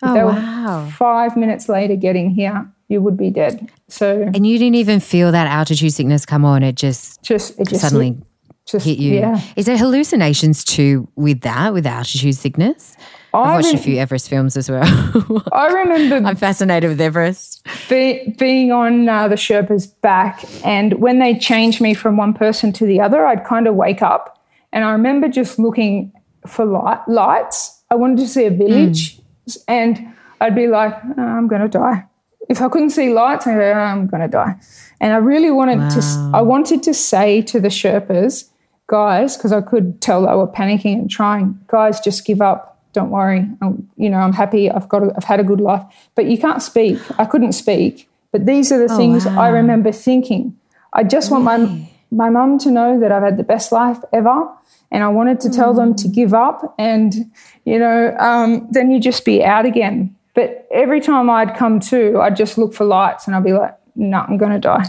If 0.02 0.10
Oh, 0.10 0.14
they 0.14 0.22
wow. 0.24 0.84
were 0.84 0.90
five 0.90 1.36
minutes 1.36 1.68
later 1.68 1.96
getting 1.96 2.30
here, 2.30 2.70
you 2.88 3.00
would 3.00 3.16
be 3.16 3.30
dead. 3.30 3.70
So 3.88 4.22
And 4.34 4.46
you 4.46 4.58
didn't 4.58 4.76
even 4.76 5.00
feel 5.00 5.32
that 5.32 5.46
altitude 5.46 5.92
sickness 5.92 6.26
come 6.26 6.44
on. 6.44 6.62
It 6.62 6.74
just 6.74 7.22
just 7.22 7.58
it 7.58 7.68
just 7.68 7.80
suddenly 7.80 8.18
just 8.66 8.86
hit 8.86 8.98
you. 8.98 9.14
Yeah. 9.14 9.40
Is 9.56 9.66
there 9.66 9.76
hallucinations 9.76 10.64
too 10.64 11.08
with 11.16 11.40
that, 11.42 11.72
with 11.72 11.86
altitude 11.86 12.34
sickness? 12.34 12.96
I've 13.34 13.46
I, 13.46 13.56
watched 13.56 13.74
a 13.74 13.78
few 13.78 13.98
Everest 13.98 14.28
films 14.28 14.56
as 14.56 14.70
well. 14.70 14.84
I 15.52 15.66
remember 15.66 16.26
I'm 16.26 16.36
fascinated 16.36 16.88
with 16.88 17.00
Everest. 17.00 17.66
be, 17.88 18.32
being 18.38 18.70
on 18.70 19.08
uh, 19.08 19.26
the 19.26 19.34
Sherpa's 19.34 19.88
back, 19.88 20.44
and 20.64 20.94
when 20.94 21.18
they 21.18 21.36
changed 21.36 21.80
me 21.80 21.94
from 21.94 22.16
one 22.16 22.32
person 22.32 22.72
to 22.74 22.86
the 22.86 23.00
other, 23.00 23.26
I'd 23.26 23.44
kind 23.44 23.66
of 23.66 23.74
wake 23.74 24.02
up, 24.02 24.40
and 24.72 24.84
I 24.84 24.92
remember 24.92 25.28
just 25.28 25.58
looking 25.58 26.12
for 26.46 26.64
light, 26.64 27.00
lights. 27.08 27.82
I 27.90 27.96
wanted 27.96 28.18
to 28.18 28.28
see 28.28 28.44
a 28.44 28.50
village, 28.50 29.20
and 29.66 30.14
I'd 30.40 30.54
be 30.54 30.68
like, 30.68 30.94
"Oh, 31.18 31.22
I'm 31.22 31.48
going 31.48 31.62
to 31.62 31.68
die. 31.68 32.04
If 32.48 32.60
I 32.60 32.68
couldn't 32.68 32.90
see 32.90 33.12
lights, 33.12 33.46
I'd 33.46 33.54
go, 33.54 33.72
"Oh, 33.72 33.78
I'm 33.78 34.06
going 34.06 34.20
to 34.22 34.28
die. 34.28 34.54
And 35.00 35.12
I 35.12 35.16
really 35.16 35.50
wanted 35.50 35.90
to, 35.90 36.30
I 36.34 36.42
wanted 36.42 36.82
to 36.84 36.94
say 36.94 37.42
to 37.42 37.60
the 37.60 37.68
Sherpas, 37.68 38.50
guys, 38.86 39.36
because 39.36 39.52
I 39.52 39.60
could 39.60 40.00
tell 40.00 40.22
they 40.26 40.34
were 40.34 40.46
panicking 40.46 40.94
and 40.98 41.10
trying, 41.10 41.58
guys, 41.68 42.00
just 42.00 42.24
give 42.26 42.40
up. 42.42 42.78
Don't 42.92 43.10
worry. 43.10 43.46
I'm, 43.60 43.88
you 43.96 44.08
know, 44.08 44.18
I'm 44.18 44.32
happy. 44.32 44.70
I've 44.70 44.88
got. 44.88 45.02
A, 45.02 45.12
I've 45.16 45.24
had 45.24 45.40
a 45.40 45.44
good 45.44 45.60
life. 45.60 45.82
But 46.14 46.26
you 46.26 46.38
can't 46.38 46.62
speak. 46.62 46.98
I 47.18 47.24
couldn't 47.24 47.52
speak. 47.52 48.08
But 48.30 48.46
these 48.46 48.70
are 48.72 48.78
the 48.78 48.94
things 48.96 49.26
I 49.26 49.48
remember 49.48 49.90
thinking. 49.92 50.56
I 50.92 51.02
just 51.02 51.30
want 51.30 51.44
my 51.44 51.88
my 52.10 52.30
mum 52.30 52.58
to 52.58 52.70
know 52.70 53.00
that 53.00 53.10
I've 53.10 53.22
had 53.22 53.36
the 53.36 53.42
best 53.44 53.72
life 53.72 53.98
ever, 54.12 54.48
and 54.92 55.02
I 55.02 55.08
wanted 55.08 55.40
to 55.40 55.50
tell 55.50 55.74
them 55.74 55.94
to 55.96 56.08
give 56.08 56.34
up. 56.34 56.74
And 56.78 57.32
you 57.64 57.78
know, 57.78 58.14
um, 58.18 58.68
then 58.70 58.90
you 58.90 59.00
just 59.00 59.24
be 59.24 59.42
out 59.42 59.66
again. 59.66 60.13
But 60.34 60.66
every 60.72 61.00
time 61.00 61.30
I'd 61.30 61.56
come 61.56 61.78
to, 61.80 62.20
I'd 62.20 62.36
just 62.36 62.58
look 62.58 62.74
for 62.74 62.84
lights, 62.84 63.26
and 63.26 63.36
I'd 63.36 63.44
be 63.44 63.52
like, 63.52 63.74
"No, 63.94 64.18
I'm 64.28 64.36
going 64.36 64.52
to 64.52 64.58
die." 64.58 64.84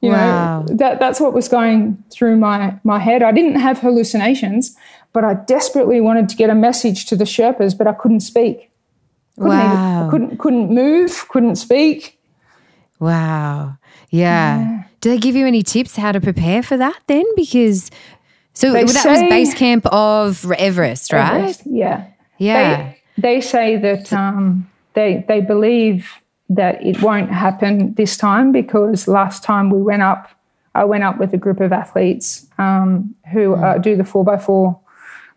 You 0.00 0.10
Wow. 0.10 0.60
know, 0.68 0.76
that 0.76 1.00
that's 1.00 1.18
what 1.20 1.32
was 1.32 1.48
going 1.48 2.02
through 2.10 2.36
my 2.36 2.74
my 2.84 2.98
head. 2.98 3.22
I 3.22 3.32
didn't 3.32 3.56
have 3.60 3.78
hallucinations, 3.78 4.76
but 5.14 5.24
I 5.24 5.34
desperately 5.34 6.00
wanted 6.02 6.28
to 6.28 6.36
get 6.36 6.50
a 6.50 6.54
message 6.54 7.06
to 7.06 7.16
the 7.16 7.24
Sherpas, 7.24 7.76
but 7.76 7.86
I 7.86 7.92
couldn't 7.94 8.20
speak. 8.20 8.70
Couldn't 9.36 9.50
Wow. 9.58 10.06
I 10.06 10.10
couldn't 10.10 10.36
couldn't 10.38 10.70
move, 10.70 11.26
couldn't 11.28 11.56
speak. 11.56 12.18
Wow. 13.00 13.76
Yeah. 14.10 14.82
Do 15.00 15.10
they 15.10 15.18
give 15.18 15.34
you 15.36 15.46
any 15.46 15.62
tips 15.62 15.96
how 15.96 16.12
to 16.12 16.20
prepare 16.20 16.62
for 16.62 16.76
that 16.76 16.98
then? 17.06 17.24
Because 17.36 17.90
so 18.52 18.72
They 18.72 18.84
that 18.84 19.04
was 19.06 19.20
base 19.22 19.54
camp 19.54 19.86
of 19.86 20.50
Everest, 20.52 21.12
right? 21.12 21.34
Everest, 21.38 21.62
Yeah. 21.66 22.04
Yeah. 22.38 22.76
They, 22.76 22.98
they 23.18 23.40
say 23.40 23.76
that 23.76 24.12
um, 24.12 24.68
they 24.94 25.24
they 25.28 25.40
believe 25.40 26.20
that 26.50 26.84
it 26.84 27.00
won't 27.02 27.30
happen 27.30 27.94
this 27.94 28.16
time 28.16 28.52
because 28.52 29.08
last 29.08 29.42
time 29.42 29.70
we 29.70 29.80
went 29.80 30.02
up, 30.02 30.28
I 30.74 30.84
went 30.84 31.04
up 31.04 31.18
with 31.18 31.32
a 31.32 31.38
group 31.38 31.60
of 31.60 31.72
athletes 31.72 32.46
um, 32.58 33.14
who 33.32 33.54
uh, 33.54 33.78
do 33.78 33.96
the 33.96 34.04
four 34.04 34.30
x 34.32 34.44
four 34.44 34.78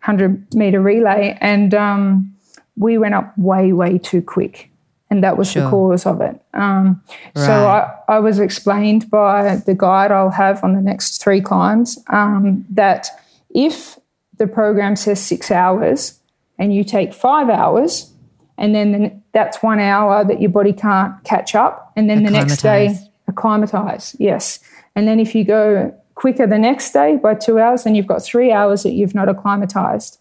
hundred 0.00 0.54
meter 0.54 0.80
relay, 0.80 1.36
and 1.40 1.74
um, 1.74 2.34
we 2.76 2.98
went 2.98 3.14
up 3.14 3.36
way 3.38 3.72
way 3.72 3.98
too 3.98 4.22
quick, 4.22 4.70
and 5.10 5.22
that 5.24 5.36
was 5.38 5.50
Sure. 5.50 5.64
the 5.64 5.70
cause 5.70 6.06
of 6.06 6.20
it. 6.20 6.40
Um, 6.54 7.02
So 7.34 7.68
I, 7.68 7.94
I 8.08 8.18
was 8.18 8.38
explained 8.38 9.10
by 9.10 9.56
the 9.66 9.74
guide 9.74 10.10
I'll 10.12 10.30
have 10.30 10.62
on 10.64 10.74
the 10.74 10.80
next 10.82 11.22
three 11.22 11.40
climbs 11.40 11.98
um, 12.08 12.64
that 12.70 13.08
if 13.50 13.98
the 14.36 14.46
program 14.46 14.94
says 14.96 15.20
six 15.20 15.50
hours 15.50 16.18
and 16.58 16.74
you 16.74 16.84
take 16.84 17.14
five 17.14 17.48
hours, 17.48 18.12
and 18.56 18.74
then 18.74 18.92
the, 18.92 19.20
that's 19.32 19.62
one 19.62 19.80
hour 19.80 20.24
that 20.24 20.40
your 20.40 20.50
body 20.50 20.72
can't 20.72 21.22
catch 21.24 21.54
up, 21.54 21.92
and 21.96 22.08
then 22.10 22.24
the 22.24 22.30
next 22.30 22.62
day 22.62 22.98
Acclimatise. 23.28 24.16
yes. 24.18 24.58
And 24.96 25.06
then 25.06 25.20
if 25.20 25.34
you 25.34 25.44
go 25.44 25.94
quicker 26.14 26.46
the 26.46 26.58
next 26.58 26.92
day 26.92 27.16
by 27.16 27.34
two 27.34 27.60
hours, 27.60 27.84
then 27.84 27.94
you've 27.94 28.06
got 28.06 28.22
three 28.22 28.50
hours 28.50 28.82
that 28.82 28.92
you've 28.92 29.14
not 29.14 29.28
acclimatized. 29.28 30.18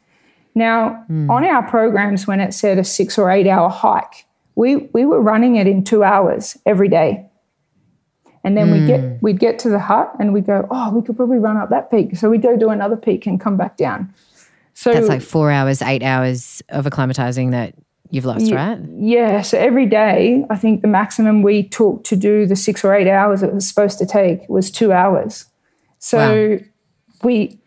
Now, 0.53 1.03
hmm. 1.07 1.29
on 1.29 1.43
our 1.43 1.67
programs, 1.67 2.27
when 2.27 2.39
it 2.39 2.53
said 2.53 2.77
a 2.77 2.83
six 2.83 3.17
or 3.17 3.31
eight 3.31 3.47
hour 3.47 3.69
hike, 3.69 4.25
we, 4.55 4.89
we 4.93 5.05
were 5.05 5.21
running 5.21 5.55
it 5.55 5.67
in 5.67 5.83
two 5.83 6.03
hours 6.03 6.57
every 6.65 6.89
day. 6.89 7.25
And 8.43 8.55
then 8.55 8.71
we'd 8.71 8.87
get 8.87 9.01
hmm. 9.01 9.15
we'd 9.21 9.39
get 9.39 9.59
to 9.59 9.69
the 9.69 9.79
hut 9.79 10.13
and 10.19 10.33
we'd 10.33 10.45
go, 10.45 10.67
oh, 10.71 10.93
we 10.93 11.01
could 11.01 11.17
probably 11.17 11.37
run 11.37 11.57
up 11.57 11.69
that 11.69 11.91
peak. 11.91 12.15
So 12.15 12.29
we'd 12.29 12.41
go 12.41 12.55
do 12.55 12.69
another 12.69 12.95
peak 12.95 13.25
and 13.25 13.41
come 13.41 13.57
back 13.57 13.75
down. 13.75 14.13
So 14.79 14.93
That's 14.93 15.07
like 15.07 15.23
four 15.23 15.49
hours, 15.49 15.81
eight 15.81 16.03
hours 16.03 16.61
of 16.69 16.85
acclimatizing 16.85 17.49
that 17.49 17.73
you've 18.11 18.25
lost, 18.25 18.51
right? 18.51 18.77
yeah, 18.99 19.41
so 19.41 19.57
every 19.57 19.87
day, 19.87 20.45
I 20.51 20.55
think 20.55 20.83
the 20.83 20.87
maximum 20.87 21.41
we 21.41 21.63
took 21.63 22.03
to 22.03 22.15
do 22.15 22.45
the 22.45 22.55
six 22.55 22.85
or 22.85 22.93
eight 22.93 23.07
hours 23.09 23.41
it 23.41 23.51
was 23.51 23.67
supposed 23.67 23.97
to 23.97 24.05
take 24.05 24.47
was 24.47 24.69
two 24.69 24.91
hours. 24.91 25.45
So 25.97 26.59
we 27.23 27.59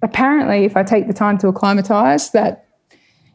apparently, 0.00 0.64
if 0.64 0.78
I 0.78 0.82
take 0.82 1.08
the 1.08 1.12
time 1.12 1.36
to 1.38 1.48
acclimatize, 1.48 2.30
that 2.30 2.64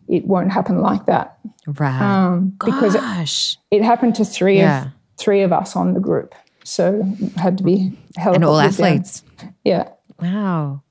it 0.07 0.25
won't 0.25 0.51
happen 0.51 0.81
like 0.81 1.05
that 1.05 1.37
Right. 1.67 2.01
um, 2.01 2.57
because 2.65 2.95
it, 2.95 3.57
it 3.77 3.83
happened 3.83 4.15
to 4.15 4.25
three 4.25 4.57
Yeah. 4.57 4.85
of 4.85 4.91
three 5.19 5.43
of 5.43 5.53
us 5.53 5.75
on 5.75 5.93
the 5.93 5.99
group. 5.99 6.33
So 6.63 7.05
it 7.19 7.33
had 7.37 7.57
to 7.59 7.63
be 7.63 7.95
And 8.17 8.43
all 8.43 8.55
helicoptered 8.57 8.77
down. 8.79 8.87
athletes. 8.87 9.23
Yeah. 9.63 9.89
Wow. 10.19 10.81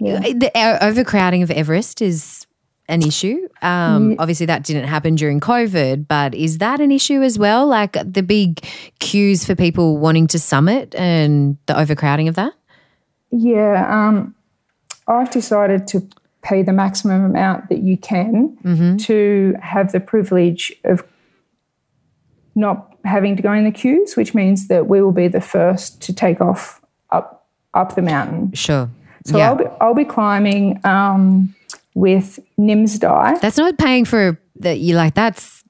The 0.00 0.50
overcrowding 0.80 1.42
of 1.42 1.50
Everest 1.50 2.02
is 2.02 2.46
an 2.88 3.02
issue. 3.02 3.48
Um, 3.60 4.16
Obviously, 4.18 4.46
that 4.46 4.64
didn't 4.64 4.84
happen 4.84 5.14
during 5.14 5.40
COVID, 5.40 6.08
but 6.08 6.34
is 6.34 6.58
that 6.58 6.80
an 6.80 6.90
issue 6.90 7.22
as 7.22 7.38
well? 7.38 7.66
Like 7.66 7.92
the 7.92 8.22
big 8.22 8.64
queues 8.98 9.44
for 9.44 9.54
people 9.54 9.98
wanting 9.98 10.26
to 10.28 10.38
summit 10.38 10.94
and 10.94 11.58
the 11.66 11.78
overcrowding 11.78 12.28
of 12.28 12.34
that? 12.36 12.54
Yeah, 13.30 13.86
um, 13.88 14.34
I've 15.06 15.30
decided 15.30 15.86
to 15.88 16.08
pay 16.42 16.62
the 16.62 16.72
maximum 16.72 17.24
amount 17.24 17.68
that 17.68 17.80
you 17.80 17.98
can 17.98 18.98
to 18.98 19.54
have 19.60 19.92
the 19.92 20.00
privilege 20.00 20.72
of 20.84 21.04
not 22.54 22.96
having 23.04 23.36
to 23.36 23.42
go 23.42 23.52
in 23.52 23.64
the 23.64 23.70
queues, 23.70 24.16
which 24.16 24.34
means 24.34 24.68
that 24.68 24.88
we 24.88 25.02
will 25.02 25.12
be 25.12 25.28
the 25.28 25.40
first 25.40 26.00
to 26.02 26.12
take 26.12 26.40
off 26.40 26.80
up 27.10 27.46
up 27.74 27.94
the 27.94 28.02
mountain. 28.02 28.52
Sure. 28.52 28.88
So 29.28 29.36
yeah. 29.36 29.50
I'll 29.50 29.56
be 29.56 29.64
I'll 29.80 29.94
be 29.94 30.04
climbing 30.04 30.80
um, 30.84 31.54
with 31.94 32.38
Nimsdai. 32.58 33.40
that's 33.40 33.58
not 33.58 33.76
paying 33.76 34.04
for 34.06 34.40
that. 34.60 34.78
You 34.78 34.94
like 34.94 35.14
that's 35.14 35.62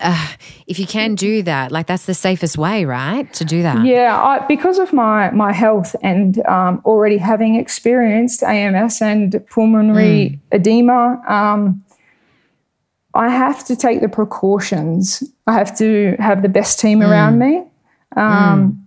uh, 0.00 0.28
if 0.66 0.78
you 0.80 0.86
can 0.86 1.14
do 1.14 1.42
that, 1.42 1.70
like 1.70 1.86
that's 1.86 2.06
the 2.06 2.14
safest 2.14 2.58
way, 2.58 2.84
right? 2.84 3.32
To 3.34 3.44
do 3.44 3.62
that. 3.62 3.84
Yeah, 3.86 4.20
I, 4.20 4.44
because 4.46 4.80
of 4.80 4.92
my 4.92 5.30
my 5.30 5.52
health 5.52 5.94
and 6.02 6.44
um, 6.46 6.82
already 6.84 7.18
having 7.18 7.54
experienced 7.54 8.42
AMS 8.42 9.00
and 9.00 9.46
pulmonary 9.48 10.40
edema, 10.52 11.22
um, 11.28 11.84
I 13.14 13.28
have 13.28 13.64
to 13.66 13.76
take 13.76 14.00
the 14.00 14.08
precautions. 14.08 15.22
I 15.46 15.52
have 15.52 15.76
to 15.78 16.16
have 16.18 16.42
the 16.42 16.48
best 16.48 16.80
team 16.80 17.00
around 17.00 17.38
me. 17.38 17.64
Um, 18.16 18.83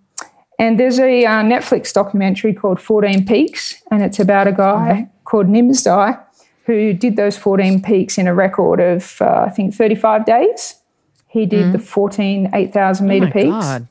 And 0.59 0.79
there's 0.79 0.99
a 0.99 1.25
uh, 1.25 1.43
Netflix 1.43 1.93
documentary 1.93 2.53
called 2.53 2.79
14 2.81 3.25
Peaks, 3.25 3.81
and 3.91 4.01
it's 4.01 4.19
about 4.19 4.47
a 4.47 4.51
guy 4.51 5.07
called 5.23 5.47
Nimsdai 5.47 6.19
who 6.65 6.93
did 6.93 7.15
those 7.15 7.37
14 7.37 7.81
peaks 7.81 8.17
in 8.17 8.27
a 8.27 8.33
record 8.33 8.79
of, 8.79 9.21
uh, 9.21 9.45
I 9.47 9.49
think, 9.51 9.73
35 9.73 10.25
days. 10.25 10.75
He 11.29 11.45
did 11.45 11.71
the 11.71 11.79
14 11.79 12.49
8,000 12.53 13.07
meter 13.07 13.25
Oh 13.25 13.27
my 13.27 13.31
peaks. 13.31 13.49
God. 13.49 13.87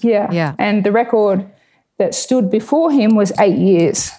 Yeah. 0.00 0.30
Yeah. 0.32 0.54
And 0.58 0.84
the 0.84 0.92
record 0.92 1.46
that 1.98 2.14
stood 2.14 2.50
before 2.50 2.90
him 2.92 3.14
was 3.14 3.32
eight 3.38 3.56
years 3.56 4.10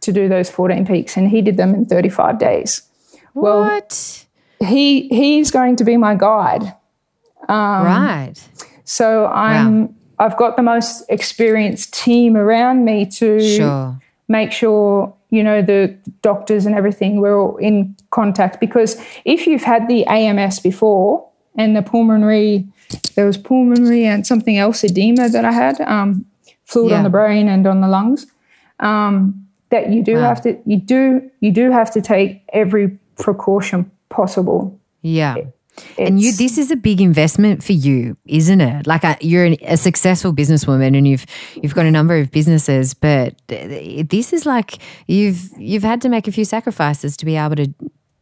to 0.00 0.12
do 0.12 0.28
those 0.28 0.50
14 0.50 0.86
peaks, 0.86 1.16
and 1.16 1.28
he 1.28 1.40
did 1.42 1.56
them 1.56 1.74
in 1.74 1.84
35 1.86 2.38
days. 2.38 2.82
Well, 3.34 3.60
What? 3.60 4.24
he 4.60 5.08
he's 5.08 5.50
going 5.50 5.76
to 5.76 5.84
be 5.84 5.96
my 5.96 6.14
guide. 6.14 6.74
right. 7.48 8.34
So 8.84 9.26
I'm 9.26 9.95
I've 10.18 10.36
got 10.36 10.56
the 10.56 10.62
most 10.62 11.04
experienced 11.08 11.92
team 11.94 12.36
around 12.36 12.84
me 12.84 13.06
to 13.18 13.40
Sure. 13.40 13.98
make 14.28 14.52
sure 14.52 15.12
you 15.30 15.42
know 15.42 15.60
the 15.62 15.94
doctors 16.22 16.66
and 16.66 16.74
everything 16.74 17.20
we're 17.20 17.38
all 17.40 17.56
in 17.56 17.94
contact 18.10 18.60
because 18.60 18.96
if 19.24 19.46
you've 19.46 19.64
had 19.64 19.88
the 19.88 20.06
AMS 20.06 20.60
before 20.60 21.24
and 21.58 21.74
the 21.76 21.82
pulmonary 21.82 22.64
there 23.16 23.26
was 23.26 23.36
pulmonary 23.36 24.04
and 24.06 24.24
something 24.26 24.56
else 24.56 24.84
edema 24.84 25.28
that 25.28 25.44
I 25.44 25.50
had 25.52 25.80
um, 25.80 26.24
fluid 26.64 26.90
Yeah. 26.92 26.98
on 26.98 27.02
the 27.04 27.10
brain 27.10 27.48
and 27.48 27.66
on 27.66 27.80
the 27.80 27.88
lungs 27.88 28.26
um, 28.80 29.46
that 29.70 29.90
you 29.90 30.02
do 30.02 30.14
Wow. 30.14 30.28
have 30.28 30.40
to 30.42 30.56
you 30.64 30.76
do 30.78 31.28
you 31.40 31.50
do 31.50 31.70
have 31.72 31.90
to 31.92 32.00
take 32.00 32.42
every 32.52 32.96
precaution 33.18 33.90
possible 34.08 34.78
Yeah. 35.02 35.36
And 35.98 36.20
you, 36.20 36.32
this 36.32 36.58
is 36.58 36.70
a 36.70 36.76
big 36.76 37.00
investment 37.00 37.62
for 37.62 37.72
you, 37.72 38.16
isn't 38.26 38.60
it? 38.60 38.86
Like 38.86 39.04
a, 39.04 39.16
you're 39.20 39.44
an, 39.44 39.56
a 39.62 39.76
successful 39.76 40.32
businesswoman, 40.32 40.96
and 40.96 41.06
you've 41.06 41.26
you've 41.62 41.74
got 41.74 41.86
a 41.86 41.90
number 41.90 42.16
of 42.18 42.30
businesses, 42.30 42.94
but 42.94 43.34
this 43.48 44.32
is 44.32 44.46
like 44.46 44.78
you've 45.06 45.50
you've 45.58 45.82
had 45.82 46.00
to 46.02 46.08
make 46.08 46.28
a 46.28 46.32
few 46.32 46.44
sacrifices 46.44 47.16
to 47.18 47.26
be 47.26 47.36
able 47.36 47.56
to 47.56 47.66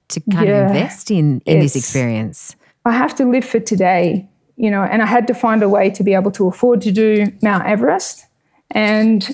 to 0.08 0.20
kind 0.32 0.48
Yeah. 0.48 0.64
of 0.64 0.70
invest 0.70 1.10
in 1.10 1.40
in 1.46 1.60
this 1.60 1.76
experience. 1.76 2.56
I 2.84 2.92
have 2.92 3.14
to 3.16 3.24
live 3.24 3.44
for 3.44 3.60
today. 3.60 4.28
you 4.56 4.70
know, 4.70 4.82
and 4.82 5.02
I 5.02 5.06
had 5.06 5.26
to 5.26 5.34
find 5.34 5.62
a 5.62 5.68
way 5.68 5.90
to 5.90 6.04
be 6.04 6.14
able 6.14 6.30
to 6.32 6.46
afford 6.46 6.80
to 6.82 6.92
do 6.92 7.26
Mount 7.42 7.66
Everest. 7.66 8.26
And 8.70 9.28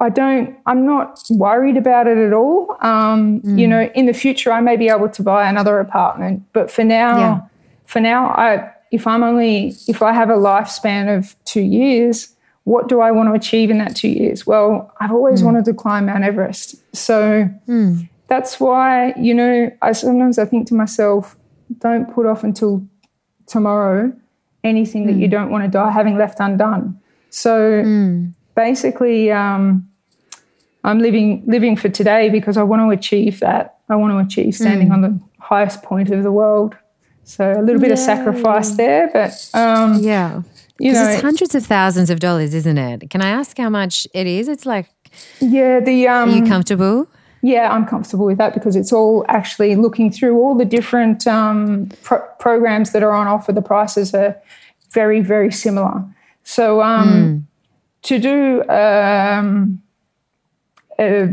I 0.00 0.10
don't, 0.10 0.56
I'm 0.66 0.86
not 0.86 1.20
worried 1.30 1.76
about 1.76 2.06
it 2.06 2.18
at 2.18 2.32
all. 2.32 2.76
Um, 2.80 3.40
mm. 3.40 3.58
You 3.58 3.66
know, 3.66 3.90
in 3.94 4.06
the 4.06 4.12
future, 4.12 4.52
I 4.52 4.60
may 4.60 4.76
be 4.76 4.88
able 4.88 5.08
to 5.08 5.22
buy 5.22 5.48
another 5.48 5.80
apartment, 5.80 6.44
but 6.52 6.70
for 6.70 6.84
now, 6.84 7.18
yeah. 7.18 7.40
for 7.86 8.00
now, 8.00 8.28
I, 8.28 8.70
if 8.92 9.06
I'm 9.06 9.22
only, 9.22 9.74
if 9.88 10.00
I 10.02 10.12
have 10.12 10.30
a 10.30 10.36
lifespan 10.36 11.16
of 11.16 11.34
two 11.44 11.62
years, 11.62 12.34
what 12.64 12.88
do 12.88 13.00
I 13.00 13.10
want 13.10 13.28
to 13.28 13.32
achieve 13.32 13.70
in 13.70 13.78
that 13.78 13.96
two 13.96 14.08
years? 14.08 14.46
Well, 14.46 14.92
I've 15.00 15.10
always 15.10 15.42
mm. 15.42 15.46
wanted 15.46 15.64
to 15.64 15.74
climb 15.74 16.06
Mount 16.06 16.22
Everest. 16.22 16.76
So 16.94 17.50
mm. 17.66 18.08
that's 18.28 18.60
why, 18.60 19.14
you 19.18 19.34
know, 19.34 19.70
I 19.82 19.92
sometimes 19.92 20.38
I 20.38 20.44
think 20.44 20.68
to 20.68 20.74
myself, 20.74 21.36
don't 21.78 22.12
put 22.14 22.24
off 22.24 22.44
until 22.44 22.86
tomorrow 23.46 24.12
anything 24.64 25.06
that 25.06 25.14
you 25.14 25.26
hmm. 25.26 25.30
don't 25.30 25.50
want 25.50 25.64
to 25.64 25.70
die 25.70 25.90
having 25.90 26.16
left 26.16 26.40
undone. 26.40 26.98
So 27.30 27.82
hmm. 27.82 28.26
Basically, 28.58 29.30
um, 29.30 29.88
I'm 30.82 30.98
living 30.98 31.44
living 31.46 31.76
for 31.76 31.88
today 31.88 32.28
because 32.28 32.56
I 32.56 32.64
want 32.64 32.82
to 32.82 32.90
achieve 32.90 33.38
that. 33.40 33.78
I 33.88 33.94
want 33.94 34.12
to 34.12 34.18
achieve 34.18 34.54
standing 34.54 34.88
mm. 34.88 34.94
on 34.94 35.00
the 35.02 35.20
highest 35.38 35.82
point 35.82 36.10
of 36.10 36.24
the 36.24 36.32
world. 36.32 36.76
So 37.22 37.52
a 37.52 37.62
little 37.62 37.80
bit 37.80 37.92
of 37.92 37.98
sacrifice 37.98 38.70
there, 38.72 39.10
but 39.12 39.32
um, 39.54 39.98
yeah, 40.00 40.42
you 40.80 40.92
know, 40.92 41.08
it's 41.08 41.22
hundreds 41.22 41.54
of 41.54 41.64
thousands 41.64 42.10
of 42.10 42.18
dollars, 42.18 42.52
isn't 42.52 42.78
it? 42.78 43.10
Can 43.10 43.22
I 43.22 43.28
ask 43.28 43.56
how 43.56 43.70
much 43.70 44.08
it 44.12 44.26
is? 44.26 44.48
It's 44.48 44.66
like, 44.66 44.88
yeah, 45.40 45.78
the 45.80 46.08
um, 46.08 46.30
are 46.30 46.36
you 46.36 46.44
comfortable? 46.46 47.06
Yeah, 47.42 47.70
I'm 47.70 47.86
comfortable 47.86 48.26
with 48.26 48.38
that 48.38 48.54
because 48.54 48.74
it's 48.74 48.92
all 48.92 49.24
actually 49.28 49.76
looking 49.76 50.10
through 50.10 50.36
all 50.40 50.56
the 50.56 50.64
different 50.64 51.26
um, 51.28 51.90
pro- 52.02 52.26
programs 52.40 52.90
that 52.90 53.04
are 53.04 53.12
on 53.12 53.28
offer. 53.28 53.52
The 53.52 53.62
prices 53.62 54.12
are 54.14 54.36
very, 54.90 55.20
very 55.20 55.52
similar. 55.52 56.02
So 56.42 56.82
um, 56.82 57.08
mm. 57.08 57.47
To 58.02 58.18
do 58.18 58.68
um, 58.68 59.82
a, 60.98 61.28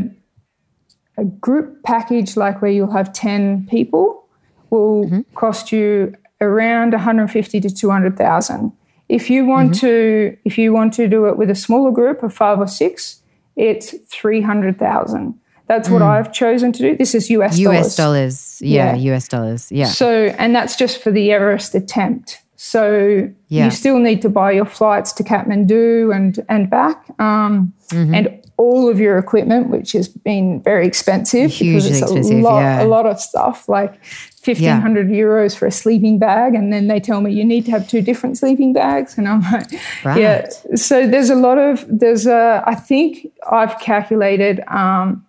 a, 1.16 1.24
group 1.24 1.82
package 1.82 2.36
like 2.36 2.60
where 2.60 2.70
you'll 2.70 2.90
have 2.90 3.12
10 3.12 3.66
people 3.70 4.26
will 4.70 5.04
mm-hmm. 5.04 5.20
cost 5.34 5.72
you 5.72 6.14
around 6.40 6.92
150 6.92 7.60
to 7.60 7.70
200,000. 7.70 8.72
If 9.08 9.30
you 9.30 9.46
want 9.46 9.72
mm-hmm. 9.72 9.86
to 9.86 10.36
if 10.44 10.58
you 10.58 10.72
want 10.72 10.92
to 10.94 11.08
do 11.08 11.26
it 11.26 11.36
with 11.36 11.50
a 11.50 11.54
smaller 11.54 11.92
group 11.92 12.22
of 12.22 12.34
5 12.34 12.60
or 12.60 12.66
6, 12.66 13.22
it's 13.54 13.94
300,000. 14.10 15.38
That's 15.68 15.88
what 15.88 16.00
mm. 16.00 16.06
I've 16.06 16.32
chosen 16.32 16.72
to 16.72 16.78
do. 16.78 16.96
This 16.96 17.14
is 17.14 17.28
US 17.30 17.58
dollars. 17.58 17.78
US 17.78 17.96
dollars. 17.96 18.62
Yeah, 18.62 18.94
yeah, 18.94 19.14
US 19.14 19.28
dollars. 19.28 19.72
Yeah. 19.72 19.86
So, 19.86 20.26
and 20.38 20.54
that's 20.54 20.76
just 20.76 21.02
for 21.02 21.10
the 21.10 21.32
Everest 21.32 21.74
attempt. 21.74 22.40
So 22.56 23.30
yeah. 23.48 23.66
you 23.66 23.70
still 23.70 23.98
need 23.98 24.22
to 24.22 24.30
buy 24.30 24.52
your 24.52 24.64
flights 24.64 25.12
to 25.12 25.22
Kathmandu 25.22 26.14
and 26.14 26.44
and 26.48 26.70
back, 26.70 27.04
um, 27.18 27.74
mm-hmm. 27.88 28.14
and 28.14 28.42
all 28.56 28.88
of 28.88 28.98
your 28.98 29.18
equipment, 29.18 29.68
which 29.68 29.92
has 29.92 30.08
been 30.08 30.62
very 30.62 30.86
expensive 30.86 31.50
Hugely 31.50 31.92
because 31.92 32.12
it's 32.12 32.30
a 32.30 32.34
lot 32.40 32.60
yeah. 32.60 32.82
a 32.82 32.86
lot 32.86 33.04
of 33.04 33.20
stuff 33.20 33.68
like 33.68 34.02
fifteen 34.04 34.80
hundred 34.80 35.10
yeah. 35.10 35.18
euros 35.18 35.54
for 35.54 35.66
a 35.66 35.70
sleeping 35.70 36.18
bag, 36.18 36.54
and 36.54 36.72
then 36.72 36.88
they 36.88 36.98
tell 36.98 37.20
me 37.20 37.30
you 37.30 37.44
need 37.44 37.66
to 37.66 37.70
have 37.70 37.86
two 37.86 38.00
different 38.00 38.38
sleeping 38.38 38.72
bags, 38.72 39.18
and 39.18 39.28
I'm 39.28 39.42
like, 39.52 39.70
right. 40.02 40.20
yeah. 40.20 40.48
So 40.74 41.06
there's 41.06 41.28
a 41.28 41.36
lot 41.36 41.58
of 41.58 41.84
there's 41.86 42.26
a 42.26 42.62
I 42.66 42.74
think 42.74 43.30
I've 43.52 43.78
calculated 43.80 44.60
um, 44.68 45.26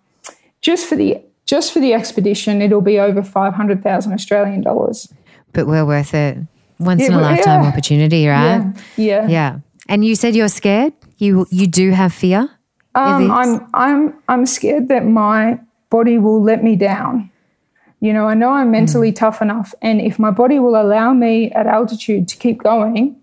just 0.62 0.88
for 0.88 0.96
the 0.96 1.22
just 1.44 1.74
for 1.74 1.80
the 1.80 1.92
expedition, 1.92 2.62
it'll 2.62 2.80
be 2.80 2.98
over 2.98 3.22
five 3.22 3.52
hundred 3.52 3.82
thousand 3.82 4.14
Australian 4.14 4.62
dollars. 4.62 5.12
But 5.52 5.66
we're 5.66 5.84
worth 5.84 6.14
it 6.14 6.38
once 6.78 7.06
in 7.06 7.12
a 7.12 7.20
lifetime 7.20 7.62
yeah. 7.62 7.68
opportunity, 7.68 8.26
right? 8.26 8.72
Yeah. 8.96 9.26
yeah. 9.26 9.28
Yeah. 9.28 9.58
And 9.88 10.04
you 10.04 10.14
said 10.14 10.36
you're 10.36 10.48
scared? 10.48 10.92
You 11.18 11.46
you 11.50 11.66
do 11.66 11.90
have 11.90 12.12
fear? 12.12 12.48
Um, 12.94 13.30
I'm 13.30 13.66
I'm 13.74 14.14
I'm 14.28 14.46
scared 14.46 14.88
that 14.88 15.06
my 15.06 15.58
body 15.90 16.18
will 16.18 16.42
let 16.42 16.62
me 16.62 16.76
down. 16.76 17.30
You 18.00 18.12
know, 18.12 18.26
I 18.26 18.34
know 18.34 18.50
I'm 18.50 18.70
mentally 18.70 19.10
mm. 19.10 19.16
tough 19.16 19.42
enough, 19.42 19.74
and 19.82 20.00
if 20.00 20.18
my 20.18 20.30
body 20.30 20.58
will 20.58 20.80
allow 20.80 21.12
me 21.12 21.50
at 21.52 21.66
altitude 21.66 22.28
to 22.28 22.36
keep 22.36 22.62
going, 22.62 23.16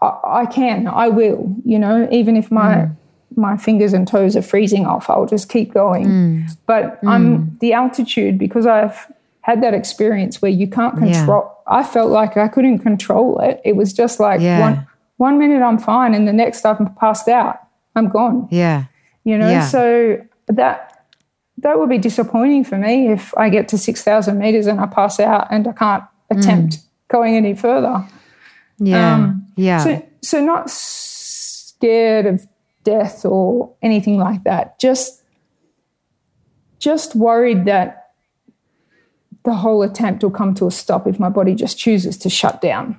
I, 0.00 0.18
I 0.24 0.46
can, 0.46 0.86
I 0.86 1.08
will. 1.08 1.54
You 1.64 1.78
know, 1.78 2.08
even 2.12 2.36
if 2.36 2.50
my 2.50 2.74
mm. 2.74 2.96
my 3.36 3.56
fingers 3.56 3.92
and 3.92 4.06
toes 4.06 4.36
are 4.36 4.42
freezing 4.42 4.86
off, 4.86 5.10
I'll 5.10 5.26
just 5.26 5.48
keep 5.48 5.72
going. 5.72 6.06
Mm. 6.06 6.50
But 6.66 6.98
I'm 7.06 7.38
mm. 7.38 7.58
the 7.60 7.72
altitude 7.72 8.38
because 8.38 8.66
I've 8.66 9.10
had 9.42 9.62
that 9.62 9.74
experience 9.74 10.40
where 10.40 10.50
you 10.50 10.66
can't 10.66 10.96
control. 10.96 11.44
Yeah. 11.66 11.80
I 11.80 11.84
felt 11.84 12.10
like 12.10 12.36
I 12.36 12.48
couldn't 12.48 12.80
control 12.80 13.38
it. 13.40 13.60
It 13.64 13.76
was 13.76 13.92
just 13.92 14.18
like 14.18 14.40
yeah. 14.40 14.60
one 14.60 14.86
one 15.16 15.38
minute 15.38 15.62
I'm 15.62 15.78
fine, 15.78 16.14
and 16.14 16.26
the 16.26 16.32
next 16.32 16.64
I'm 16.64 16.94
passed 16.94 17.28
out. 17.28 17.60
I'm 17.94 18.08
gone. 18.08 18.48
Yeah, 18.50 18.84
you 19.24 19.36
know. 19.36 19.50
Yeah. 19.50 19.66
So 19.66 20.24
that 20.48 21.06
that 21.58 21.78
would 21.78 21.88
be 21.88 21.98
disappointing 21.98 22.64
for 22.64 22.78
me 22.78 23.12
if 23.12 23.36
I 23.36 23.48
get 23.48 23.68
to 23.68 23.78
six 23.78 24.02
thousand 24.02 24.38
meters 24.38 24.66
and 24.66 24.80
I 24.80 24.86
pass 24.86 25.20
out 25.20 25.48
and 25.50 25.68
I 25.68 25.72
can't 25.72 26.04
attempt 26.30 26.74
mm. 26.74 26.84
going 27.08 27.36
any 27.36 27.54
further. 27.54 28.04
Yeah, 28.78 29.14
um, 29.14 29.46
yeah. 29.56 29.78
So, 29.84 30.08
so 30.22 30.44
not 30.44 30.70
scared 30.70 32.26
of 32.26 32.46
death 32.84 33.24
or 33.24 33.72
anything 33.82 34.18
like 34.18 34.44
that. 34.44 34.78
Just 34.80 35.22
just 36.78 37.14
worried 37.14 37.64
that 37.66 38.01
the 39.44 39.54
whole 39.54 39.82
attempt 39.82 40.22
will 40.22 40.30
come 40.30 40.54
to 40.54 40.66
a 40.66 40.70
stop 40.70 41.06
if 41.06 41.18
my 41.18 41.28
body 41.28 41.54
just 41.54 41.78
chooses 41.78 42.16
to 42.18 42.30
shut 42.30 42.60
down. 42.60 42.98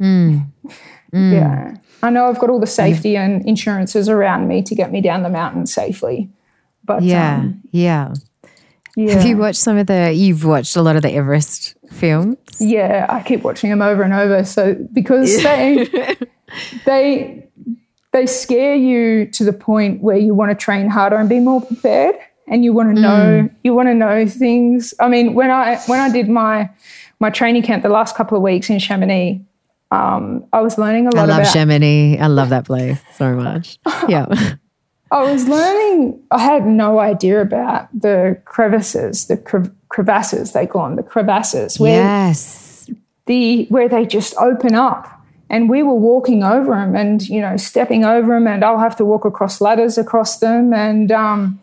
Mm. 0.00 0.46
Mm. 0.64 0.72
Yeah. 1.14 1.76
I 2.02 2.08
know 2.08 2.26
I've 2.26 2.38
got 2.38 2.48
all 2.48 2.58
the 2.58 2.66
safety 2.66 3.18
and 3.18 3.46
insurances 3.46 4.08
around 4.08 4.48
me 4.48 4.62
to 4.62 4.74
get 4.74 4.90
me 4.90 5.02
down 5.02 5.22
the 5.22 5.28
mountain 5.28 5.66
safely. 5.66 6.30
But 6.84 7.02
yeah, 7.02 7.36
um, 7.36 7.60
yeah. 7.70 8.14
Yeah. 8.96 9.12
Have 9.14 9.26
you 9.26 9.36
watched 9.36 9.58
some 9.58 9.76
of 9.76 9.86
the? 9.86 10.12
You've 10.12 10.44
watched 10.44 10.74
a 10.74 10.82
lot 10.82 10.96
of 10.96 11.02
the 11.02 11.12
Everest 11.12 11.76
films. 11.90 12.38
Yeah, 12.58 13.06
I 13.08 13.22
keep 13.22 13.42
watching 13.42 13.70
them 13.70 13.82
over 13.82 14.02
and 14.02 14.12
over. 14.12 14.42
So 14.44 14.74
because 14.92 15.42
they 15.42 16.16
they 16.86 17.46
they 18.12 18.26
scare 18.26 18.74
you 18.74 19.26
to 19.26 19.44
the 19.44 19.52
point 19.52 20.02
where 20.02 20.16
you 20.16 20.34
want 20.34 20.50
to 20.50 20.56
train 20.56 20.88
harder 20.88 21.16
and 21.16 21.28
be 21.28 21.40
more 21.40 21.60
prepared 21.60 22.16
and 22.52 22.62
you 22.62 22.74
want 22.74 22.94
to 22.94 23.00
know 23.00 23.48
mm. 23.48 23.54
you 23.64 23.72
want 23.72 23.88
to 23.88 23.94
know 23.94 24.28
things. 24.28 24.92
I 25.00 25.08
mean, 25.08 25.32
when 25.32 25.50
I 25.50 25.78
when 25.86 25.98
I 25.98 26.10
did 26.10 26.28
my 26.28 26.70
my 27.18 27.30
training 27.30 27.62
camp 27.62 27.82
the 27.82 27.88
last 27.88 28.14
couple 28.14 28.36
of 28.36 28.42
weeks 28.42 28.68
in 28.68 28.78
Chamonix, 28.78 29.40
um, 29.90 30.44
I 30.52 30.60
was 30.60 30.76
learning 30.76 31.06
a 31.06 31.16
lot. 31.16 31.24
I 31.24 31.32
love 31.32 31.40
about, 31.40 31.52
Chamonix. 31.52 32.18
I 32.20 32.26
love 32.26 32.50
that 32.50 32.66
place 32.66 33.00
so 33.16 33.34
much. 33.34 33.78
Yeah. 34.08 34.26
I 35.10 35.22
was 35.30 35.46
learning. 35.46 36.22
I 36.30 36.40
had 36.40 36.66
no 36.66 36.98
idea 36.98 37.42
about 37.42 37.88
the 37.98 38.40
crevices, 38.46 39.26
the 39.26 39.36
crevasses 39.88 40.52
they 40.52 40.66
call 40.66 40.86
them, 40.86 40.96
the 40.96 41.02
crevasses. 41.02 41.78
Where 41.78 42.02
yes. 42.02 42.90
The 43.26 43.66
where 43.66 43.88
they 43.88 44.04
just 44.04 44.34
open 44.36 44.74
up, 44.74 45.06
and 45.48 45.70
we 45.70 45.82
were 45.82 45.94
walking 45.94 46.42
over 46.42 46.74
them, 46.74 46.96
and 46.96 47.26
you 47.28 47.40
know, 47.40 47.56
stepping 47.56 48.04
over 48.04 48.34
them, 48.34 48.46
and 48.46 48.64
I'll 48.64 48.78
have 48.78 48.96
to 48.96 49.04
walk 49.04 49.24
across 49.24 49.60
ladders 49.60 49.96
across 49.96 50.38
them, 50.38 50.74
and 50.74 51.12
um, 51.12 51.60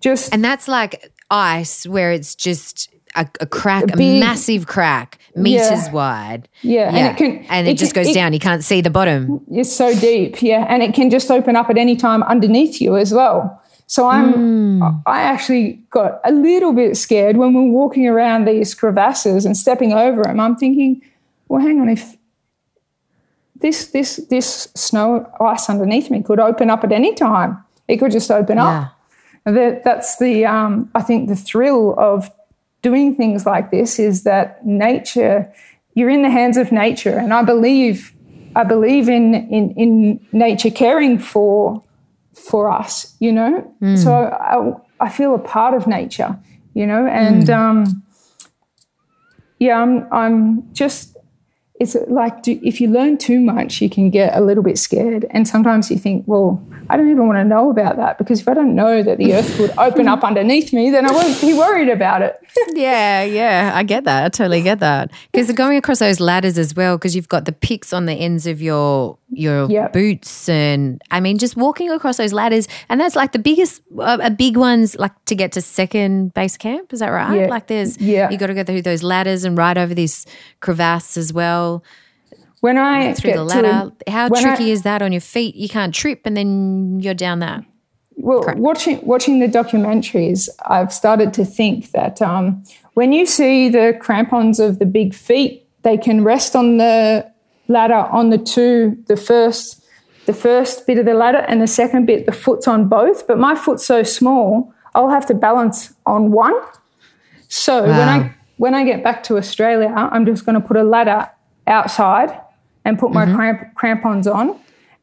just 0.00 0.32
and 0.32 0.44
that's 0.44 0.66
like 0.66 1.12
ice 1.30 1.86
where 1.86 2.12
it's 2.12 2.34
just 2.34 2.90
a, 3.16 3.26
a 3.40 3.46
crack, 3.46 3.84
a, 3.84 3.96
big, 3.96 4.16
a, 4.16 4.20
massive 4.20 4.66
crack, 4.66 5.18
meters 5.34 5.86
yeah. 5.86 5.92
wide. 5.92 6.48
Yeah. 6.62 6.92
yeah. 6.92 6.96
and 6.96 7.06
it 7.06 7.16
can 7.16 7.46
and 7.48 7.68
it, 7.68 7.72
it 7.72 7.78
just 7.78 7.94
can, 7.94 8.04
goes 8.04 8.10
it, 8.10 8.14
down. 8.14 8.32
You 8.32 8.38
can't 8.38 8.64
see 8.64 8.80
the 8.80 8.90
bottom. 8.90 9.44
It's 9.50 9.74
so 9.74 9.94
deep, 9.98 10.42
yeah, 10.42 10.66
and 10.68 10.82
it 10.82 10.94
can 10.94 11.10
just 11.10 11.30
open 11.30 11.56
up 11.56 11.70
at 11.70 11.78
any 11.78 11.96
time 11.96 12.22
underneath 12.24 12.80
you 12.80 12.96
as 12.96 13.12
well. 13.12 13.62
So 13.86 14.06
I'm 14.06 14.80
mm. 14.80 15.02
I 15.06 15.22
actually 15.22 15.82
got 15.90 16.20
a 16.24 16.32
little 16.32 16.72
bit 16.72 16.96
scared 16.96 17.36
when 17.36 17.54
we're 17.54 17.70
walking 17.70 18.06
around 18.06 18.46
these 18.46 18.74
crevasses 18.74 19.44
and 19.44 19.56
stepping 19.56 19.92
over 19.92 20.22
them. 20.22 20.38
I'm 20.38 20.56
thinking, 20.56 21.02
well, 21.48 21.60
hang 21.60 21.80
on, 21.80 21.88
if 21.88 22.16
this 23.56 23.88
this 23.88 24.16
this 24.30 24.68
snow 24.76 25.30
ice 25.40 25.68
underneath 25.68 26.10
me 26.10 26.22
could 26.22 26.38
open 26.38 26.70
up 26.70 26.84
at 26.84 26.92
any 26.92 27.14
time, 27.14 27.62
it 27.88 27.96
could 27.96 28.12
just 28.12 28.30
open 28.30 28.58
yeah. 28.58 28.80
up. 28.82 28.96
That, 29.44 29.82
that's 29.84 30.18
the, 30.18 30.44
um, 30.46 30.90
I 30.94 31.02
think, 31.02 31.28
the 31.28 31.36
thrill 31.36 31.94
of 31.98 32.30
doing 32.82 33.14
things 33.14 33.46
like 33.46 33.70
this 33.70 33.98
is 33.98 34.22
that 34.24 34.64
nature, 34.66 35.52
you're 35.94 36.10
in 36.10 36.22
the 36.22 36.30
hands 36.30 36.56
of 36.56 36.72
nature. 36.72 37.18
And 37.18 37.32
I 37.32 37.42
believe, 37.42 38.12
I 38.54 38.64
believe 38.64 39.08
in, 39.08 39.34
in, 39.34 39.72
in 39.72 40.26
nature 40.32 40.70
caring 40.70 41.18
for, 41.18 41.82
for 42.34 42.70
us, 42.70 43.16
you 43.18 43.32
know? 43.32 43.74
Mm. 43.82 43.98
So 44.02 44.12
I, 44.12 45.06
I 45.06 45.08
feel 45.08 45.34
a 45.34 45.38
part 45.38 45.74
of 45.74 45.86
nature, 45.86 46.38
you 46.74 46.86
know? 46.86 47.06
And, 47.06 47.44
mm. 47.44 47.54
um, 47.54 48.02
yeah, 49.58 49.80
I'm, 49.80 50.06
I'm 50.12 50.72
just, 50.74 51.16
it's 51.80 51.96
like 52.08 52.42
do, 52.42 52.60
if 52.62 52.80
you 52.80 52.88
learn 52.88 53.16
too 53.16 53.40
much, 53.40 53.80
you 53.80 53.88
can 53.88 54.10
get 54.10 54.36
a 54.36 54.40
little 54.40 54.62
bit 54.62 54.78
scared. 54.78 55.26
And 55.30 55.48
sometimes 55.48 55.90
you 55.90 55.98
think, 55.98 56.24
well, 56.26 56.62
I 56.90 56.96
don't 56.96 57.08
even 57.08 57.28
want 57.28 57.38
to 57.38 57.44
know 57.44 57.70
about 57.70 57.96
that 57.98 58.18
because 58.18 58.40
if 58.40 58.48
I 58.48 58.54
don't 58.54 58.74
know 58.74 59.00
that 59.00 59.18
the 59.18 59.32
earth 59.34 59.60
would 59.60 59.70
open 59.78 60.08
up 60.08 60.24
underneath 60.24 60.72
me, 60.72 60.90
then 60.90 61.08
I 61.08 61.12
won't 61.12 61.40
be 61.40 61.54
worried 61.54 61.88
about 61.88 62.20
it. 62.20 62.36
yeah, 62.72 63.22
yeah, 63.22 63.70
I 63.72 63.84
get 63.84 64.02
that. 64.04 64.24
I 64.24 64.28
totally 64.28 64.60
get 64.60 64.80
that. 64.80 65.12
Because 65.30 65.52
going 65.52 65.76
across 65.76 66.00
those 66.00 66.18
ladders 66.18 66.58
as 66.58 66.74
well, 66.74 66.98
because 66.98 67.14
you've 67.14 67.28
got 67.28 67.44
the 67.44 67.52
picks 67.52 67.92
on 67.92 68.06
the 68.06 68.14
ends 68.14 68.48
of 68.48 68.60
your 68.60 69.16
your 69.28 69.70
yep. 69.70 69.92
boots, 69.92 70.48
and 70.48 71.00
I 71.12 71.20
mean, 71.20 71.38
just 71.38 71.56
walking 71.56 71.92
across 71.92 72.16
those 72.16 72.32
ladders, 72.32 72.66
and 72.88 73.00
that's 73.00 73.14
like 73.14 73.30
the 73.30 73.38
biggest, 73.38 73.82
uh, 73.96 74.18
a 74.20 74.30
big 74.30 74.56
ones, 74.56 74.96
like 74.96 75.12
to 75.26 75.36
get 75.36 75.52
to 75.52 75.62
second 75.62 76.34
base 76.34 76.56
camp. 76.56 76.92
Is 76.92 76.98
that 76.98 77.10
right? 77.10 77.42
Yeah. 77.42 77.46
Like 77.46 77.68
there's, 77.68 77.98
yeah, 77.98 78.28
you 78.30 78.36
got 78.36 78.48
to 78.48 78.54
go 78.54 78.64
through 78.64 78.82
those 78.82 79.04
ladders 79.04 79.44
and 79.44 79.56
ride 79.56 79.78
over 79.78 79.94
this 79.94 80.26
crevasse 80.58 81.16
as 81.16 81.32
well. 81.32 81.84
When 82.60 82.76
I 82.76 83.14
through 83.14 83.32
the 83.32 83.44
ladder, 83.44 83.90
how 84.06 84.28
tricky 84.28 84.66
I, 84.66 84.72
is 84.72 84.82
that 84.82 85.00
on 85.00 85.12
your 85.12 85.22
feet? 85.22 85.54
You 85.54 85.68
can't 85.68 85.94
trip, 85.94 86.20
and 86.24 86.36
then 86.36 87.00
you're 87.00 87.14
down 87.14 87.38
that. 87.38 87.64
Well, 88.16 88.44
watching 88.56 89.00
watching 89.02 89.40
the 89.40 89.46
documentaries, 89.46 90.48
I've 90.66 90.92
started 90.92 91.32
to 91.34 91.44
think 91.44 91.92
that 91.92 92.20
um, 92.20 92.62
when 92.92 93.12
you 93.12 93.24
see 93.24 93.70
the 93.70 93.96
crampons 93.98 94.60
of 94.60 94.78
the 94.78 94.84
big 94.84 95.14
feet, 95.14 95.66
they 95.82 95.96
can 95.96 96.22
rest 96.22 96.54
on 96.54 96.76
the 96.76 97.30
ladder 97.68 97.94
on 97.94 98.28
the 98.28 98.36
two, 98.36 99.02
the 99.06 99.16
first, 99.16 99.82
the 100.26 100.34
first 100.34 100.86
bit 100.86 100.98
of 100.98 101.06
the 101.06 101.14
ladder, 101.14 101.46
and 101.48 101.62
the 101.62 101.66
second 101.66 102.04
bit, 102.04 102.26
the 102.26 102.32
foot's 102.32 102.68
on 102.68 102.88
both. 102.88 103.26
But 103.26 103.38
my 103.38 103.54
foot's 103.54 103.86
so 103.86 104.02
small, 104.02 104.74
I'll 104.94 105.08
have 105.08 105.24
to 105.26 105.34
balance 105.34 105.94
on 106.04 106.30
one. 106.30 106.54
So 107.48 107.84
wow. 107.84 107.88
when 107.88 108.08
I 108.08 108.34
when 108.58 108.74
I 108.74 108.84
get 108.84 109.02
back 109.02 109.22
to 109.24 109.38
Australia, 109.38 109.88
I'm 109.96 110.26
just 110.26 110.44
going 110.44 110.60
to 110.60 110.66
put 110.66 110.76
a 110.76 110.84
ladder 110.84 111.30
outside 111.66 112.38
and 112.84 112.98
put 112.98 113.12
my 113.12 113.24
mm-hmm. 113.24 113.36
cramp, 113.36 113.74
crampons 113.74 114.26
on. 114.26 114.58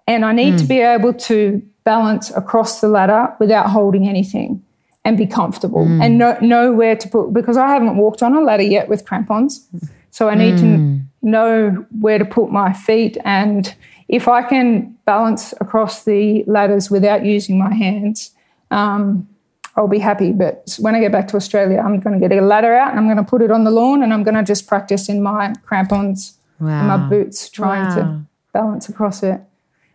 And 0.08 0.24
I 0.24 0.32
need 0.32 0.56
mm. 0.56 0.60
to 0.60 0.66
be 0.66 0.80
able 0.80 1.14
to 1.14 1.62
balance 1.84 2.32
across 2.32 2.82
the 2.82 2.88
ladder 2.88 3.34
without 3.40 3.70
holding 3.70 4.08
anything 4.08 4.64
and 5.04 5.18
be 5.18 5.28
comfortable 5.28 5.86
mm. 5.86 6.04
and 6.04 6.18
know, 6.18 6.38
know 6.42 6.74
where 6.74 6.96
to 6.96 7.08
put, 7.08 7.34
because 7.34 7.58
I 7.58 7.68
haven't 7.68 7.98
walked 7.98 8.24
on 8.24 8.34
a 8.34 8.42
ladder 8.42 8.64
yet 8.64 8.90
with 8.90 9.06
crampons. 9.06 9.68
So 10.12 10.30
I 10.30 10.36
need 10.36 10.56
mm. 10.56 10.60
to 10.60 11.06
know 11.22 11.86
where 12.00 12.18
to 12.18 12.26
put 12.26 12.52
my 12.52 12.74
feet. 12.74 13.18
And 13.24 13.74
if 14.08 14.28
I 14.28 14.44
can 14.44 14.98
balance 15.06 15.54
across 15.60 16.06
the 16.06 16.44
ladders 16.48 16.90
without 16.90 17.26
using 17.26 17.58
my 17.58 17.74
hands, 17.74 18.32
um, 18.72 19.28
I'll 19.76 19.88
be 19.88 20.00
happy. 20.00 20.32
But 20.32 20.78
when 20.80 20.96
I 20.96 21.00
get 21.00 21.12
back 21.12 21.28
to 21.30 21.36
Australia, 21.36 21.80
I'm 21.80 22.00
going 22.00 22.20
to 22.20 22.28
get 22.28 22.38
a 22.38 22.42
ladder 22.42 22.74
out 22.74 22.90
and 22.90 23.00
I'm 23.00 23.06
going 23.06 23.18
to 23.18 23.24
put 23.24 23.42
it 23.42 23.52
on 23.52 23.64
the 23.64 23.72
lawn 23.72 24.02
and 24.02 24.14
I'm 24.14 24.24
going 24.24 24.36
to 24.36 24.44
just 24.44 24.68
practice 24.68 25.08
in 25.08 25.22
my 25.22 25.54
crampons 25.64 26.37
wow. 26.60 26.98
my 26.98 26.98
boots 27.10 27.50
trying 27.50 27.84
wow. 27.84 27.96
to 27.96 28.22
balance 28.54 28.90
across 28.90 29.24
it. 29.24 29.42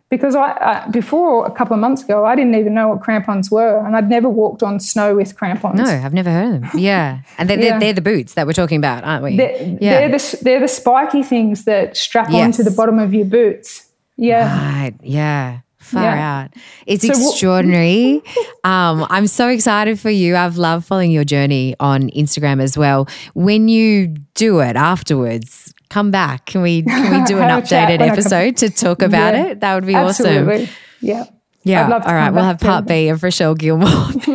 Because 0.08 0.34
I, 0.34 0.52
I, 0.60 0.88
before 0.90 1.46
a 1.46 1.50
couple 1.50 1.72
of 1.72 1.80
months 1.80 2.02
ago, 2.02 2.26
I 2.26 2.36
didn't 2.36 2.54
even 2.54 2.74
know 2.74 2.88
what 2.88 3.00
crampons 3.00 3.50
were, 3.50 3.78
and 3.78 3.96
I'd 3.96 4.10
never 4.10 4.28
walked 4.28 4.62
on 4.62 4.78
snow 4.78 5.16
with 5.16 5.34
crampons. 5.36 5.78
No, 5.78 5.84
I've 5.84 6.12
never 6.12 6.30
heard 6.30 6.56
of 6.56 6.60
them. 6.60 6.70
Yeah, 6.74 7.20
and 7.38 7.48
they're, 7.48 7.58
yeah. 7.58 7.70
they're, 7.70 7.80
they're, 7.80 7.92
the 7.94 8.02
boots 8.02 8.34
that 8.34 8.46
we're 8.46 8.52
talking 8.52 8.76
about, 8.76 9.04
aren't 9.04 9.24
we? 9.24 9.38
They're, 9.38 9.78
yeah. 9.80 10.00
they're 10.06 10.18
the 10.18 10.38
they're 10.42 10.60
the 10.60 10.68
spiky 10.68 11.22
things 11.22 11.64
that 11.64 11.96
strap 11.96 12.28
yes. 12.30 12.44
onto 12.44 12.62
the 12.62 12.76
bottom 12.76 12.98
of 12.98 13.14
your 13.14 13.24
boots. 13.24 13.88
Yeah, 14.18 14.54
right. 14.54 14.92
Yeah. 15.02 15.60
Far 15.78 16.02
yeah. 16.02 16.42
out. 16.42 16.54
It's 16.86 17.06
so 17.06 17.12
extraordinary. 17.12 18.22
um, 18.64 19.04
I'm 19.10 19.26
so 19.26 19.48
excited 19.48 19.98
for 19.98 20.10
you. 20.10 20.36
I've 20.36 20.56
loved 20.56 20.86
following 20.86 21.10
your 21.10 21.24
journey 21.24 21.74
on 21.80 22.08
Instagram 22.10 22.62
as 22.62 22.78
well. 22.78 23.08
When 23.34 23.68
you 23.68 24.08
do 24.34 24.60
it 24.60 24.76
afterwards, 24.76 25.71
come 25.92 26.10
back. 26.10 26.46
Can 26.46 26.62
we 26.62 26.82
can 26.82 27.20
we 27.20 27.24
do 27.26 27.38
an 27.38 27.50
updated 27.62 28.00
episode 28.00 28.56
to 28.58 28.70
talk 28.70 29.02
about 29.02 29.34
yeah, 29.34 29.46
it? 29.48 29.60
That 29.60 29.74
would 29.74 29.86
be 29.86 29.94
absolutely. 29.94 30.64
awesome. 30.64 30.74
Yeah. 31.00 31.24
Yeah. 31.64 31.88
All 31.88 32.14
right. 32.14 32.30
We'll 32.30 32.42
have 32.42 32.58
part 32.58 32.86
B 32.86 33.08
of 33.08 33.22
Rochelle 33.22 33.54
Gilmore. 33.54 33.88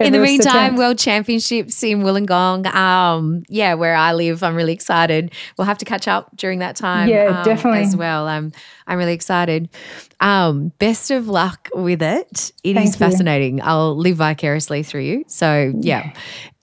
in 0.00 0.12
the 0.12 0.18
meantime, 0.18 0.76
World 0.76 0.98
Championships 0.98 1.82
in 1.82 2.00
Wollongong. 2.00 2.66
Um, 2.74 3.42
yeah, 3.48 3.74
where 3.74 3.94
I 3.94 4.14
live. 4.14 4.42
I'm 4.42 4.54
really 4.54 4.72
excited. 4.72 5.32
We'll 5.56 5.66
have 5.66 5.78
to 5.78 5.84
catch 5.84 6.08
up 6.08 6.34
during 6.36 6.60
that 6.60 6.76
time. 6.76 7.08
Yeah, 7.08 7.38
um, 7.38 7.44
definitely. 7.44 7.82
As 7.82 7.94
well. 7.94 8.26
I'm 8.26 8.52
I'm 8.86 8.96
really 8.96 9.12
excited. 9.12 9.68
Um, 10.20 10.72
best 10.78 11.10
of 11.10 11.28
luck 11.28 11.68
with 11.74 12.02
it. 12.02 12.52
It 12.64 12.74
Thank 12.74 12.88
is 12.88 12.96
fascinating. 12.96 13.58
You. 13.58 13.64
I'll 13.64 13.96
live 13.96 14.16
vicariously 14.16 14.82
through 14.82 15.02
you. 15.02 15.24
So 15.28 15.72
yeah. 15.76 16.14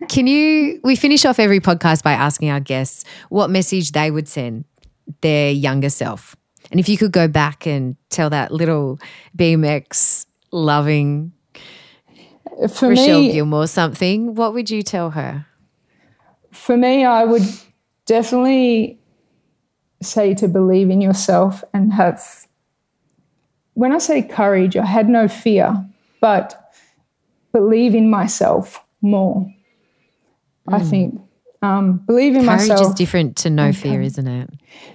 Can 0.09 0.25
you 0.25 0.79
we 0.83 0.95
finish 0.95 1.25
off 1.25 1.39
every 1.39 1.59
podcast 1.59 2.03
by 2.03 2.13
asking 2.13 2.49
our 2.49 2.59
guests 2.59 3.05
what 3.29 3.49
message 3.49 3.91
they 3.91 4.09
would 4.09 4.27
send 4.27 4.65
their 5.21 5.51
younger 5.51 5.89
self? 5.89 6.35
And 6.71 6.79
if 6.79 6.89
you 6.89 6.97
could 6.97 7.11
go 7.11 7.27
back 7.27 7.65
and 7.65 7.95
tell 8.09 8.29
that 8.29 8.51
little 8.51 8.99
BMX 9.37 10.25
loving 10.51 11.31
for 12.69 12.89
Rochelle 12.89 13.21
me, 13.21 13.31
Gilmore 13.33 13.67
something, 13.67 14.35
what 14.35 14.53
would 14.53 14.69
you 14.69 14.81
tell 14.81 15.11
her? 15.11 15.45
For 16.51 16.77
me, 16.77 17.05
I 17.05 17.25
would 17.25 17.43
definitely 18.05 18.99
say 20.01 20.33
to 20.35 20.47
believe 20.47 20.89
in 20.89 21.01
yourself 21.01 21.63
and 21.73 21.93
have, 21.93 22.47
when 23.73 23.91
I 23.91 23.97
say 23.97 24.21
courage, 24.21 24.77
I 24.77 24.85
had 24.85 25.09
no 25.09 25.27
fear, 25.27 25.85
but 26.21 26.73
believe 27.51 27.95
in 27.95 28.09
myself 28.09 28.83
more. 29.01 29.51
Mm. 30.67 30.73
I 30.73 30.79
think 30.79 31.21
um, 31.65 31.97
believe 31.97 32.35
in 32.35 32.45
courage 32.45 32.61
myself. 32.61 32.79
Courage 32.79 32.91
is 32.91 32.95
different 32.95 33.35
to 33.37 33.49
no 33.49 33.73
fear, 33.73 34.01
isn't 34.01 34.27
it? 34.27 34.49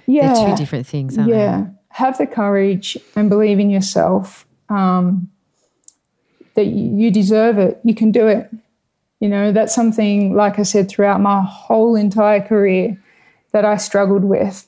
Yeah, 0.05 0.33
they're 0.33 0.49
two 0.49 0.55
different 0.55 0.87
things. 0.87 1.17
yeah, 1.17 1.61
they? 1.61 1.67
have 1.89 2.17
the 2.17 2.27
courage 2.27 2.97
and 3.15 3.29
believe 3.29 3.59
in 3.59 3.69
yourself. 3.69 4.47
Um, 4.69 5.29
that 6.55 6.65
you 6.65 7.11
deserve 7.11 7.57
it. 7.57 7.79
You 7.83 7.95
can 7.95 8.11
do 8.11 8.27
it. 8.27 8.49
You 9.19 9.29
know, 9.29 9.51
that's 9.51 9.73
something, 9.73 10.33
like 10.33 10.59
I 10.59 10.63
said, 10.63 10.89
throughout 10.89 11.21
my 11.21 11.41
whole 11.47 11.95
entire 11.95 12.41
career 12.41 13.01
that 13.51 13.65
I 13.65 13.77
struggled 13.77 14.23
with. 14.23 14.67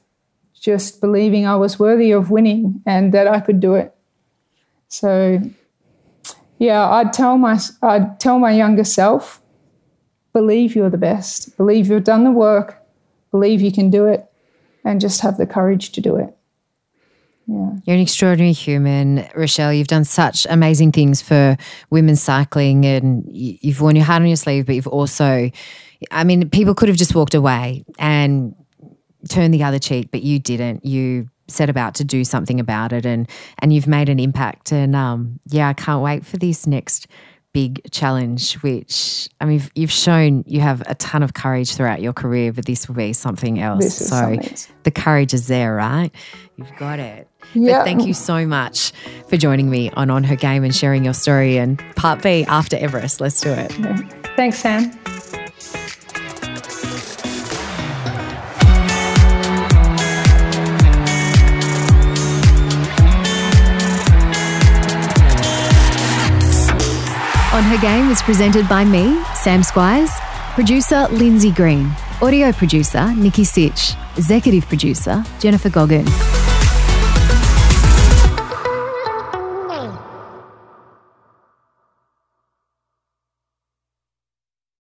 Just 0.59 1.01
believing 1.01 1.45
I 1.45 1.55
was 1.57 1.77
worthy 1.77 2.11
of 2.11 2.29
winning 2.29 2.81
and 2.85 3.13
that 3.13 3.27
I 3.27 3.41
could 3.41 3.59
do 3.59 3.73
it. 3.75 3.93
So, 4.87 5.41
yeah, 6.57 6.87
I'd 6.89 7.11
tell 7.11 7.37
my 7.37 7.59
I'd 7.81 8.19
tell 8.19 8.39
my 8.39 8.51
younger 8.51 8.85
self 8.85 9.41
believe 10.33 10.75
you're 10.75 10.89
the 10.89 10.97
best, 10.97 11.55
believe 11.57 11.87
you've 11.87 12.03
done 12.03 12.23
the 12.23 12.31
work, 12.31 12.83
believe 13.31 13.61
you 13.61 13.71
can 13.71 13.89
do 13.89 14.05
it, 14.05 14.25
and 14.83 14.99
just 14.99 15.21
have 15.21 15.37
the 15.37 15.45
courage 15.45 15.91
to 15.91 16.01
do 16.01 16.15
it. 16.17 16.35
Yeah. 17.47 17.71
You're 17.85 17.95
an 17.95 18.01
extraordinary 18.01 18.53
human, 18.53 19.27
Rochelle. 19.35 19.73
You've 19.73 19.87
done 19.87 20.05
such 20.05 20.47
amazing 20.49 20.93
things 20.93 21.21
for 21.21 21.57
women's 21.89 22.21
cycling, 22.21 22.85
and 22.85 23.23
you've 23.27 23.81
worn 23.81 23.95
your 23.95 24.05
heart 24.05 24.21
on 24.21 24.27
your 24.27 24.37
sleeve, 24.37 24.65
but 24.65 24.75
you've 24.75 24.87
also, 24.87 25.51
I 26.11 26.23
mean, 26.23 26.49
people 26.49 26.73
could 26.73 26.89
have 26.89 26.97
just 26.97 27.15
walked 27.15 27.35
away 27.35 27.83
and 27.99 28.55
turned 29.29 29.53
the 29.53 29.63
other 29.63 29.79
cheek, 29.79 30.09
but 30.11 30.23
you 30.23 30.39
didn't. 30.39 30.85
You 30.85 31.29
set 31.47 31.69
about 31.69 31.95
to 31.95 32.05
do 32.05 32.23
something 32.23 32.59
about 32.59 32.93
it, 32.93 33.05
and 33.05 33.29
and 33.59 33.73
you've 33.73 33.87
made 33.87 34.07
an 34.07 34.19
impact. 34.19 34.71
And 34.71 34.95
um, 34.95 35.39
yeah, 35.47 35.67
I 35.67 35.73
can't 35.73 36.01
wait 36.01 36.25
for 36.25 36.37
this 36.37 36.65
next 36.65 37.07
big 37.53 37.81
challenge, 37.91 38.55
which 38.55 39.29
I 39.39 39.45
mean, 39.45 39.61
you've 39.75 39.91
shown 39.91 40.43
you 40.47 40.59
have 40.59 40.81
a 40.87 40.95
ton 40.95 41.23
of 41.23 41.33
courage 41.33 41.75
throughout 41.75 42.01
your 42.01 42.13
career, 42.13 42.51
but 42.51 42.65
this 42.65 42.87
will 42.87 42.95
be 42.95 43.13
something 43.13 43.59
else. 43.59 43.95
so 43.95 44.15
something. 44.15 44.57
the 44.83 44.91
courage 44.91 45.33
is 45.33 45.47
there, 45.47 45.75
right? 45.75 46.11
You've 46.57 46.75
got 46.77 46.99
it. 46.99 47.29
Yeah. 47.53 47.79
But 47.79 47.83
thank 47.85 48.05
you 48.05 48.13
so 48.13 48.45
much 48.45 48.91
for 49.27 49.37
joining 49.37 49.69
me 49.69 49.91
on 49.91 50.09
On 50.09 50.23
Her 50.23 50.35
Game 50.35 50.63
and 50.63 50.75
sharing 50.75 51.03
your 51.03 51.13
story. 51.13 51.57
And 51.57 51.79
part 51.95 52.21
B 52.21 52.43
after 52.45 52.75
Everest. 52.75 53.21
Let's 53.21 53.39
do 53.39 53.51
it. 53.51 53.77
Yeah. 53.79 53.97
Thanks, 54.35 54.57
Sam. 54.57 54.91
Her 67.73 67.81
Game 67.81 68.07
was 68.07 68.21
presented 68.21 68.69
by 68.69 68.85
me, 68.85 69.19
Sam 69.33 69.61
Squiers, 69.61 70.11
producer 70.53 71.07
Lindsay 71.09 71.49
Green, 71.49 71.89
audio 72.21 72.51
producer 72.51 73.11
Nikki 73.15 73.43
Sitch, 73.43 73.95
executive 74.15 74.67
producer 74.67 75.23
Jennifer 75.39 75.71
Goggin. 75.71 76.05